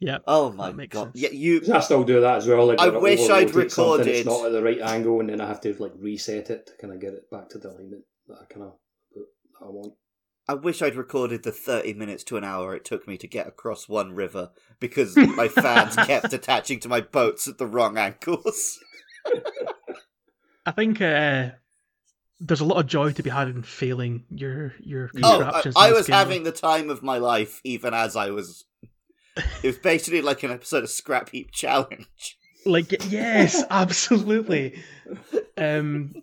Yep. 0.00 0.24
Oh 0.26 0.52
my 0.52 0.84
god! 0.86 1.04
sense. 1.14 1.16
Yeah, 1.22 1.30
you. 1.30 1.60
'Cause 1.60 1.70
I 1.70 1.80
still 1.80 2.04
do 2.04 2.20
that 2.20 2.36
as 2.36 2.46
well. 2.46 2.66
Like 2.66 2.78
I 2.80 2.88
wish 2.88 3.20
I'd 3.30 3.48
overrotate 3.48 3.72
something, 3.72 3.92
recorded- 4.06 4.08
It's 4.08 4.26
not 4.26 4.44
at 4.46 4.52
the 4.52 4.62
right 4.62 4.80
angle, 4.80 5.20
and 5.20 5.30
then 5.30 5.40
I 5.40 5.46
have 5.46 5.60
to 5.62 5.72
like 5.82 5.92
reset 5.98 6.50
it 6.50 6.66
to 6.66 6.72
kind 6.80 6.92
of 6.92 7.00
get 7.00 7.14
it 7.14 7.30
back 7.30 7.48
to 7.50 7.58
the 7.58 7.70
alignment 7.70 8.04
that 8.28 8.38
I 8.42 8.44
kind 8.44 8.64
of 8.66 8.72
I 9.62 9.64
want. 9.70 9.94
I 10.48 10.54
wish 10.54 10.80
I'd 10.80 10.94
recorded 10.94 11.42
the 11.42 11.50
30 11.50 11.94
minutes 11.94 12.22
to 12.24 12.36
an 12.36 12.44
hour 12.44 12.74
it 12.74 12.84
took 12.84 13.08
me 13.08 13.16
to 13.18 13.26
get 13.26 13.48
across 13.48 13.88
one 13.88 14.14
river 14.14 14.50
because 14.78 15.16
my 15.16 15.48
fans 15.48 15.96
kept 15.96 16.32
attaching 16.32 16.80
to 16.80 16.88
my 16.88 17.00
boats 17.00 17.48
at 17.48 17.58
the 17.58 17.66
wrong 17.66 17.98
angles. 17.98 18.78
I 20.64 20.70
think 20.70 21.00
uh, 21.00 21.50
there's 22.38 22.60
a 22.60 22.64
lot 22.64 22.78
of 22.78 22.86
joy 22.86 23.12
to 23.12 23.22
be 23.22 23.30
had 23.30 23.48
in 23.48 23.62
failing 23.62 24.24
your 24.30 24.74
your 24.80 25.08
contraptions. 25.08 25.74
Oh, 25.76 25.80
I. 25.80 25.88
I 25.88 25.92
was 25.92 26.06
game, 26.06 26.14
having 26.14 26.42
the 26.44 26.52
time 26.52 26.90
of 26.90 27.02
my 27.02 27.18
life 27.18 27.60
even 27.64 27.94
as 27.94 28.14
I 28.14 28.30
was. 28.30 28.64
It 29.62 29.66
was 29.66 29.78
basically 29.78 30.22
like 30.22 30.42
an 30.44 30.50
episode 30.50 30.84
of 30.84 30.90
Scrap 30.90 31.30
Heap 31.30 31.50
Challenge. 31.50 32.38
like 32.64 33.10
yes, 33.10 33.62
absolutely. 33.68 34.82
Um, 35.58 36.14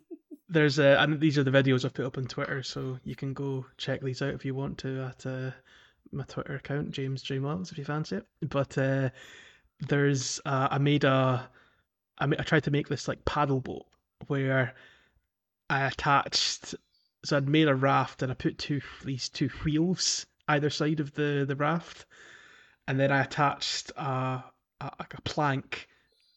there's 0.54 0.80
uh, 0.80 0.98
and 1.00 1.20
these 1.20 1.38
are 1.38 1.44
the 1.44 1.52
videos 1.52 1.84
I've 1.84 1.94
put 1.94 2.06
up 2.06 2.18
on 2.18 2.26
Twitter, 2.26 2.64
so 2.64 3.00
you 3.04 3.16
can 3.16 3.34
go 3.34 3.66
check 3.78 4.02
these 4.02 4.22
out 4.22 4.34
if 4.34 4.46
you 4.46 4.56
want 4.56 4.78
to 4.80 5.02
at 5.02 5.26
uh, 5.26 5.52
my 6.12 6.24
Twitter 6.24 6.56
account, 6.56 6.92
James 6.92 7.22
J. 7.22 7.38
If 7.38 7.78
you 7.78 7.84
fancy 7.84 8.18
it. 8.18 8.28
But 8.42 8.78
uh, 8.78 9.10
there's 9.80 10.40
uh, 10.46 10.68
I 10.72 10.78
made 10.78 11.04
a 11.04 11.50
I, 12.20 12.26
ma- 12.28 12.38
I 12.40 12.44
tried 12.44 12.64
to 12.66 12.72
make 12.72 12.88
this 12.88 13.08
like 13.08 13.26
paddle 13.26 13.60
boat 13.60 13.86
where 14.28 14.76
I 15.70 15.86
attached 15.88 16.76
so 17.26 17.38
I'd 17.38 17.50
made 17.50 17.68
a 17.68 17.76
raft 17.76 18.22
and 18.22 18.32
I 18.32 18.36
put 18.36 18.58
two 18.58 18.82
these 19.04 19.30
two 19.30 19.50
wheels 19.64 20.26
either 20.48 20.70
side 20.70 21.00
of 21.00 21.14
the 21.14 21.46
the 21.48 21.56
raft, 21.56 22.06
and 22.88 23.00
then 23.00 23.12
I 23.12 23.24
attached 23.24 23.92
a 23.98 24.44
a, 24.82 24.92
a 25.00 25.22
plank 25.24 25.88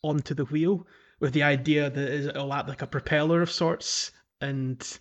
onto 0.03 0.35
the 0.35 0.45
wheel 0.47 0.87
with 1.21 1.33
the 1.33 1.43
idea 1.43 1.91
that 1.91 2.29
it'll 2.29 2.53
act 2.53 2.69
like 2.69 2.83
a 2.83 2.87
propeller 2.87 3.43
of 3.43 3.51
sorts 3.51 4.13
and 4.41 4.99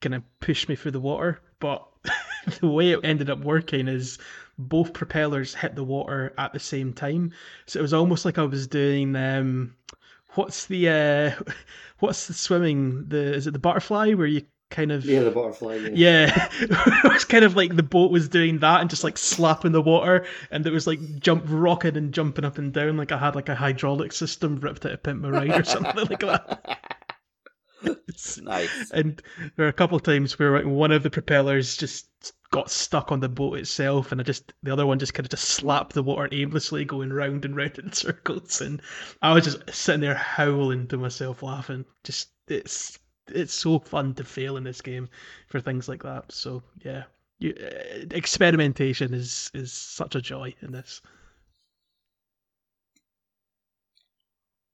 kind 0.00 0.14
of 0.14 0.22
push 0.40 0.68
me 0.68 0.76
through 0.76 0.92
the 0.92 1.00
water. 1.00 1.40
But 1.60 1.86
the 2.60 2.68
way 2.68 2.92
it 2.92 3.00
ended 3.04 3.30
up 3.30 3.40
working 3.40 3.88
is 3.88 4.18
both 4.58 4.92
propellers 4.92 5.54
hit 5.54 5.74
the 5.74 5.84
water 5.84 6.32
at 6.38 6.52
the 6.52 6.60
same 6.60 6.92
time. 6.92 7.32
So 7.66 7.78
it 7.78 7.82
was 7.82 7.92
almost 7.94 8.24
like 8.24 8.38
I 8.38 8.44
was 8.44 8.66
doing 8.66 9.14
um 9.16 9.74
what's 10.34 10.66
the 10.66 10.88
uh 10.88 11.42
what's 11.98 12.26
the 12.26 12.34
swimming 12.34 13.08
the 13.08 13.34
is 13.34 13.46
it 13.46 13.52
the 13.52 13.58
butterfly 13.58 14.12
where 14.14 14.26
you 14.26 14.42
kind 14.70 14.90
of 14.92 15.04
Yeah, 15.04 15.20
the 15.22 15.30
butterfly. 15.30 15.76
Yeah. 15.76 15.90
yeah, 15.94 16.48
it 16.60 17.12
was 17.12 17.24
kind 17.24 17.44
of 17.44 17.56
like 17.56 17.74
the 17.76 17.82
boat 17.82 18.10
was 18.10 18.28
doing 18.28 18.58
that 18.60 18.80
and 18.80 18.90
just 18.90 19.04
like 19.04 19.18
slapping 19.18 19.72
the 19.72 19.82
water, 19.82 20.26
and 20.50 20.66
it 20.66 20.72
was 20.72 20.86
like 20.86 21.00
jump 21.20 21.44
rocking 21.48 21.96
and 21.96 22.12
jumping 22.12 22.44
up 22.44 22.58
and 22.58 22.72
down 22.72 22.96
like 22.96 23.12
I 23.12 23.18
had 23.18 23.34
like 23.34 23.48
a 23.48 23.54
hydraulic 23.54 24.12
system 24.12 24.56
ripped 24.56 24.84
out 24.86 24.92
of 24.92 25.02
Pimp 25.02 25.22
My 25.22 25.28
Ride 25.30 25.60
or 25.60 25.64
something 25.64 26.06
like 26.06 26.20
that. 26.20 26.78
It's- 27.84 28.38
nice. 28.42 28.90
and 28.90 29.22
there 29.56 29.66
were 29.66 29.68
a 29.68 29.72
couple 29.72 29.96
of 29.96 30.02
times 30.02 30.38
where 30.38 30.52
like, 30.56 30.64
one 30.66 30.90
of 30.92 31.02
the 31.02 31.10
propellers 31.10 31.76
just 31.76 32.08
got 32.50 32.70
stuck 32.70 33.12
on 33.12 33.20
the 33.20 33.28
boat 33.28 33.58
itself, 33.58 34.10
and 34.12 34.20
I 34.20 34.24
just 34.24 34.52
the 34.62 34.72
other 34.72 34.86
one 34.86 34.98
just 34.98 35.14
kind 35.14 35.26
of 35.26 35.30
just 35.30 35.44
slapped 35.48 35.92
the 35.92 36.02
water 36.02 36.28
aimlessly, 36.32 36.84
going 36.84 37.12
round 37.12 37.44
and 37.44 37.54
round 37.54 37.78
in 37.78 37.92
circles, 37.92 38.60
and 38.60 38.80
I 39.22 39.34
was 39.34 39.44
just 39.44 39.58
sitting 39.72 40.00
there 40.00 40.14
howling 40.14 40.88
to 40.88 40.96
myself, 40.96 41.42
laughing. 41.42 41.84
Just 42.02 42.30
it's 42.48 42.98
it's 43.28 43.54
so 43.54 43.78
fun 43.78 44.14
to 44.14 44.24
fail 44.24 44.56
in 44.56 44.64
this 44.64 44.80
game 44.80 45.08
for 45.48 45.60
things 45.60 45.88
like 45.88 46.02
that. 46.02 46.32
So 46.32 46.62
yeah, 46.84 47.04
you, 47.38 47.54
uh, 47.60 48.06
experimentation 48.10 49.14
is 49.14 49.50
is 49.54 49.72
such 49.72 50.14
a 50.14 50.20
joy 50.20 50.54
in 50.62 50.72
this. 50.72 51.02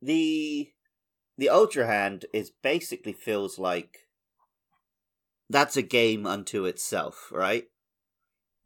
the 0.02 0.72
the 1.38 1.48
ultra 1.48 1.86
hand 1.86 2.26
is 2.34 2.50
basically 2.50 3.12
feels 3.12 3.58
like 3.58 4.08
that's 5.48 5.76
a 5.76 5.82
game 5.82 6.26
unto 6.26 6.64
itself 6.64 7.28
right 7.32 7.64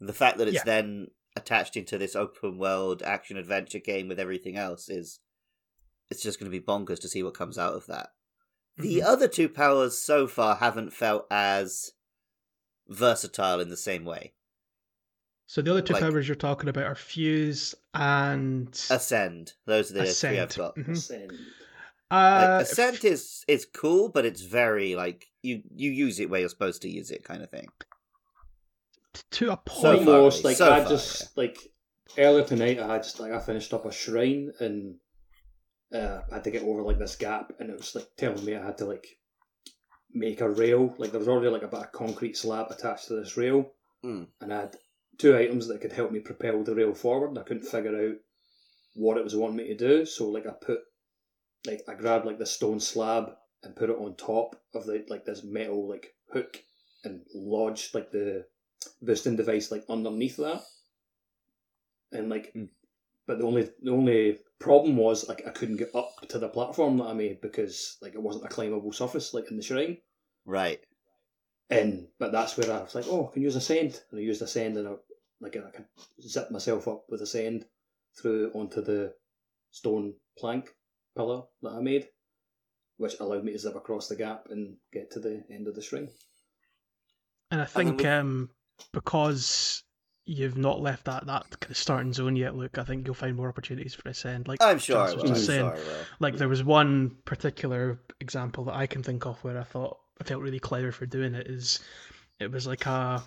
the 0.01 0.13
fact 0.13 0.39
that 0.39 0.49
it's 0.49 0.57
Yeah. 0.57 0.65
then 0.65 1.09
attached 1.37 1.77
into 1.77 1.99
this 1.99 2.17
open 2.17 2.59
world 2.59 3.03
action 3.03 3.37
adventure 3.37 3.79
game 3.79 4.09
with 4.09 4.19
everything 4.19 4.57
else 4.57 4.89
is 4.89 5.21
it's 6.11 6.23
just 6.23 6.41
going 6.41 6.51
to 6.51 6.59
be 6.59 6.65
bonkers 6.65 7.01
to 7.01 7.09
see 7.09 7.23
what 7.23 7.35
comes 7.35 7.59
out 7.59 7.75
of 7.75 7.87
that 7.87 8.09
the 8.79 8.99
Mhm. 9.01 9.05
other 9.05 9.29
two 9.29 9.49
powers 9.49 9.99
so 9.99 10.27
far 10.27 10.57
haven't 10.57 10.93
felt 10.93 11.27
as 11.31 11.93
versatile 12.89 13.61
in 13.61 13.69
the 13.69 13.77
same 13.77 14.05
way 14.05 14.33
So 15.49 15.63
the 15.63 15.71
other 15.71 15.83
two 15.83 15.93
Like- 15.93 16.03
powers 16.03 16.27
you're 16.27 16.35
talking 16.35 16.69
about 16.69 16.85
are 16.85 16.95
fuse 16.97 17.75
and 17.95 18.69
ascend 18.91 19.55
those 19.65 19.91
are 19.91 19.95
the 19.95 20.01
three 20.13 20.39
i've 20.41 20.49
ascend. 20.51 20.57
got 20.57 20.77
Mhm. 20.77 20.97
Send. 20.97 21.33
Uh, 22.11 22.57
like, 22.59 22.67
ascent 22.67 23.05
is 23.05 23.45
is 23.49 23.65
cool 23.65 24.09
but 24.09 24.25
it's 24.27 24.43
very 24.43 24.95
like 24.97 25.29
you 25.43 25.63
you 25.75 25.91
use 25.93 26.19
it 26.21 26.29
where 26.31 26.41
you're 26.41 26.49
supposed 26.49 26.83
to 26.83 26.89
use 26.89 27.11
it 27.13 27.23
kind 27.25 27.43
of 27.45 27.51
thing 27.51 27.69
to 29.31 29.47
a 29.47 29.51
So 29.51 29.57
point. 29.65 30.05
far, 30.05 30.15
Almost 30.17 30.45
like 30.45 30.57
so 30.57 30.71
I 30.73 30.81
far, 30.81 30.89
just 30.91 31.37
like 31.37 31.59
earlier 32.19 32.45
tonight. 32.45 32.79
I 32.79 32.87
had 32.95 33.03
just 33.05 33.19
like 33.21 33.33
I 33.33 33.39
finished 33.41 33.73
up 33.73 33.85
a 33.87 33.93
shrine 33.93 34.53
and 34.61 34.99
uh, 35.95 36.21
I 36.31 36.35
had 36.35 36.45
to 36.45 36.51
get 36.51 36.63
over 36.63 36.83
like 36.83 36.99
this 36.99 37.17
gap, 37.17 37.53
and 37.59 37.71
it 37.71 37.77
was 37.77 37.95
like 37.95 38.09
telling 38.17 38.45
me 38.45 38.55
I 38.55 38.65
had 38.65 38.79
to 38.79 38.85
like 38.87 39.07
make 40.13 40.41
a 40.41 40.49
rail. 40.51 40.95
Like 40.99 41.11
there 41.11 41.19
was 41.19 41.29
already 41.29 41.51
like 41.51 41.63
a 41.63 41.69
bit 41.69 41.81
of 41.81 41.93
concrete 41.93 42.37
slab 42.37 42.71
attached 42.71 43.09
to 43.09 43.15
this 43.15 43.37
rail, 43.37 43.73
Mm. 44.05 44.27
and 44.41 44.53
I 44.53 44.61
had 44.63 44.77
two 45.19 45.37
items 45.37 45.67
that 45.69 45.81
could 45.81 45.93
help 45.93 46.13
me 46.13 46.21
propel 46.21 46.63
the 46.63 46.75
rail 46.75 46.93
forward. 46.95 47.31
And 47.31 47.39
I 47.39 47.43
couldn't 47.43 47.65
figure 47.67 47.97
out 48.11 48.17
what 48.95 49.17
it 49.17 49.25
was 49.25 49.35
wanting 49.37 49.57
me 49.57 49.69
to 49.69 49.77
do, 49.77 50.05
so 50.07 50.29
like 50.29 50.47
I 50.47 50.53
put 50.53 50.81
like 51.67 51.83
I 51.89 51.95
grabbed 51.95 52.27
like 52.27 52.39
the 52.39 52.47
stone 52.47 52.81
slab 52.81 53.33
and 53.63 53.75
put 53.75 53.91
it 53.91 53.97
on 53.99 54.15
top 54.17 54.57
of 54.75 54.87
the 54.87 55.05
like 55.09 55.25
this 55.25 55.43
metal 55.45 55.89
like 55.89 56.15
hook 56.33 56.63
and 57.05 57.23
lodged 57.35 57.95
like 57.95 58.11
the 58.13 58.47
boosting 59.03 59.37
device 59.37 59.71
like 59.71 59.85
underneath 59.89 60.37
that. 60.37 60.63
And 62.13 62.29
like 62.29 62.53
Mm. 62.55 62.69
but 63.27 63.39
the 63.39 63.45
only 63.45 63.69
the 63.83 63.91
only 63.91 64.39
problem 64.59 64.97
was 64.97 65.29
like 65.29 65.47
I 65.47 65.51
couldn't 65.51 65.77
get 65.77 65.95
up 65.95 66.15
to 66.29 66.39
the 66.39 66.49
platform 66.49 66.99
that 66.99 67.07
I 67.07 67.13
made 67.13 67.41
because 67.41 67.99
like 68.03 68.15
it 68.15 68.23
wasn't 68.23 68.47
a 68.47 68.49
climbable 68.49 68.93
surface 68.93 69.35
like 69.35 69.51
in 69.51 69.57
the 69.57 69.63
shrine. 69.63 69.99
right 70.47 70.81
And 71.71 72.09
but 72.19 72.33
that's 72.33 72.57
where 72.57 72.73
I 72.73 72.83
was 72.83 72.95
like, 72.95 73.07
oh, 73.09 73.29
I 73.29 73.33
can 73.33 73.43
use 73.43 73.57
ascend. 73.57 74.03
And 74.11 74.19
I 74.21 74.23
used 74.23 74.43
ascend 74.43 74.77
and 74.77 74.89
I 74.89 74.95
like 75.41 75.57
I 75.57 75.71
could 75.71 75.87
zip 76.21 76.51
myself 76.51 76.89
up 76.89 77.05
with 77.09 77.23
ascend 77.23 77.67
through 78.21 78.51
onto 78.53 78.81
the 78.83 79.15
stone 79.71 80.15
plank 80.39 80.75
pillar 81.17 81.45
that 81.63 81.73
I 81.73 81.81
made, 81.81 82.09
which 82.99 83.21
allowed 83.21 83.45
me 83.45 83.53
to 83.53 83.59
zip 83.59 83.75
across 83.77 84.09
the 84.09 84.17
gap 84.17 84.47
and 84.51 84.79
get 84.93 85.11
to 85.13 85.21
the 85.21 85.45
end 85.51 85.69
of 85.69 85.75
the 85.75 85.83
shrine. 85.83 86.11
And 87.51 87.61
I 87.61 87.65
And 87.75 87.87
then 87.87 87.97
think 87.97 88.05
um, 88.05 88.51
because 88.93 89.83
you've 90.27 90.59
not 90.59 90.81
left 90.81 91.05
that 91.05 91.25
that 91.27 91.61
kind 91.61 91.71
of 91.71 91.77
starting 91.77 92.13
zone 92.13 92.37
yet, 92.37 92.57
Luke, 92.57 92.79
I 92.79 92.85
think 92.85 93.07
you'll 93.07 93.15
find 93.15 93.37
more 93.37 93.49
opportunities 93.49 93.95
for 93.95 94.09
ascend. 94.09 94.49
Like 94.49 94.61
i'm 94.61 94.79
sure 94.79 94.99
was 95.15 95.23
just 95.23 95.47
saying, 95.47 95.71
sure 95.71 95.79
like 96.19 96.37
there 96.37 96.49
was 96.49 96.65
one 96.65 97.17
particular 97.25 98.01
example 98.21 98.65
that 98.65 98.75
I 98.75 98.87
can 98.87 99.03
think 99.03 99.25
of 99.25 99.43
where 99.45 99.59
I 99.59 99.63
thought 99.63 99.99
I 100.21 100.25
felt 100.25 100.43
really 100.43 100.59
clever 100.59 100.93
for 100.93 101.07
doing 101.07 101.35
it. 101.35 101.47
Is 101.47 101.81
it 102.41 102.51
was 102.51 102.67
like 102.67 102.87
a 102.87 103.23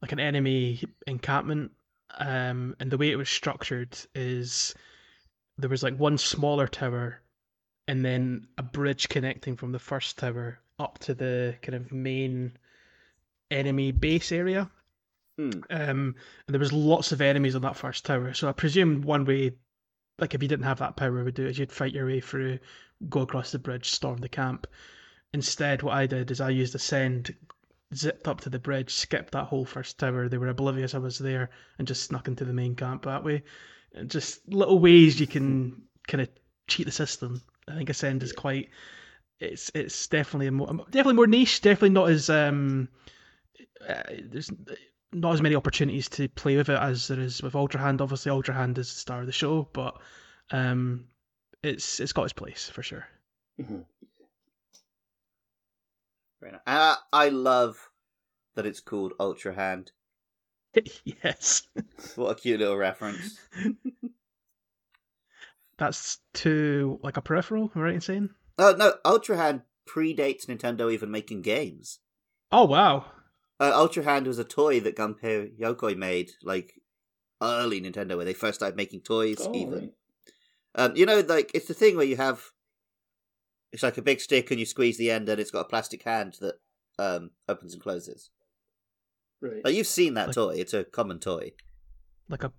like 0.00 0.12
an 0.12 0.20
enemy 0.20 0.82
encampment, 1.06 1.72
um, 2.18 2.74
and 2.80 2.90
the 2.90 2.98
way 2.98 3.10
it 3.10 3.16
was 3.16 3.28
structured 3.28 3.96
is 4.14 4.74
there 5.58 5.70
was 5.70 5.82
like 5.82 5.96
one 5.96 6.16
smaller 6.16 6.66
tower, 6.66 7.20
and 7.86 8.02
then 8.02 8.46
a 8.56 8.62
bridge 8.62 9.10
connecting 9.10 9.56
from 9.56 9.72
the 9.72 9.78
first 9.78 10.18
tower 10.18 10.58
up 10.78 10.98
to 11.00 11.12
the 11.12 11.54
kind 11.60 11.74
of 11.74 11.92
main 11.92 12.56
enemy 13.50 13.92
base 13.92 14.32
area. 14.32 14.70
Hmm. 15.40 15.60
Um, 15.70 16.14
and 16.46 16.54
there 16.54 16.60
was 16.60 16.72
lots 16.72 17.12
of 17.12 17.22
enemies 17.22 17.54
on 17.54 17.62
that 17.62 17.76
first 17.76 18.04
tower. 18.04 18.34
So 18.34 18.48
I 18.48 18.52
presume 18.52 19.00
one 19.00 19.24
way, 19.24 19.52
like 20.18 20.34
if 20.34 20.42
you 20.42 20.48
didn't 20.48 20.66
have 20.66 20.80
that 20.80 20.96
power, 20.96 21.24
would 21.24 21.34
do 21.34 21.46
is 21.46 21.58
you'd 21.58 21.72
fight 21.72 21.94
your 21.94 22.06
way 22.06 22.20
through, 22.20 22.58
go 23.08 23.20
across 23.20 23.50
the 23.50 23.58
bridge, 23.58 23.88
storm 23.88 24.18
the 24.18 24.28
camp. 24.28 24.66
Instead, 25.32 25.82
what 25.82 25.94
I 25.94 26.06
did 26.06 26.30
is 26.30 26.42
I 26.42 26.50
used 26.50 26.74
ascend, 26.74 27.34
zipped 27.94 28.28
up 28.28 28.42
to 28.42 28.50
the 28.50 28.58
bridge, 28.58 28.92
skipped 28.92 29.32
that 29.32 29.46
whole 29.46 29.64
first 29.64 29.98
tower. 29.98 30.28
They 30.28 30.36
were 30.36 30.48
oblivious 30.48 30.94
I 30.94 30.98
was 30.98 31.18
there, 31.18 31.50
and 31.78 31.88
just 31.88 32.02
snuck 32.02 32.28
into 32.28 32.44
the 32.44 32.52
main 32.52 32.74
camp 32.76 33.04
that 33.04 33.24
way. 33.24 33.42
And 33.94 34.10
just 34.10 34.46
little 34.46 34.78
ways 34.78 35.20
you 35.20 35.26
can 35.26 35.82
kind 36.06 36.20
of 36.20 36.28
cheat 36.68 36.84
the 36.84 36.92
system. 36.92 37.40
I 37.66 37.76
think 37.76 37.88
ascend 37.88 38.22
is 38.22 38.32
quite. 38.32 38.68
It's 39.38 39.70
it's 39.74 40.06
definitely 40.08 40.50
more, 40.50 40.66
definitely 40.90 41.14
more 41.14 41.26
niche. 41.26 41.62
Definitely 41.62 41.90
not 41.90 42.10
as 42.10 42.28
um. 42.28 42.88
Uh, 43.88 44.02
there's 44.24 44.50
not 45.12 45.34
as 45.34 45.42
many 45.42 45.54
opportunities 45.54 46.08
to 46.10 46.28
play 46.28 46.56
with 46.56 46.68
it 46.68 46.78
as 46.78 47.08
there 47.08 47.20
is 47.20 47.42
with 47.42 47.54
Ultra 47.54 47.80
Hand. 47.80 48.00
Obviously, 48.00 48.30
Ultra 48.30 48.54
Hand 48.54 48.78
is 48.78 48.92
the 48.92 49.00
star 49.00 49.20
of 49.20 49.26
the 49.26 49.32
show, 49.32 49.68
but 49.72 49.96
um, 50.50 51.06
it's 51.62 52.00
it's 52.00 52.12
got 52.12 52.24
its 52.24 52.32
place 52.32 52.68
for 52.68 52.82
sure. 52.82 53.06
Mhm. 53.60 53.84
Very 56.40 56.56
I, 56.66 56.96
I 57.12 57.28
love 57.28 57.90
that 58.54 58.66
it's 58.66 58.80
called 58.80 59.12
ultra 59.20 59.54
hand 59.54 59.92
yes, 61.04 61.68
what 62.16 62.30
a 62.30 62.34
cute 62.34 62.60
little 62.60 62.76
reference 62.76 63.38
that's 65.76 66.18
to 66.34 66.98
like 67.02 67.16
a 67.16 67.22
peripheral. 67.22 67.70
Right 67.74 67.94
Insane. 67.94 68.30
oh 68.58 68.74
no 68.78 68.94
ultra 69.04 69.36
hand 69.36 69.62
predates 69.86 70.46
nintendo 70.46 70.92
even 70.92 71.10
making 71.10 71.42
games 71.42 71.98
Oh 72.52 72.64
wow! 72.64 73.04
Uh, 73.60 73.72
ultra 73.74 74.02
hand 74.02 74.26
was 74.26 74.38
a 74.38 74.44
toy 74.44 74.80
that 74.80 74.96
gunpei 74.96 75.56
yokoi 75.58 75.96
made 75.96 76.30
like 76.42 76.80
early 77.42 77.80
nintendo 77.80 78.16
where 78.16 78.24
they 78.24 78.32
first 78.34 78.58
started 78.60 78.76
making 78.76 79.00
toys 79.00 79.38
Oh, 79.40 79.54
even 79.54 79.78
right. 79.80 79.92
Um, 80.76 80.94
you 80.94 81.04
know, 81.04 81.18
like 81.20 81.50
it's 81.52 81.66
the 81.66 81.74
thing 81.74 81.96
where 81.96 82.06
you 82.06 82.16
have 82.16 82.52
it's 83.72 83.82
like 83.82 83.98
a 83.98 84.02
big 84.02 84.20
stick 84.20 84.50
and 84.52 84.60
you 84.60 84.66
squeeze 84.66 84.98
the 84.98 85.10
end 85.10 85.28
and 85.28 85.40
it's 85.40 85.50
got 85.50 85.62
a 85.66 85.68
plastic 85.68 86.04
hand 86.04 86.36
that 86.40 86.54
um 86.98 87.30
opens 87.48 87.72
and 87.74 87.82
closes. 87.82 88.30
Right. 89.40 89.64
Like 89.64 89.74
you've 89.74 89.88
seen 89.88 90.14
that 90.14 90.28
Like- 90.28 90.34
toy; 90.36 90.54
it's 90.56 90.72
a 90.74 90.84
common 90.84 91.18
toy. 91.18 91.52
Like 92.28 92.44
a 92.44 92.52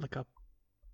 like 0.00 0.14
a 0.14 0.24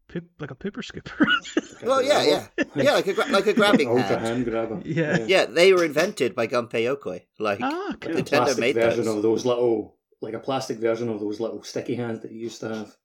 poop 0.08 0.24
like 0.40 0.50
a 0.50 0.54
pooper 0.54 0.84
skipper. 0.84 1.26
Well, 1.80 2.02
yeah, 2.02 2.24
yeah, 2.24 2.64
yeah, 2.74 2.92
like 2.94 3.06
a 3.06 3.12
gra- 3.14 3.28
like 3.30 3.46
a 3.46 3.52
grabbing 3.52 3.88
Ultra 3.88 4.02
hand. 4.18 4.26
hand 4.26 4.44
grabber. 4.46 4.82
Yeah. 4.84 5.24
Yeah, 5.26 5.44
they 5.44 5.72
were 5.72 5.84
invented 5.84 6.34
by 6.34 6.48
Gunpei 6.48 6.82
Yokoi. 6.82 7.22
Like, 7.38 7.60
ah, 7.62 7.86
Like 7.90 8.00
cool. 8.00 8.16
a 8.16 8.22
Nintendo 8.22 8.28
plastic 8.30 8.58
made 8.58 8.74
version 8.74 9.04
those. 9.04 9.16
of 9.16 9.22
those 9.22 9.44
little, 9.46 9.96
like 10.20 10.34
a 10.34 10.40
plastic 10.40 10.78
version 10.78 11.08
of 11.08 11.20
those 11.20 11.38
little 11.38 11.62
sticky 11.62 11.94
hands 11.94 12.20
that 12.22 12.32
you 12.32 12.40
used 12.40 12.58
to 12.60 12.68
have 12.68 12.96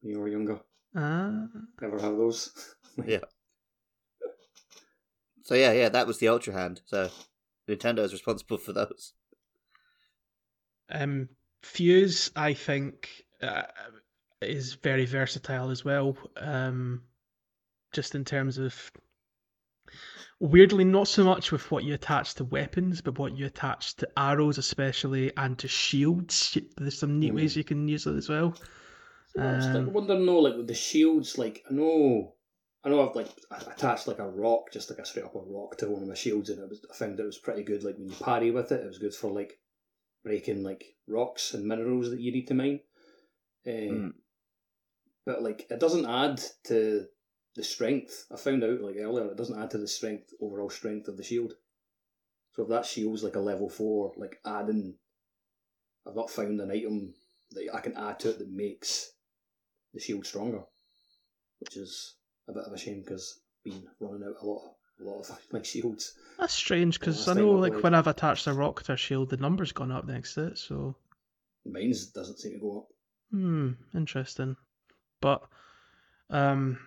when 0.00 0.10
you 0.14 0.18
were 0.18 0.26
younger. 0.26 0.58
Ah, 0.96 1.46
Ever 1.80 2.00
have 2.00 2.16
those? 2.16 2.50
Yeah. 3.06 3.20
so 5.44 5.54
yeah, 5.54 5.70
yeah, 5.72 5.88
that 5.88 6.06
was 6.08 6.18
the 6.18 6.26
Ultra 6.28 6.52
Hand. 6.54 6.80
So 6.86 7.08
Nintendo 7.68 8.00
is 8.00 8.12
responsible 8.12 8.58
for 8.58 8.72
those. 8.72 9.12
Um, 10.90 11.28
Fuse, 11.62 12.32
I 12.34 12.54
think, 12.54 13.08
uh, 13.40 13.62
is 14.44 14.74
very 14.74 15.06
versatile 15.06 15.70
as 15.70 15.84
well. 15.84 16.16
Um, 16.36 17.02
just 17.92 18.14
in 18.14 18.24
terms 18.24 18.58
of 18.58 18.90
weirdly, 20.40 20.84
not 20.84 21.08
so 21.08 21.24
much 21.24 21.52
with 21.52 21.70
what 21.70 21.84
you 21.84 21.94
attach 21.94 22.34
to 22.34 22.44
weapons, 22.44 23.00
but 23.00 23.18
what 23.18 23.36
you 23.36 23.46
attach 23.46 23.96
to 23.96 24.08
arrows, 24.16 24.58
especially, 24.58 25.32
and 25.36 25.58
to 25.58 25.68
shields. 25.68 26.56
There's 26.76 26.98
some 26.98 27.18
neat 27.20 27.32
Mm. 27.32 27.36
ways 27.36 27.56
you 27.56 27.64
can 27.64 27.86
use 27.88 28.06
it 28.06 28.16
as 28.16 28.28
well. 28.28 28.54
I 29.38 29.40
was 29.40 29.66
like, 29.72 29.86
Um, 29.86 30.24
no, 30.24 30.38
like 30.38 30.56
with 30.56 30.66
the 30.66 30.74
shields, 30.74 31.38
like 31.38 31.64
I 31.70 31.72
know, 31.74 32.34
I 32.84 32.90
know 32.90 33.08
I've 33.08 33.16
like 33.16 33.28
attached 33.50 34.06
like 34.06 34.18
a 34.18 34.28
rock, 34.28 34.72
just 34.72 34.90
like 34.90 34.98
a 34.98 35.04
straight 35.06 35.24
up 35.24 35.34
a 35.34 35.38
rock 35.38 35.76
to 35.78 35.88
one 35.88 36.02
of 36.02 36.08
my 36.08 36.14
shields, 36.14 36.50
and 36.50 36.58
it 36.60 36.68
was 36.68 36.84
I 36.90 36.94
found 36.94 37.18
it 37.18 37.24
was 37.24 37.38
pretty 37.38 37.62
good. 37.62 37.82
Like 37.82 37.96
when 37.96 38.08
you 38.08 38.14
parry 38.16 38.50
with 38.50 38.72
it, 38.72 38.80
it 38.82 38.86
was 38.86 38.98
good 38.98 39.14
for 39.14 39.30
like 39.30 39.58
breaking 40.24 40.62
like 40.62 40.84
rocks 41.06 41.54
and 41.54 41.64
minerals 41.66 42.10
that 42.10 42.20
you 42.20 42.32
need 42.32 42.46
to 42.48 42.54
mine. 42.54 42.80
Uh, 43.66 43.70
Mm. 43.70 44.12
But 45.24 45.42
like 45.42 45.66
it 45.70 45.80
doesn't 45.80 46.06
add 46.06 46.42
to 46.64 47.06
the 47.54 47.62
strength. 47.62 48.26
I 48.32 48.36
found 48.36 48.64
out 48.64 48.80
like 48.80 48.96
earlier, 48.96 49.26
it 49.26 49.36
doesn't 49.36 49.60
add 49.60 49.70
to 49.72 49.78
the 49.78 49.88
strength 49.88 50.32
overall 50.40 50.70
strength 50.70 51.08
of 51.08 51.16
the 51.16 51.22
shield. 51.24 51.54
So 52.52 52.64
if 52.64 52.68
that 52.68 52.86
shield's 52.86 53.24
like 53.24 53.36
a 53.36 53.40
level 53.40 53.68
four, 53.68 54.12
like 54.16 54.38
adding, 54.44 54.94
I've 56.06 56.16
not 56.16 56.30
found 56.30 56.60
an 56.60 56.70
item 56.70 57.14
that 57.52 57.68
I 57.72 57.80
can 57.80 57.96
add 57.96 58.20
to 58.20 58.30
it 58.30 58.38
that 58.38 58.50
makes 58.50 59.12
the 59.94 60.00
shield 60.00 60.26
stronger, 60.26 60.62
which 61.60 61.76
is 61.76 62.14
a 62.48 62.52
bit 62.52 62.64
of 62.64 62.72
a 62.72 62.78
shame 62.78 63.00
because 63.00 63.40
been 63.64 63.86
running 64.00 64.26
out 64.26 64.42
a 64.42 64.46
lot, 64.46 64.74
a 65.00 65.04
lot 65.04 65.20
of 65.20 65.38
my 65.52 65.62
shields. 65.62 66.14
That's 66.38 66.54
strange 66.54 66.98
because 66.98 67.28
I 67.28 67.34
know, 67.34 67.52
like, 67.52 67.72
played. 67.72 67.84
when 67.84 67.94
I've 67.94 68.06
attached 68.06 68.46
a 68.46 68.52
rock 68.52 68.82
to 68.84 68.94
a 68.94 68.96
shield, 68.96 69.30
the 69.30 69.36
number's 69.36 69.72
gone 69.72 69.92
up 69.92 70.06
next 70.06 70.34
to 70.34 70.48
it. 70.48 70.58
So, 70.58 70.96
Mine's 71.64 72.06
doesn't 72.06 72.40
seem 72.40 72.54
to 72.54 72.58
go 72.58 72.78
up. 72.78 72.86
hmm, 73.30 73.70
interesting. 73.94 74.56
But, 75.22 75.42
um, 76.28 76.78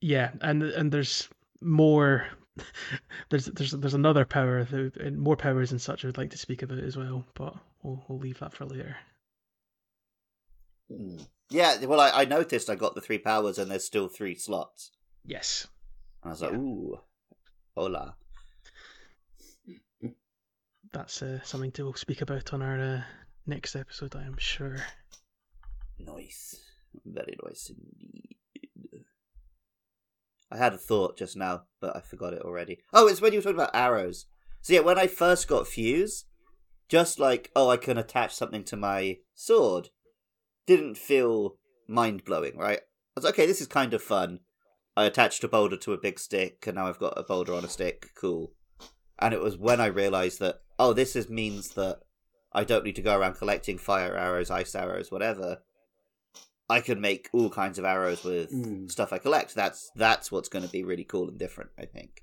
yeah, 0.00 0.30
and 0.40 0.62
and 0.62 0.90
there's 0.90 1.28
more. 1.60 2.26
There's 3.30 3.46
there's 3.46 3.70
there's 3.72 3.94
another 3.94 4.24
power, 4.26 4.64
that- 4.64 5.14
more 5.16 5.36
powers 5.36 5.72
and 5.72 5.80
such 5.80 6.04
I 6.04 6.08
would 6.08 6.18
like 6.18 6.30
to 6.30 6.38
speak 6.38 6.62
about 6.62 6.80
as 6.80 6.96
well, 6.98 7.24
but 7.34 7.54
we'll 7.82 8.04
we'll 8.08 8.18
leave 8.18 8.38
that 8.40 8.52
for 8.52 8.66
later. 8.66 8.96
Mm. 10.90 11.26
Yeah, 11.48 11.82
well, 11.86 12.00
I, 12.00 12.10
I 12.10 12.24
noticed 12.26 12.68
I 12.68 12.74
got 12.74 12.94
the 12.94 13.00
three 13.00 13.18
powers 13.18 13.58
and 13.58 13.70
there's 13.70 13.84
still 13.84 14.08
three 14.08 14.34
slots. 14.34 14.90
Yes. 15.24 15.66
And 16.22 16.28
I 16.30 16.32
was 16.32 16.42
like, 16.42 16.52
Yeah. 16.52 16.58
ooh, 16.58 17.00
hola. 17.74 18.16
That's 20.92 21.22
uh, 21.22 21.40
something 21.42 21.72
to 21.72 21.92
speak 21.96 22.20
about 22.20 22.52
on 22.52 22.60
our 22.60 22.78
uh, 22.78 23.02
next 23.46 23.76
episode, 23.76 24.14
I 24.14 24.24
am 24.24 24.36
sure. 24.36 24.76
Nice. 26.04 26.60
Very 27.04 27.36
nice 27.44 27.70
indeed. 27.70 28.36
I 30.50 30.58
had 30.58 30.74
a 30.74 30.78
thought 30.78 31.16
just 31.16 31.36
now, 31.36 31.62
but 31.80 31.96
I 31.96 32.00
forgot 32.00 32.34
it 32.34 32.42
already. 32.42 32.80
Oh, 32.92 33.08
it's 33.08 33.22
when 33.22 33.32
you 33.32 33.38
were 33.38 33.42
talking 33.42 33.56
about 33.56 33.74
arrows. 33.74 34.26
So 34.60 34.74
yeah, 34.74 34.80
when 34.80 34.98
I 34.98 35.06
first 35.06 35.48
got 35.48 35.66
Fuse, 35.66 36.26
just 36.88 37.18
like, 37.18 37.50
oh, 37.56 37.70
I 37.70 37.78
can 37.78 37.96
attach 37.96 38.34
something 38.34 38.62
to 38.64 38.76
my 38.76 39.18
sword, 39.34 39.88
didn't 40.66 40.98
feel 40.98 41.56
mind 41.88 42.24
blowing, 42.24 42.58
right? 42.58 42.80
I 42.80 42.84
was 43.16 43.24
like, 43.24 43.34
okay, 43.34 43.46
this 43.46 43.62
is 43.62 43.66
kind 43.66 43.94
of 43.94 44.02
fun. 44.02 44.40
I 44.94 45.04
attached 45.04 45.42
a 45.42 45.48
boulder 45.48 45.78
to 45.78 45.94
a 45.94 45.98
big 45.98 46.18
stick, 46.18 46.64
and 46.66 46.76
now 46.76 46.86
I've 46.86 46.98
got 46.98 47.14
a 47.16 47.22
boulder 47.22 47.54
on 47.54 47.64
a 47.64 47.68
stick. 47.68 48.10
Cool. 48.14 48.52
And 49.18 49.32
it 49.32 49.40
was 49.40 49.56
when 49.56 49.80
I 49.80 49.86
realized 49.86 50.38
that, 50.40 50.60
oh, 50.78 50.92
this 50.92 51.16
is 51.16 51.30
means 51.30 51.70
that 51.70 52.00
I 52.52 52.64
don't 52.64 52.84
need 52.84 52.96
to 52.96 53.02
go 53.02 53.18
around 53.18 53.36
collecting 53.36 53.78
fire 53.78 54.14
arrows, 54.16 54.50
ice 54.50 54.74
arrows, 54.74 55.10
whatever. 55.10 55.62
I 56.70 56.80
could 56.80 56.98
make 57.00 57.28
all 57.32 57.50
kinds 57.50 57.78
of 57.78 57.84
arrows 57.84 58.24
with 58.24 58.50
Mm. 58.52 58.90
stuff 58.90 59.12
I 59.12 59.18
collect. 59.18 59.54
That's 59.54 59.90
that's 59.96 60.30
what's 60.32 60.48
going 60.48 60.64
to 60.64 60.70
be 60.70 60.84
really 60.84 61.04
cool 61.04 61.28
and 61.28 61.38
different, 61.38 61.70
I 61.78 61.84
think. 61.86 62.22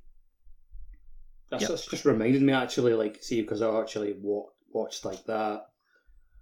That's, 1.52 1.62
Yep. 1.64 1.70
that's 1.70 1.88
just 1.88 2.06
reminded 2.06 2.42
me 2.42 2.54
actually, 2.54 2.94
like, 2.94 3.24
see, 3.24 3.42
because 3.42 3.62
I 3.62 3.80
actually 3.80 4.14
wa- 4.22 4.50
watched 4.72 5.04
like 5.06 5.24
that 5.26 5.66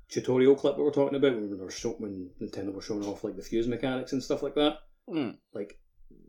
tutorial 0.09 0.55
clip 0.55 0.77
we 0.77 0.83
were 0.83 0.91
talking 0.91 1.17
about 1.17 1.33
when, 1.35 1.49
they 1.49 1.55
were 1.55 1.71
show- 1.71 1.95
when 1.97 2.29
Nintendo 2.41 2.73
were 2.73 2.81
showing 2.81 3.05
off 3.05 3.23
like 3.23 3.35
the 3.35 3.41
fuse 3.43 3.67
mechanics 3.67 4.13
and 4.13 4.23
stuff 4.23 4.43
like 4.43 4.55
that. 4.55 4.79
Mm. 5.09 5.37
Like, 5.53 5.79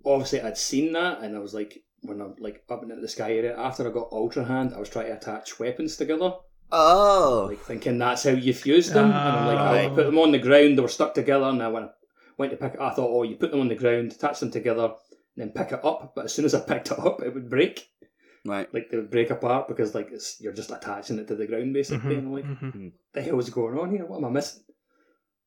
obviously, 0.05 0.41
I'd 0.41 0.57
seen 0.59 0.93
that, 0.93 1.21
and 1.23 1.37
I 1.37 1.41
was 1.41 1.55
like, 1.55 1.83
when 2.03 2.21
I'm 2.21 2.37
like 2.39 2.63
up 2.69 2.83
into 2.85 2.97
the 2.97 3.09
sky 3.09 3.33
area, 3.35 3.59
after 3.59 3.89
I 3.89 3.93
got 3.93 4.13
Ultra 4.13 4.45
Hand, 4.45 4.73
I 4.75 4.79
was 4.79 4.89
trying 4.89 5.07
to 5.07 5.17
attach 5.17 5.59
weapons 5.59 5.97
together, 5.97 6.33
Oh, 6.71 7.47
like 7.51 7.61
thinking 7.61 7.99
that's 7.99 8.25
how 8.25 8.31
you 8.31 8.53
fuse 8.53 8.91
them. 8.91 9.07
and 9.07 9.15
I'm 9.15 9.47
like, 9.47 9.59
Ah. 9.59 9.71
oh, 9.71 9.75
I 9.79 9.89
put 9.89 10.07
them 10.07 10.19
on 10.19 10.33
the 10.33 10.39
ground, 10.39 10.77
they 10.77 10.83
were 10.83 10.89
stuck 10.89 11.15
together, 11.15 11.47
and 11.47 11.63
I 11.63 11.69
went, 11.69 11.91
went 12.37 12.51
to 12.53 12.57
pick 12.59 12.75
it. 12.75 12.81
I 12.81 12.91
thought, 12.91 13.11
oh, 13.11 13.23
you 13.23 13.37
put 13.37 13.51
them 13.51 13.61
on 13.61 13.69
the 13.69 13.75
ground, 13.75 14.13
attach 14.13 14.41
them 14.41 14.51
together, 14.51 14.85
and 14.85 14.93
then 15.37 15.51
pick 15.51 15.73
it 15.73 15.85
up. 15.85 16.13
But 16.15 16.27
as 16.27 16.35
soon 16.35 16.45
as 16.45 16.55
I 16.55 16.61
picked 16.61 16.91
it 16.91 16.99
up, 16.99 17.23
it 17.23 17.33
would 17.33 17.49
break. 17.49 17.89
right. 18.45 18.73
like 18.75 18.91
they 18.91 18.97
would 18.99 19.11
break 19.11 19.31
apart 19.31 19.69
because 19.69 19.95
like 19.95 20.11
it's 20.13 20.41
you're 20.41 20.53
just 20.53 20.71
attaching 20.71 21.19
it 21.19 21.27
to 21.29 21.35
the 21.37 21.47
ground 21.47 21.73
basically. 21.75 22.15
Mhm, 22.17 22.19
And 22.19 22.27
I'm 22.29 22.33
like, 22.35 22.45
mhm. 22.45 22.93
the 23.13 23.23
hell 23.23 23.39
is 23.39 23.51
going 23.51 23.79
on 23.79 23.91
here? 23.91 24.07
What 24.07 24.19
am 24.19 24.25
I 24.27 24.31
missing? 24.31 24.63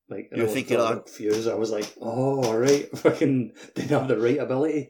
Like 0.09 0.27
and 0.31 0.37
You're 0.39 0.47
I 0.47 0.49
was 0.49 0.53
thinking, 0.53 0.77
got, 0.77 0.91
oh- 0.91 0.95
like, 0.97 1.07
fuse. 1.07 1.47
I 1.47 1.53
was 1.55 1.71
like, 1.71 1.93
oh, 2.01 2.43
all 2.43 2.57
right, 2.57 2.89
fucking 2.97 3.53
didn't 3.75 3.89
have 3.91 4.07
the 4.07 4.17
right 4.19 4.39
ability. 4.39 4.89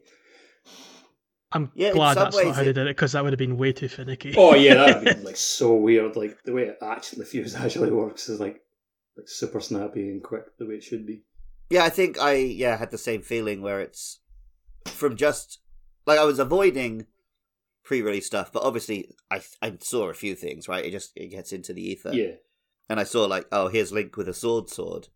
I'm 1.54 1.72
Yeah, 1.76 1.92
glad 1.92 2.14
some 2.16 2.24
that's 2.26 2.36
not 2.44 2.56
how 2.56 2.64
they 2.64 2.74
did 2.74 2.78
it 2.88 2.96
because 2.96 3.12
that 3.14 3.24
would 3.24 3.34
have 3.34 3.40
been 3.40 3.58
way 3.58 3.74
too 3.74 3.88
finicky. 3.90 4.34
Oh 4.38 4.56
yeah, 4.56 4.76
that'd 4.76 4.96
have 4.96 5.04
been 5.18 5.24
like 5.30 5.36
so 5.38 5.74
weird. 5.76 6.16
Like 6.16 6.42
the 6.44 6.54
way 6.54 6.64
it 6.64 6.78
actually 6.82 7.26
fuse 7.26 7.56
actually 7.66 7.92
works 7.92 8.30
is 8.30 8.40
like 8.40 8.62
like 9.18 9.28
super 9.28 9.60
snappy 9.60 10.10
and 10.10 10.24
quick 10.24 10.58
the 10.58 10.66
way 10.66 10.76
it 10.76 10.84
should 10.84 11.06
be. 11.06 11.24
Yeah, 11.70 11.84
I 11.84 11.90
think 11.90 12.20
I 12.20 12.34
yeah 12.36 12.78
had 12.78 12.92
the 12.92 12.98
same 12.98 13.22
feeling 13.22 13.62
where 13.62 13.80
it's 13.82 14.20
from 14.86 15.16
just 15.16 15.60
like 16.06 16.20
I 16.20 16.24
was 16.26 16.40
avoiding 16.40 17.06
pre-release 17.84 18.26
stuff, 18.28 18.52
but 18.52 18.64
obviously 18.64 19.16
I 19.30 19.42
I 19.62 19.78
saw 19.80 20.10
a 20.10 20.14
few 20.14 20.36
things. 20.36 20.68
Right, 20.68 20.86
it 20.86 20.92
just 20.92 21.12
it 21.16 21.28
gets 21.28 21.52
into 21.52 21.74
the 21.74 21.82
ether. 21.82 22.14
Yeah. 22.14 22.34
and 22.90 23.00
I 23.00 23.04
saw 23.04 23.26
like, 23.26 23.48
oh, 23.52 23.68
here's 23.68 23.92
Link 23.92 24.16
with 24.18 24.28
a 24.30 24.34
sword 24.34 24.70
sword. 24.70 25.08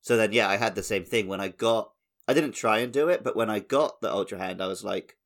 So 0.00 0.16
then, 0.16 0.32
yeah, 0.32 0.48
I 0.48 0.56
had 0.56 0.74
the 0.74 0.82
same 0.82 1.04
thing 1.04 1.26
when 1.26 1.40
I 1.40 1.48
got. 1.48 1.92
I 2.26 2.34
didn't 2.34 2.52
try 2.52 2.78
and 2.78 2.92
do 2.92 3.08
it, 3.08 3.24
but 3.24 3.36
when 3.36 3.50
I 3.50 3.58
got 3.58 4.00
the 4.00 4.12
Ultra 4.12 4.38
Hand, 4.38 4.60
I 4.62 4.66
was 4.66 4.84
like, 4.84 5.16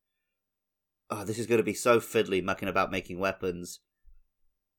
oh, 1.13 1.25
this 1.25 1.39
is 1.39 1.47
going 1.47 1.59
to 1.59 1.65
be 1.65 1.75
so 1.75 2.01
fiddly, 2.01 2.43
mucking 2.43 2.69
about 2.69 2.91
making 2.91 3.19
weapons. 3.19 3.81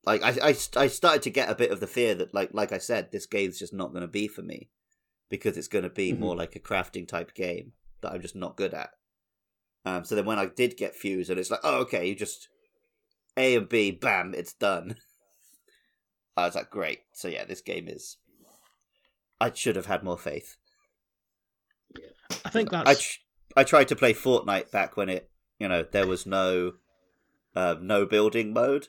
Like, 0.04 0.22
I, 0.22 0.50
I, 0.50 0.56
I 0.76 0.86
started 0.88 1.22
to 1.22 1.30
get 1.30 1.48
a 1.48 1.54
bit 1.54 1.70
of 1.70 1.80
the 1.80 1.86
fear 1.86 2.14
that, 2.16 2.34
like, 2.34 2.50
like 2.52 2.72
I 2.72 2.78
said, 2.78 3.10
this 3.10 3.26
game's 3.26 3.58
just 3.58 3.72
not 3.72 3.92
going 3.92 4.02
to 4.02 4.08
be 4.08 4.28
for 4.28 4.42
me 4.42 4.68
because 5.30 5.56
it's 5.56 5.68
going 5.68 5.84
to 5.84 5.90
be 5.90 6.12
Mhm. 6.12 6.18
more 6.18 6.36
like 6.36 6.54
a 6.54 6.60
crafting 6.60 7.08
type 7.08 7.34
game 7.34 7.72
that 8.02 8.12
I'm 8.12 8.20
just 8.20 8.36
not 8.36 8.56
good 8.56 8.74
at. 8.74 8.90
Um, 9.86 10.04
so 10.04 10.14
then 10.14 10.24
when 10.26 10.38
I 10.38 10.46
did 10.46 10.76
get 10.76 10.94
Fuse, 10.94 11.30
and 11.30 11.38
it's 11.38 11.50
like, 11.50 11.60
oh, 11.62 11.80
okay, 11.82 12.06
you 12.08 12.14
just 12.14 12.48
A 13.36 13.56
and 13.56 13.68
B, 13.68 13.90
bam, 13.90 14.34
it's 14.34 14.52
done. 14.54 14.96
I 16.36 16.46
was 16.46 16.54
like, 16.54 16.70
great. 16.70 17.00
So 17.12 17.28
yeah, 17.28 17.44
this 17.44 17.60
game 17.60 17.86
is. 17.88 18.16
I 19.40 19.52
should 19.52 19.76
have 19.76 19.86
had 19.86 20.02
more 20.02 20.18
faith. 20.18 20.56
I 22.44 22.50
think 22.50 22.70
that's 22.70 22.88
I 22.90 22.94
tr- 22.94 23.18
I 23.56 23.64
tried 23.64 23.88
to 23.88 23.96
play 23.96 24.12
Fortnite 24.14 24.70
back 24.70 24.96
when 24.96 25.08
it, 25.08 25.30
you 25.64 25.68
know, 25.70 25.82
there 25.82 26.06
was 26.06 26.26
no, 26.26 26.74
uh, 27.56 27.76
no 27.80 28.04
building 28.04 28.52
mode, 28.52 28.88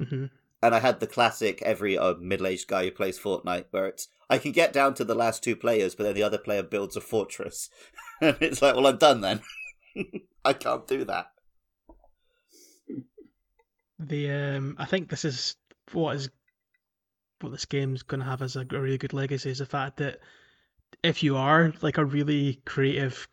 Mhm. 0.00 0.30
and 0.62 0.74
I 0.74 0.78
had 0.80 1.00
the 1.00 1.06
classic 1.06 1.60
every 1.62 1.98
uh, 1.98 2.14
middle-aged 2.14 2.66
guy 2.66 2.84
who 2.84 2.90
plays 2.92 3.18
Fortnite 3.18 3.66
where 3.72 3.86
it's 3.88 4.08
I 4.30 4.38
can 4.38 4.52
get 4.52 4.72
down 4.72 4.94
to 4.94 5.04
the 5.04 5.14
last 5.14 5.42
two 5.44 5.54
players, 5.54 5.94
but 5.94 6.04
then 6.04 6.14
the 6.14 6.22
other 6.22 6.38
player 6.38 6.62
builds 6.62 6.96
a 6.96 7.02
fortress, 7.02 7.68
and 8.22 8.36
it's 8.40 8.62
like, 8.62 8.74
well, 8.74 8.86
I'm 8.86 8.96
done 8.96 9.20
then. 9.20 9.40
I 10.46 10.54
can't 10.54 10.86
do 10.88 11.04
that. 11.04 11.26
the 13.98 14.30
um. 14.30 14.76
I 14.78 14.86
think 14.86 15.10
this 15.10 15.24
is 15.26 15.56
what 15.92 16.16
is 16.16 16.30
what 17.40 17.50
this 17.50 17.66
game's 17.66 18.02
going 18.02 18.20
to 18.20 18.26
have 18.26 18.40
as 18.42 18.56
a, 18.56 18.60
a 18.60 18.80
really 18.80 18.98
good 18.98 19.12
legacy 19.12 19.50
is 19.50 19.58
the 19.58 19.66
fact 19.66 19.98
that 19.98 20.20
if 21.02 21.22
you 21.22 21.36
are 21.36 21.72
like 21.82 21.98
a 21.98 22.04
really 22.04 22.60
creative 22.64 23.28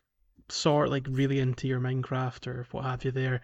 sort, 0.48 0.90
like 0.90 1.06
really 1.08 1.40
into 1.40 1.68
your 1.68 1.80
Minecraft 1.80 2.46
or 2.46 2.66
what 2.70 2.84
have 2.84 3.04
you, 3.04 3.10
there, 3.10 3.40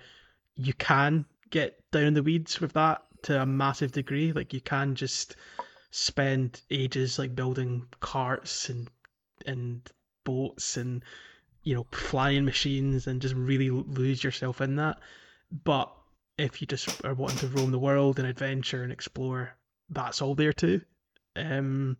you 0.57 0.73
can 0.75 1.25
get 1.51 1.79
down 1.91 2.15
the 2.15 2.23
weeds 2.23 2.61
with 2.61 2.73
that 2.75 3.03
to 3.23 3.41
a 3.41 3.47
massive 3.47 3.93
degree. 3.93 4.33
Like 4.33 4.53
you 4.53 4.61
can 4.61 4.95
just 4.95 5.37
spend 5.91 6.63
ages 6.71 7.19
like 7.19 7.35
building 7.35 7.87
carts 8.01 8.69
and 8.69 8.91
and 9.45 9.91
boats 10.25 10.77
and 10.77 11.03
you 11.63 11.75
know 11.75 11.87
flying 11.93 12.45
machines 12.45 13.07
and 13.07 13.21
just 13.21 13.35
really 13.35 13.71
lose 13.71 14.23
yourself 14.25 14.61
in 14.61 14.77
that. 14.77 14.99
But 15.65 15.93
if 16.39 16.61
you 16.61 16.67
just 16.67 17.05
are 17.05 17.15
wanting 17.15 17.39
to 17.39 17.49
roam 17.49 17.71
the 17.71 17.79
world 17.79 18.19
and 18.19 18.27
adventure 18.27 18.83
and 18.83 18.93
explore, 18.93 19.55
that's 19.91 20.23
all 20.23 20.35
there 20.35 20.53
too. 20.53 20.81
Um, 21.37 21.97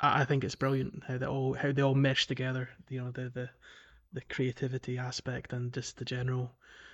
I, 0.00 0.24
think 0.24 0.44
it's 0.44 0.54
brilliant 0.54 1.04
how 1.04 1.18
they 1.18 1.26
all 1.26 1.54
how 1.54 1.72
they 1.72 1.82
all 1.82 1.94
mesh 1.94 2.26
together. 2.26 2.68
You 2.88 3.02
know 3.04 3.10
the 3.10 3.30
the 3.30 3.50
the 4.12 4.20
creativity 4.22 4.98
aspect 4.98 5.52
and 5.52 5.72
just 5.72 5.96
the 5.96 6.04
general 6.04 6.52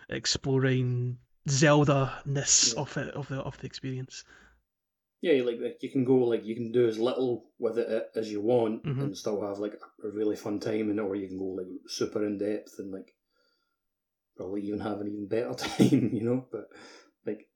exploring 0.09 1.18
Zelda 1.48 2.22
ness 2.24 2.72
Yeah. 2.74 2.80
of 2.82 2.96
it 2.96 3.14
of 3.14 3.28
the 3.28 3.40
of 3.40 3.59
the 3.59 3.66
experience. 3.66 4.24
Yeah, 5.22 5.32
you 5.32 5.44
like 5.44 5.82
you 5.82 5.90
can 5.90 6.05
go 6.05 6.16
like 6.16 6.44
you 6.44 6.55
can 6.55 6.72
do 6.72 6.88
as 6.88 6.98
little 6.98 7.51
with 7.59 7.78
it 7.78 8.11
as 8.14 8.30
you 8.32 8.40
want 8.40 8.84
Mhm. 8.84 9.01
and 9.03 9.16
still 9.16 9.40
have 9.42 9.59
like 9.59 9.74
a 10.03 10.09
really 10.09 10.36
fun 10.36 10.61
time 10.61 10.90
it, 10.90 10.98
or 11.03 11.14
you 11.14 11.28
can 11.28 11.38
go 11.38 11.44
like 11.46 11.66
super 11.86 12.24
in 12.24 12.38
depth 12.38 12.78
and 12.78 12.90
like 12.90 13.14
probably 14.36 14.62
even 14.62 14.80
have 14.80 15.01
an 15.01 15.09
even 15.09 15.26
better 15.26 15.55
time, 15.68 16.11
you 16.14 16.22
know. 16.22 16.46
But 16.51 16.68
like, 17.26 17.48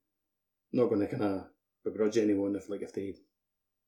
not 0.72 0.88
going 0.88 1.00
to 1.00 1.06
kind 1.08 1.22
of 1.22 1.46
begrudge 1.84 2.18
anyone 2.18 2.56
if 2.56 2.68
like 2.68 2.82
if 2.82 2.92
they 2.92 3.14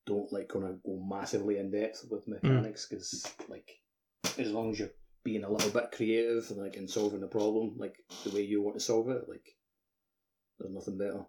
don't 0.06 0.32
like 0.32 0.48
kind 0.48 0.64
of 0.64 0.82
go 0.82 0.98
massively 1.04 1.58
in 1.58 1.70
depth 1.70 2.04
with 2.10 2.24
hmm. 2.24 2.32
mechanics 2.32 2.86
because 2.88 3.34
like 3.48 3.70
as 4.38 4.50
long 4.50 4.70
as 4.70 4.78
you're 4.78 4.90
being 5.24 5.44
a 5.44 5.50
little 5.50 5.70
bit 5.70 5.92
creative 5.92 6.48
and 6.50 6.60
like 6.60 6.76
in 6.76 6.86
solving 6.86 7.20
the 7.20 7.26
problem 7.26 7.74
like 7.78 7.96
the 8.24 8.30
way 8.30 8.42
you 8.42 8.62
want 8.62 8.76
to 8.76 8.84
solve 8.84 9.08
it, 9.10 9.28
like 9.28 9.56
there's 10.58 10.72
nothing 10.72 10.96
better. 10.96 11.24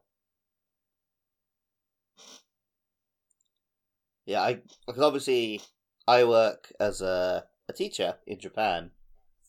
Yeah, 4.25 4.41
I 4.41 4.61
because 4.85 5.01
obviously 5.01 5.61
I 6.07 6.23
work 6.25 6.71
as 6.79 7.01
a 7.01 7.45
a 7.69 7.73
teacher 7.73 8.15
in 8.25 8.39
Japan, 8.39 8.91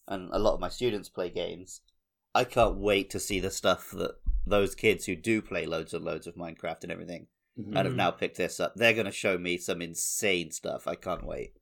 and 0.07 0.31
a 0.33 0.39
lot 0.39 0.55
of 0.55 0.61
my 0.61 0.69
students 0.69 1.09
play 1.09 1.31
games. 1.31 1.81
I 2.35 2.45
can't 2.45 2.79
wait 2.79 3.11
to 3.11 3.21
see 3.21 3.41
the 3.41 3.51
stuff 3.51 3.91
that 3.93 4.17
those 4.47 4.75
kids 4.75 5.07
who 5.07 5.17
do 5.17 5.43
play 5.43 5.67
loads 5.67 5.93
and 5.93 6.05
loads 6.05 6.27
of 6.27 6.37
Minecraft 6.37 6.85
and 6.85 6.93
everything 6.93 7.27
Mhm. 7.59 7.67
and 7.69 7.77
have 7.77 7.93
Mhm. 7.93 7.97
now 7.97 8.11
picked 8.11 8.37
this 8.37 8.61
up. 8.61 8.75
They're 8.77 8.95
going 8.95 9.07
to 9.07 9.13
show 9.13 9.37
me 9.39 9.59
some 9.59 9.83
insane 9.83 10.51
stuff. 10.53 10.87
I 10.87 10.95
can't 10.95 11.25
wait. 11.27 11.55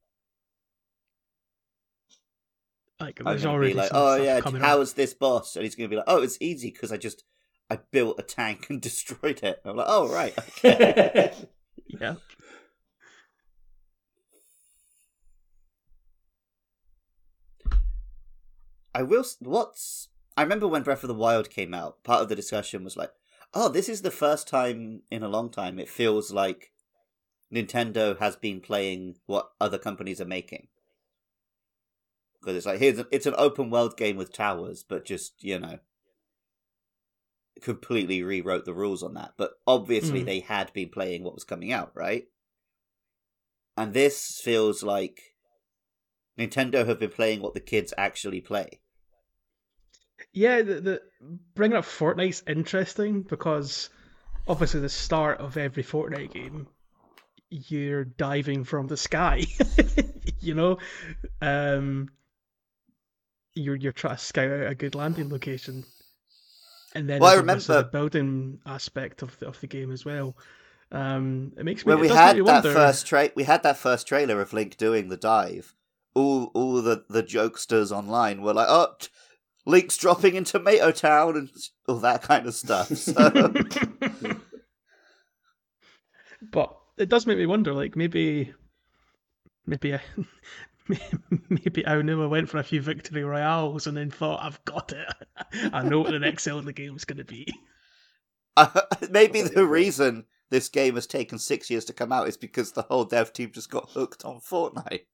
Like 3.01 3.21
I'm 3.25 3.27
already 3.47 3.73
be 3.73 3.79
like, 3.79 3.91
oh 3.93 4.17
yeah, 4.17 4.41
how 4.59 4.81
is 4.81 4.95
this 4.95 5.13
boss? 5.13 5.55
And 5.57 5.65
he's 5.65 5.75
going 5.75 5.89
to 5.89 5.93
be 5.93 5.97
like, 5.97 6.07
oh, 6.09 6.23
it's 6.23 6.39
easy 6.41 6.71
because 6.71 6.93
I 6.93 6.97
just 6.97 7.25
I 7.69 7.77
built 7.91 8.19
a 8.19 8.23
tank 8.23 8.71
and 8.71 8.81
destroyed 8.91 9.43
it. 9.43 9.61
I'm 9.65 9.77
like, 9.77 9.87
oh 9.89 10.09
right, 10.09 10.37
okay. 10.39 11.33
Yeah. 11.89 12.17
I 18.95 19.03
will. 19.03 19.25
What's 19.41 20.09
I 20.37 20.43
remember 20.43 20.67
when 20.69 20.83
Breath 20.83 21.05
of 21.05 21.09
the 21.09 21.15
Wild 21.15 21.51
came 21.51 21.75
out. 21.75 22.03
Part 22.03 22.23
of 22.23 22.29
the 22.29 22.37
discussion 22.37 22.83
was 22.85 22.97
like, 22.97 23.11
"Oh, 23.59 23.71
this 23.71 23.89
is 23.89 24.03
the 24.03 24.11
first 24.11 24.47
time 24.47 25.03
in 25.11 25.23
a 25.23 25.29
long 25.29 25.51
time 25.51 25.79
it 25.79 25.89
feels 25.89 26.31
like 26.31 26.73
Nintendo 27.51 28.19
has 28.19 28.37
been 28.37 28.61
playing 28.61 29.17
what 29.25 29.53
other 29.61 29.79
companies 29.79 30.21
are 30.21 30.27
making." 30.27 30.69
Because 32.39 32.57
it's 32.57 32.67
like 32.67 32.79
here's 32.79 32.99
a, 32.99 33.07
it's 33.11 33.27
an 33.27 33.35
open 33.39 33.71
world 33.71 33.97
game 33.97 34.17
with 34.17 34.33
towers, 34.33 34.85
but 34.87 35.07
just 35.07 35.43
you 35.43 35.59
know, 35.59 35.79
completely 37.63 38.23
rewrote 38.23 38.67
the 38.67 38.75
rules 38.75 39.03
on 39.03 39.15
that. 39.15 39.33
But 39.37 39.53
obviously, 39.67 40.23
Mm. 40.23 40.27
they 40.27 40.41
had 40.41 40.73
been 40.73 40.91
playing 40.91 41.25
what 41.25 41.35
was 41.35 41.45
coming 41.45 41.73
out, 41.73 41.93
right? 41.95 42.29
And 43.77 43.95
this 43.95 44.39
feels 44.39 44.83
like 44.83 45.35
Nintendo 46.39 46.87
have 46.87 46.99
been 46.99 47.11
playing 47.11 47.41
what 47.41 47.55
the 47.55 47.61
kids 47.61 47.95
actually 47.97 48.41
play. 48.41 48.81
Yeah, 50.33 50.63
the, 50.63 50.81
the 50.81 51.03
bringing 51.55 51.77
up 51.77 51.85
Fortnite's 51.85 52.43
interesting 52.47 53.23
because 53.23 53.89
obviously 54.47 54.81
the 54.81 54.89
start 54.89 55.41
of 55.41 55.57
every 55.57 55.83
Fortnite 55.83 56.33
game, 56.33 56.67
you're 57.51 58.05
diving 58.05 58.65
from 58.65 58.87
the 58.87 58.97
sky. 58.97 59.45
you 60.41 60.55
know, 60.55 60.79
um, 61.41 62.11
you're 63.55 63.77
you're 63.77 63.93
trying 63.93 64.17
to 64.17 64.23
scout 64.23 64.51
out 64.51 64.71
a 64.71 64.75
good 64.75 64.95
landing 64.95 65.31
location, 65.31 65.85
and 66.95 67.09
then 67.09 67.21
Well, 67.21 67.31
I 67.31 67.35
there's 67.43 67.69
remember- 67.69 67.83
the 67.85 67.89
building 67.91 68.61
aspect 68.67 69.23
of 69.23 69.39
the, 69.39 69.47
of 69.49 69.59
the 69.61 69.67
game 69.67 69.91
as 69.91 70.05
well. 70.05 70.37
Um, 70.93 71.53
it 71.57 71.65
makes 71.65 71.85
me. 71.87 71.95
it 71.95 71.99
we 71.99 72.09
had 72.09 72.37
that 72.37 72.45
wonder- 72.45 72.73
first 72.73 73.07
tra- 73.07 73.31
we 73.35 73.45
had 73.45 73.63
that 73.63 73.79
first 73.79 74.07
trailer 74.07 74.41
of 74.41 74.53
Link 74.53 74.77
doing 74.77 75.09
the 75.09 75.17
dive. 75.17 75.75
All 76.15 76.51
all 76.55 76.81
the 76.83 77.05
the 77.09 77.23
jokesters 77.23 77.91
online 77.91 78.43
were 78.43 78.55
like, 78.55 78.69
"Oh, 78.69 78.89
t- 78.99 79.09
Link's 79.67 79.97
dropping 79.97 80.37
in 80.37 80.45
Tomato 80.45 80.93
Town 80.93 81.37
and 81.37 81.51
all 81.87 81.99
that 81.99 82.23
kind 82.23 82.47
of 82.47 82.55
stuff." 82.55 82.89
So, 82.89 83.13
but 86.53 86.77
it 86.97 87.09
does 87.09 87.27
make 87.27 87.39
me 87.39 87.47
wonder, 87.47 87.75
like 87.75 87.97
maybe, 87.97 88.55
maybe, 89.67 89.95
I, 89.95 90.01
maybe 90.89 91.83
Aonuma 91.83 92.31
went 92.31 92.49
for 92.49 92.59
a 92.59 92.65
few 92.65 92.81
victory 92.81 93.25
royales 93.25 93.87
and 93.87 93.97
then 93.97 94.11
thought, 94.11 94.43
"I've 94.43 94.65
got 94.65 94.93
it. 94.93 95.13
I 95.73 95.83
know 95.83 96.01
what 96.01 96.13
the 96.13 96.19
next 96.19 96.45
Zelda 96.45 96.73
is 96.77 97.05
going 97.05 97.19
to 97.19 97.25
be." 97.25 97.53
Uh, 98.57 98.81
maybe 99.11 99.43
the 99.43 99.67
reason 99.67 100.25
this 100.51 100.69
game 100.69 100.95
has 100.95 101.07
taken 101.07 101.39
six 101.39 101.69
years 101.71 101.85
to 101.87 101.93
come 101.93 102.13
out 102.13 102.29
is 102.29 102.37
because 102.37 102.73
the 102.73 102.83
whole 102.83 103.05
dev 103.05 103.33
team 103.33 103.51
just 103.53 103.71
got 103.71 103.91
hooked 103.91 104.25
on 104.25 104.41
Fortnite. 104.41 105.07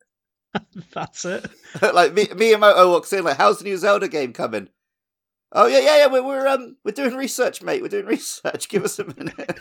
That's 0.95 1.25
it. 1.25 1.47
like 1.95 2.13
Mi- 2.13 2.27
Miyamoto 2.27 2.91
walks 2.91 3.13
in, 3.13 3.25
like, 3.25 3.39
"How's 3.39 3.59
the 3.59 3.65
new 3.65 3.77
Zelda 3.77 4.09
game 4.09 4.33
coming?" 4.33 4.69
Oh 5.53 5.67
yeah, 5.67 5.81
yeah, 5.81 5.99
yeah. 5.99 6.07
We're, 6.07 6.23
we're 6.23 6.47
um 6.47 6.77
we're 6.85 6.93
doing 6.93 7.17
research, 7.17 7.63
mate. 7.63 7.83
We're 7.83 7.89
doing 7.89 8.07
research. 8.07 8.69
Give 8.71 8.85
us 8.85 8.99
a 8.99 9.05
minute. 9.05 9.61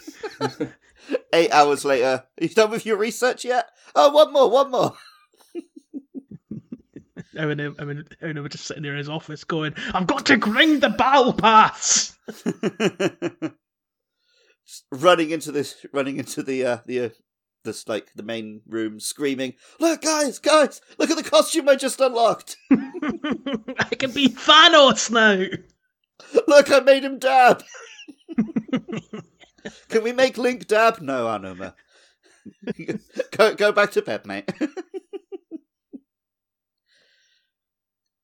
Eight 1.33 1.51
hours 1.51 1.83
later, 1.83 2.23
are 2.39 2.43
you 2.43 2.49
done 2.49 2.71
with 2.71 2.85
your 2.85 2.97
research 2.97 3.43
yet? 3.45 3.69
Oh, 3.95 4.11
one 4.11 4.31
more, 4.31 4.49
one 4.49 4.71
more. 4.71 4.95
Aonuma, 7.35 7.75
I 7.79 7.85
mean, 7.85 8.03
Aonuma 8.21 8.49
just 8.49 8.65
sitting 8.65 8.83
there 8.83 8.91
in 8.91 8.97
his 8.97 9.09
office 9.09 9.43
going, 9.43 9.73
"I've 9.93 10.07
got 10.07 10.25
to 10.27 10.37
grind 10.37 10.81
the 10.81 10.89
battle 10.89 11.33
pass." 11.33 12.17
Running 14.91 15.31
into 15.31 15.51
this, 15.51 15.85
running 15.91 16.17
into 16.17 16.43
the 16.43 16.65
uh, 16.65 16.77
the 16.85 16.99
uh, 17.01 17.09
this 17.63 17.87
like 17.87 18.11
the 18.15 18.23
main 18.23 18.61
room, 18.67 18.99
screaming, 18.99 19.53
"Look, 19.79 20.01
guys, 20.01 20.39
guys! 20.39 20.81
Look 20.97 21.09
at 21.09 21.17
the 21.17 21.23
costume 21.23 21.69
I 21.69 21.75
just 21.75 21.99
unlocked! 21.99 22.57
I 22.71 23.95
can 23.97 24.11
be 24.11 24.29
Thanos 24.29 25.09
now. 25.11 25.45
Look, 26.47 26.71
I 26.71 26.79
made 26.79 27.03
him 27.03 27.19
dab. 27.19 27.63
Can 29.89 30.03
we 30.03 30.11
make 30.11 30.37
Link 30.37 30.67
dab? 30.67 31.01
No, 31.01 31.25
Aonuma. 31.25 31.73
go 33.37 33.55
go 33.55 33.71
back 33.71 33.91
to 33.91 34.01
bed, 34.01 34.25
mate. 34.25 34.51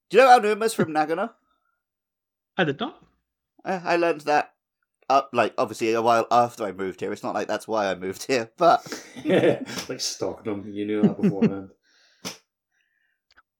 Do 0.09 0.17
you 0.17 0.23
know 0.23 0.39
Aonuma's 0.39 0.73
from 0.73 0.93
Nagano? 0.93 1.31
I 2.57 2.63
did 2.63 2.79
not. 2.79 3.03
I, 3.65 3.73
I 3.73 3.95
learned 3.97 4.21
that 4.21 4.53
up 5.09 5.29
like 5.33 5.53
obviously 5.57 5.93
a 5.93 6.01
while 6.01 6.27
after 6.31 6.63
I 6.65 6.71
moved 6.71 6.99
here. 6.99 7.11
It's 7.13 7.23
not 7.23 7.33
like 7.33 7.47
that's 7.47 7.67
why 7.67 7.89
I 7.89 7.95
moved 7.95 8.25
here, 8.25 8.51
but 8.57 8.81
like 9.25 9.99
stalking 10.01 10.51
them. 10.51 10.71
You 10.73 10.85
knew 10.85 11.01
that 11.01 11.21
beforehand. 11.21 11.69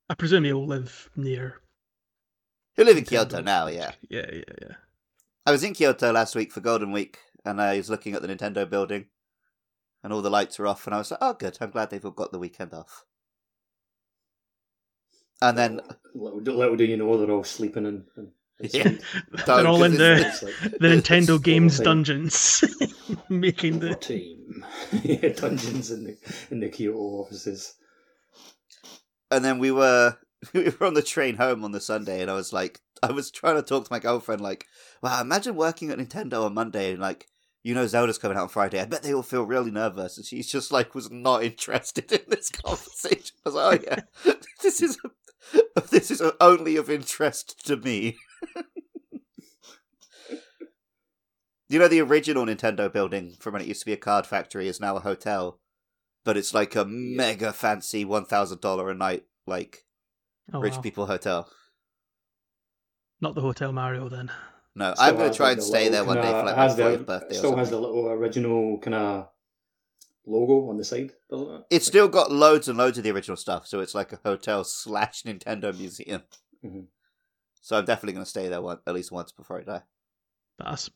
I 0.09 0.13
presume 0.15 0.45
you'll 0.45 0.65
live 0.67 1.09
near. 1.15 1.61
you 2.77 2.85
live 2.85 2.97
in 2.97 3.03
Nintendo. 3.03 3.09
Kyoto 3.09 3.41
now. 3.41 3.67
Yeah, 3.67 3.91
Yeah, 4.09 4.25
yeah, 4.31 4.41
yeah. 4.61 4.75
I 5.45 5.51
was 5.51 5.63
in 5.63 5.73
Kyoto 5.73 6.11
last 6.11 6.35
week 6.35 6.51
for 6.51 6.59
Golden 6.61 6.91
Week, 6.91 7.19
and 7.45 7.61
I 7.61 7.77
was 7.77 7.89
looking 7.89 8.13
at 8.13 8.21
the 8.21 8.27
Nintendo 8.27 8.69
building, 8.69 9.05
and 10.03 10.11
all 10.13 10.21
the 10.21 10.29
lights 10.29 10.59
were 10.59 10.67
off, 10.67 10.85
and 10.85 10.93
I 10.93 10.97
was 10.97 11.11
like, 11.11 11.19
"Oh, 11.21 11.33
good! 11.33 11.57
I'm 11.61 11.71
glad 11.71 11.89
they've 11.89 12.03
all 12.03 12.11
got 12.11 12.31
the 12.31 12.39
weekend 12.39 12.73
off." 12.73 13.05
And 15.41 15.57
then 15.57 15.81
little, 16.15 16.39
do- 16.39 16.53
little 16.53 16.75
do 16.75 16.83
you 16.83 16.97
know 16.97 17.17
they're 17.17 17.31
all 17.31 17.43
sleeping 17.43 17.85
in. 17.85 18.05
in, 18.17 18.23
in 18.23 18.31
Yeah. 18.59 18.93
They're 19.45 19.67
all 19.67 19.83
in 19.83 19.93
the 19.93 20.39
like 20.41 20.71
the 20.79 20.87
Nintendo 20.87 21.41
games 21.41 21.79
all 21.79 21.85
dungeons, 21.85 22.63
making 23.29 23.79
the 23.79 23.89
the 23.89 23.95
team. 23.95 24.65
yeah, 25.03 25.29
dungeons 25.29 25.91
in 25.91 26.03
the 26.05 26.17
in 26.49 26.59
the 26.59 26.69
Kyoto 26.69 26.97
offices. 26.97 27.75
and 29.29 29.45
then 29.45 29.59
we 29.59 29.71
were 29.71 30.17
we 30.53 30.69
were 30.69 30.87
on 30.87 30.95
the 30.95 31.03
train 31.03 31.35
home 31.35 31.63
on 31.63 31.71
the 31.71 31.79
Sunday, 31.81 32.21
and 32.21 32.31
I 32.31 32.33
was 32.33 32.51
like, 32.51 32.81
I 33.03 33.11
was 33.11 33.29
trying 33.29 33.55
to 33.55 33.61
talk 33.61 33.85
to 33.85 33.93
my 33.93 33.99
girlfriend, 33.99 34.41
like, 34.41 34.65
wow, 35.03 35.21
imagine 35.21 35.55
working 35.55 35.91
at 35.91 35.99
Nintendo 35.99 36.45
on 36.45 36.53
Monday 36.53 36.91
and 36.91 36.99
like, 36.99 37.27
you 37.63 37.75
know, 37.75 37.85
Zelda's 37.85 38.17
coming 38.17 38.37
out 38.37 38.43
on 38.43 38.49
Friday. 38.49 38.79
I 38.79 38.85
bet 38.85 39.03
they 39.03 39.13
all 39.13 39.23
feel 39.23 39.43
really 39.43 39.71
nervous, 39.71 40.17
and 40.17 40.25
she's 40.25 40.51
just 40.51 40.71
like, 40.71 40.95
was 40.95 41.11
not 41.11 41.43
interested 41.43 42.11
in 42.11 42.21
this 42.27 42.49
conversation. 42.49 43.35
I 43.45 43.49
was 43.49 43.53
like, 43.55 43.85
oh 43.87 43.95
yeah, 44.25 44.33
this 44.63 44.81
is 44.81 44.97
this 45.91 46.09
is 46.09 46.23
only 46.41 46.75
of 46.75 46.89
interest 46.89 47.63
to 47.67 47.77
me. 47.77 48.17
You 51.69 51.79
know, 51.79 51.87
the 51.87 52.01
original 52.01 52.45
Nintendo 52.45 52.91
building 52.91 53.35
from 53.39 53.53
when 53.53 53.61
it 53.61 53.67
used 53.67 53.81
to 53.81 53.85
be 53.85 53.93
a 53.93 53.97
card 53.97 54.25
factory 54.25 54.67
is 54.67 54.79
now 54.79 54.95
a 54.95 55.01
hotel, 55.01 55.59
but 56.23 56.37
it's 56.37 56.53
like 56.53 56.75
a 56.75 56.85
mega 56.85 57.51
fancy 57.53 58.05
one 58.05 58.25
thousand 58.25 58.61
dollar 58.61 58.89
a 58.89 58.95
night 58.95 59.23
like 59.45 59.85
oh, 60.53 60.59
rich 60.59 60.75
wow. 60.75 60.81
people 60.81 61.05
hotel. 61.07 61.49
Not 63.19 63.35
the 63.35 63.41
Hotel 63.41 63.71
Mario 63.71 64.09
then. 64.09 64.31
No, 64.75 64.93
Still 64.93 65.05
I'm 65.05 65.15
going 65.15 65.31
to 65.31 65.35
try 65.35 65.47
like, 65.47 65.57
and 65.57 65.63
stay 65.63 65.89
there 65.89 66.03
one 66.05 66.17
day 66.17 66.29
for 66.29 66.43
like 66.43 66.55
my 66.55 66.61
has 66.61 66.75
the- 66.75 66.83
40th 66.83 67.05
birthday. 67.07 67.35
Or 67.35 67.39
Still 67.39 67.55
has 67.55 67.69
the 67.71 67.79
little 67.79 68.09
original 68.09 68.77
kind 68.77 68.93
of 68.93 69.29
logo 70.27 70.69
on 70.69 70.77
the 70.77 70.83
side, 70.83 71.13
doesn't 71.29 71.49
it? 71.49 71.61
It's 71.71 71.87
still 71.87 72.07
got 72.07 72.31
loads 72.31 72.67
and 72.67 72.77
loads 72.77 72.99
of 72.99 73.03
the 73.03 73.09
original 73.11 73.37
stuff, 73.37 73.65
so 73.65 73.79
it's 73.79 73.95
like 73.95 74.13
a 74.13 74.19
hotel 74.23 74.63
slash 74.63 75.23
Nintendo 75.23 75.75
museum. 75.75 76.21
Mhm. 76.63 76.87
So 77.61 77.75
I'm 77.77 77.85
definitely 77.85 78.13
going 78.13 78.25
to 78.25 78.29
stay 78.29 78.47
there 78.49 78.61
one, 78.61 78.79
at 78.85 78.93
least 78.93 79.11
once 79.11 79.31
before 79.31 79.59
I 79.59 79.63
die. 79.63 79.81
That's 80.59 80.89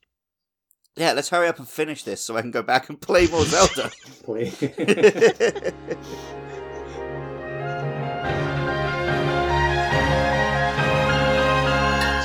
Yeah, 0.97 1.13
let's 1.13 1.29
hurry 1.29 1.47
up 1.47 1.57
and 1.57 1.67
finish 1.67 2.03
this 2.03 2.21
so 2.21 2.35
I 2.35 2.41
can 2.41 2.51
go 2.51 2.61
back 2.61 2.89
and 2.89 2.99
play 2.99 3.27
more 3.27 3.45
Zelda. 3.45 3.91
Play. 4.23 4.51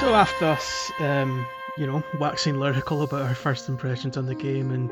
So 0.01 0.14
after 0.14 0.45
us, 0.45 0.93
um, 1.01 1.45
you 1.77 1.85
know, 1.85 2.01
waxing 2.21 2.61
lyrical 2.61 3.03
about 3.03 3.23
our 3.23 3.35
first 3.35 3.69
impressions 3.69 4.17
on 4.17 4.27
the 4.27 4.37
game 4.37 4.71
and 4.71 4.89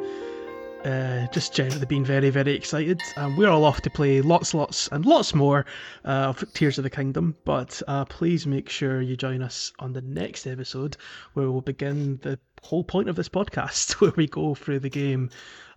uh, 0.84 1.26
just 1.32 1.54
generally 1.54 1.86
being 1.86 2.04
very, 2.04 2.30
very 2.30 2.52
excited, 2.52 3.00
um, 3.16 3.36
we're 3.36 3.48
all 3.48 3.64
off 3.64 3.80
to 3.82 3.90
play 3.90 4.20
lots, 4.20 4.54
lots, 4.54 4.88
and 4.88 5.06
lots 5.06 5.34
more 5.34 5.66
uh, 6.04 6.28
of 6.28 6.44
Tears 6.52 6.78
of 6.78 6.84
the 6.84 6.90
Kingdom. 6.90 7.36
But 7.44 7.82
uh, 7.88 8.04
please 8.04 8.46
make 8.46 8.68
sure 8.68 9.00
you 9.00 9.16
join 9.16 9.42
us 9.42 9.72
on 9.78 9.92
the 9.92 10.02
next 10.02 10.46
episode 10.46 10.96
where 11.32 11.50
we'll 11.50 11.60
begin 11.60 12.18
the 12.22 12.38
whole 12.62 12.84
point 12.84 13.08
of 13.08 13.16
this 13.16 13.28
podcast, 13.28 13.92
where 14.00 14.12
we 14.16 14.26
go 14.26 14.54
through 14.54 14.80
the 14.80 14.90
game 14.90 15.30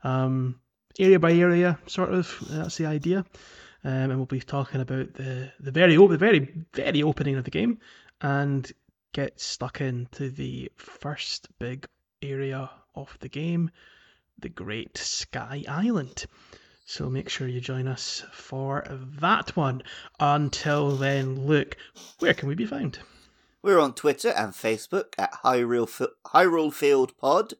um, 0.03 0.59
area 0.99 1.19
by 1.19 1.33
area, 1.33 1.79
sort 1.87 2.13
of. 2.13 2.37
That's 2.49 2.77
the 2.77 2.85
idea. 2.85 3.25
Um, 3.83 4.11
and 4.11 4.17
we'll 4.17 4.25
be 4.25 4.39
talking 4.39 4.81
about 4.81 5.13
the 5.13 5.51
the 5.59 5.71
very 5.71 5.95
o- 5.97 6.07
the 6.07 6.17
very 6.17 6.65
very 6.73 7.03
opening 7.03 7.35
of 7.35 7.45
the 7.45 7.51
game 7.51 7.79
and 8.21 8.69
get 9.13 9.39
stuck 9.39 9.81
into 9.81 10.29
the 10.29 10.71
first 10.75 11.47
big 11.59 11.87
area 12.21 12.69
of 12.95 13.15
the 13.19 13.29
game, 13.29 13.69
the 14.39 14.49
Great 14.49 14.97
Sky 14.97 15.63
Island. 15.67 16.25
So 16.85 17.09
make 17.09 17.27
sure 17.27 17.47
you 17.47 17.59
join 17.59 17.87
us 17.87 18.23
for 18.31 18.85
that 19.19 19.55
one. 19.55 19.83
Until 20.19 20.95
then, 20.95 21.45
Luke, 21.45 21.75
where 22.19 22.33
can 22.33 22.47
we 22.47 22.55
be 22.55 22.65
found? 22.65 22.99
We're 23.61 23.79
on 23.79 23.93
Twitter 23.93 24.29
and 24.29 24.53
Facebook 24.53 25.13
at 25.17 25.33
Hyrule, 25.43 26.07
Hyrule 26.27 26.73
Field 26.73 27.17
Pod. 27.17 27.55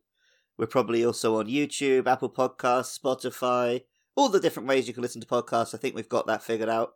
We're 0.58 0.68
probably 0.68 1.04
also 1.04 1.38
on 1.38 1.48
YouTube, 1.48 2.08
Apple 2.08 2.30
Podcasts, 2.30 2.98
Spotify, 2.98 3.84
all 4.16 4.30
the 4.30 4.40
different 4.40 4.70
ways 4.70 4.88
you 4.88 4.94
can 4.94 5.04
listen 5.04 5.22
to 5.22 5.28
podcasts. 5.28 5.76
I 5.76 5.78
think 5.78 5.96
we've 5.96 6.08
got 6.08 6.26
that 6.28 6.44
figured 6.44 6.70
out. 6.70 6.94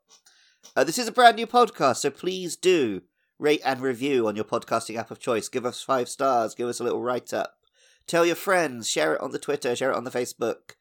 Uh, 0.75 0.83
this 0.83 0.97
is 0.97 1.07
a 1.07 1.11
brand 1.11 1.35
new 1.35 1.47
podcast, 1.47 1.97
so 1.97 2.09
please 2.09 2.55
do 2.55 3.01
rate 3.39 3.61
and 3.65 3.81
review 3.81 4.27
on 4.27 4.35
your 4.35 4.45
podcasting 4.45 4.95
app 4.95 5.11
of 5.11 5.19
choice. 5.19 5.49
Give 5.49 5.65
us 5.65 5.81
five 5.81 6.07
stars, 6.07 6.55
give 6.55 6.67
us 6.67 6.79
a 6.79 6.83
little 6.83 7.01
write 7.01 7.33
up. 7.33 7.57
Tell 8.07 8.25
your 8.25 8.35
friends, 8.35 8.89
share 8.89 9.13
it 9.13 9.21
on 9.21 9.31
the 9.31 9.39
Twitter, 9.39 9.75
share 9.75 9.91
it 9.91 9.97
on 9.97 10.03
the 10.03 10.11
Facebook. 10.11 10.75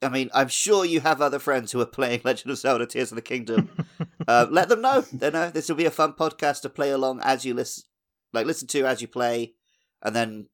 I 0.00 0.08
mean, 0.08 0.30
I'm 0.32 0.48
sure 0.48 0.84
you 0.84 1.00
have 1.00 1.20
other 1.20 1.38
friends 1.38 1.72
who 1.72 1.80
are 1.80 1.86
playing 1.86 2.20
Legend 2.24 2.50
of 2.50 2.58
Zelda 2.58 2.86
Tears 2.86 3.10
of 3.10 3.16
the 3.16 3.22
Kingdom. 3.22 3.70
uh, 4.28 4.46
let 4.50 4.68
them 4.68 4.80
know. 4.80 5.00
They 5.12 5.30
know 5.30 5.50
this 5.50 5.68
will 5.68 5.76
be 5.76 5.86
a 5.86 5.90
fun 5.90 6.12
podcast 6.12 6.62
to 6.62 6.68
play 6.68 6.90
along 6.90 7.20
as 7.22 7.44
you 7.44 7.54
listen, 7.54 7.84
like 8.32 8.46
listen 8.46 8.68
to 8.68 8.86
as 8.86 9.02
you 9.02 9.08
play, 9.08 9.54
and 10.02 10.14
then 10.14 10.46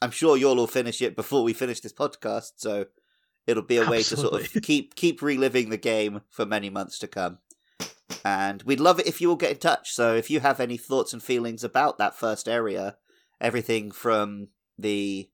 I'm 0.00 0.10
sure 0.10 0.36
you'll 0.36 0.58
all 0.58 0.66
finish 0.66 1.02
it 1.02 1.16
before 1.16 1.42
we 1.42 1.52
finish 1.52 1.80
this 1.80 1.92
podcast. 1.92 2.52
So 2.56 2.86
it'll 3.46 3.62
be 3.62 3.76
a 3.76 3.88
way 3.88 4.02
to 4.02 4.16
sort 4.16 4.40
of 4.40 4.52
keep 4.62 4.94
keep 4.94 5.22
reliving 5.22 5.70
the 5.70 5.76
game 5.76 6.22
for 6.30 6.46
many 6.46 6.70
months 6.70 6.98
to 7.00 7.06
come. 7.06 7.38
And 8.24 8.62
we'd 8.62 8.80
love 8.80 9.00
it 9.00 9.06
if 9.06 9.20
you 9.20 9.30
all 9.30 9.36
get 9.36 9.52
in 9.52 9.58
touch. 9.58 9.92
So 9.92 10.14
if 10.14 10.30
you 10.30 10.40
have 10.40 10.60
any 10.60 10.76
thoughts 10.76 11.12
and 11.12 11.22
feelings 11.22 11.64
about 11.64 11.98
that 11.98 12.16
first 12.16 12.48
area, 12.48 12.96
everything 13.40 13.90
from 13.90 14.48
the 14.78 15.28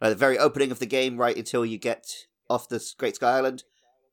the 0.00 0.14
very 0.14 0.38
opening 0.38 0.70
of 0.70 0.78
the 0.78 0.86
game 0.86 1.16
right 1.16 1.36
until 1.36 1.64
you 1.66 1.78
get 1.78 2.26
off 2.48 2.68
this 2.68 2.92
Great 2.94 3.16
Sky 3.16 3.38
Island, 3.38 3.64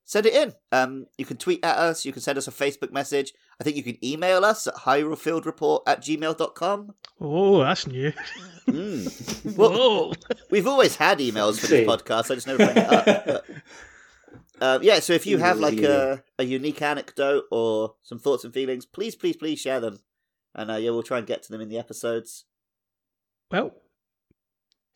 send 0.04 0.26
it 0.26 0.34
in. 0.34 0.54
Um, 0.72 1.08
you 1.18 1.26
can 1.26 1.38
tweet 1.38 1.64
at 1.64 1.78
us, 1.78 2.06
you 2.06 2.12
can 2.12 2.22
send 2.22 2.38
us 2.38 2.48
a 2.48 2.52
Facebook 2.52 2.92
message. 2.92 3.34
I 3.60 3.64
think 3.64 3.78
you 3.78 3.84
can 3.84 4.04
email 4.04 4.44
us 4.44 4.68
at 4.68 4.76
hyrulefieldreport 4.76 5.82
at 5.88 6.02
gmail.com. 6.02 6.94
Oh, 7.22 7.60
that's 7.60 7.88
new. 7.88 8.12
Mm. 8.68 9.56
Well, 9.58 9.72
Whoa. 9.72 10.14
we've 10.50 10.68
always 10.68 10.96
had 10.96 11.20
emails 11.20 11.60
for 11.60 11.68
this 11.68 11.82
See. 11.82 11.86
podcast, 11.86 12.32
I 12.32 12.36
just 12.36 12.48
never 12.48 12.66
bring 12.66 12.78
it 12.78 12.92
up. 12.92 13.06
But, 13.26 13.46
uh, 14.60 14.80
yeah, 14.82 15.00
so 15.00 15.14
if 15.14 15.26
you 15.26 15.38
have 15.38 15.60
like 15.60 15.80
a, 15.82 16.24
a 16.40 16.44
unique 16.44 16.82
anecdote 16.82 17.46
or 17.52 17.96
some 18.02 18.20
thoughts 18.20 18.44
and 18.44 18.54
feelings, 18.54 18.86
please, 18.86 19.16
please, 19.16 19.38
please 19.38 19.60
share 19.60 19.80
them. 19.80 20.00
And 20.56 20.72
uh, 20.72 20.76
yeah, 20.76 20.90
we'll 20.90 21.04
try 21.04 21.20
and 21.20 21.28
get 21.28 21.44
to 21.44 21.52
them 21.52 21.62
in 21.62 21.70
the 21.70 21.78
episodes. 21.78 22.46
Well, 23.52 23.72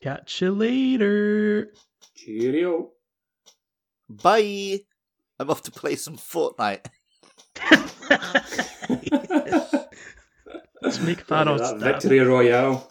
catch 0.02 0.42
you 0.42 0.52
later. 0.52 1.72
Cheerio. 2.16 2.90
Bye! 4.10 4.82
I'm 5.40 5.50
off 5.50 5.64
to 5.64 5.72
play 5.72 5.96
some 5.96 6.18
Fortnite. 6.18 6.86
Let's 10.82 11.00
make 11.02 11.26
That 11.28 11.48
Thanos. 11.48 11.80
Victory 11.80 12.20
Royale. 12.20 12.90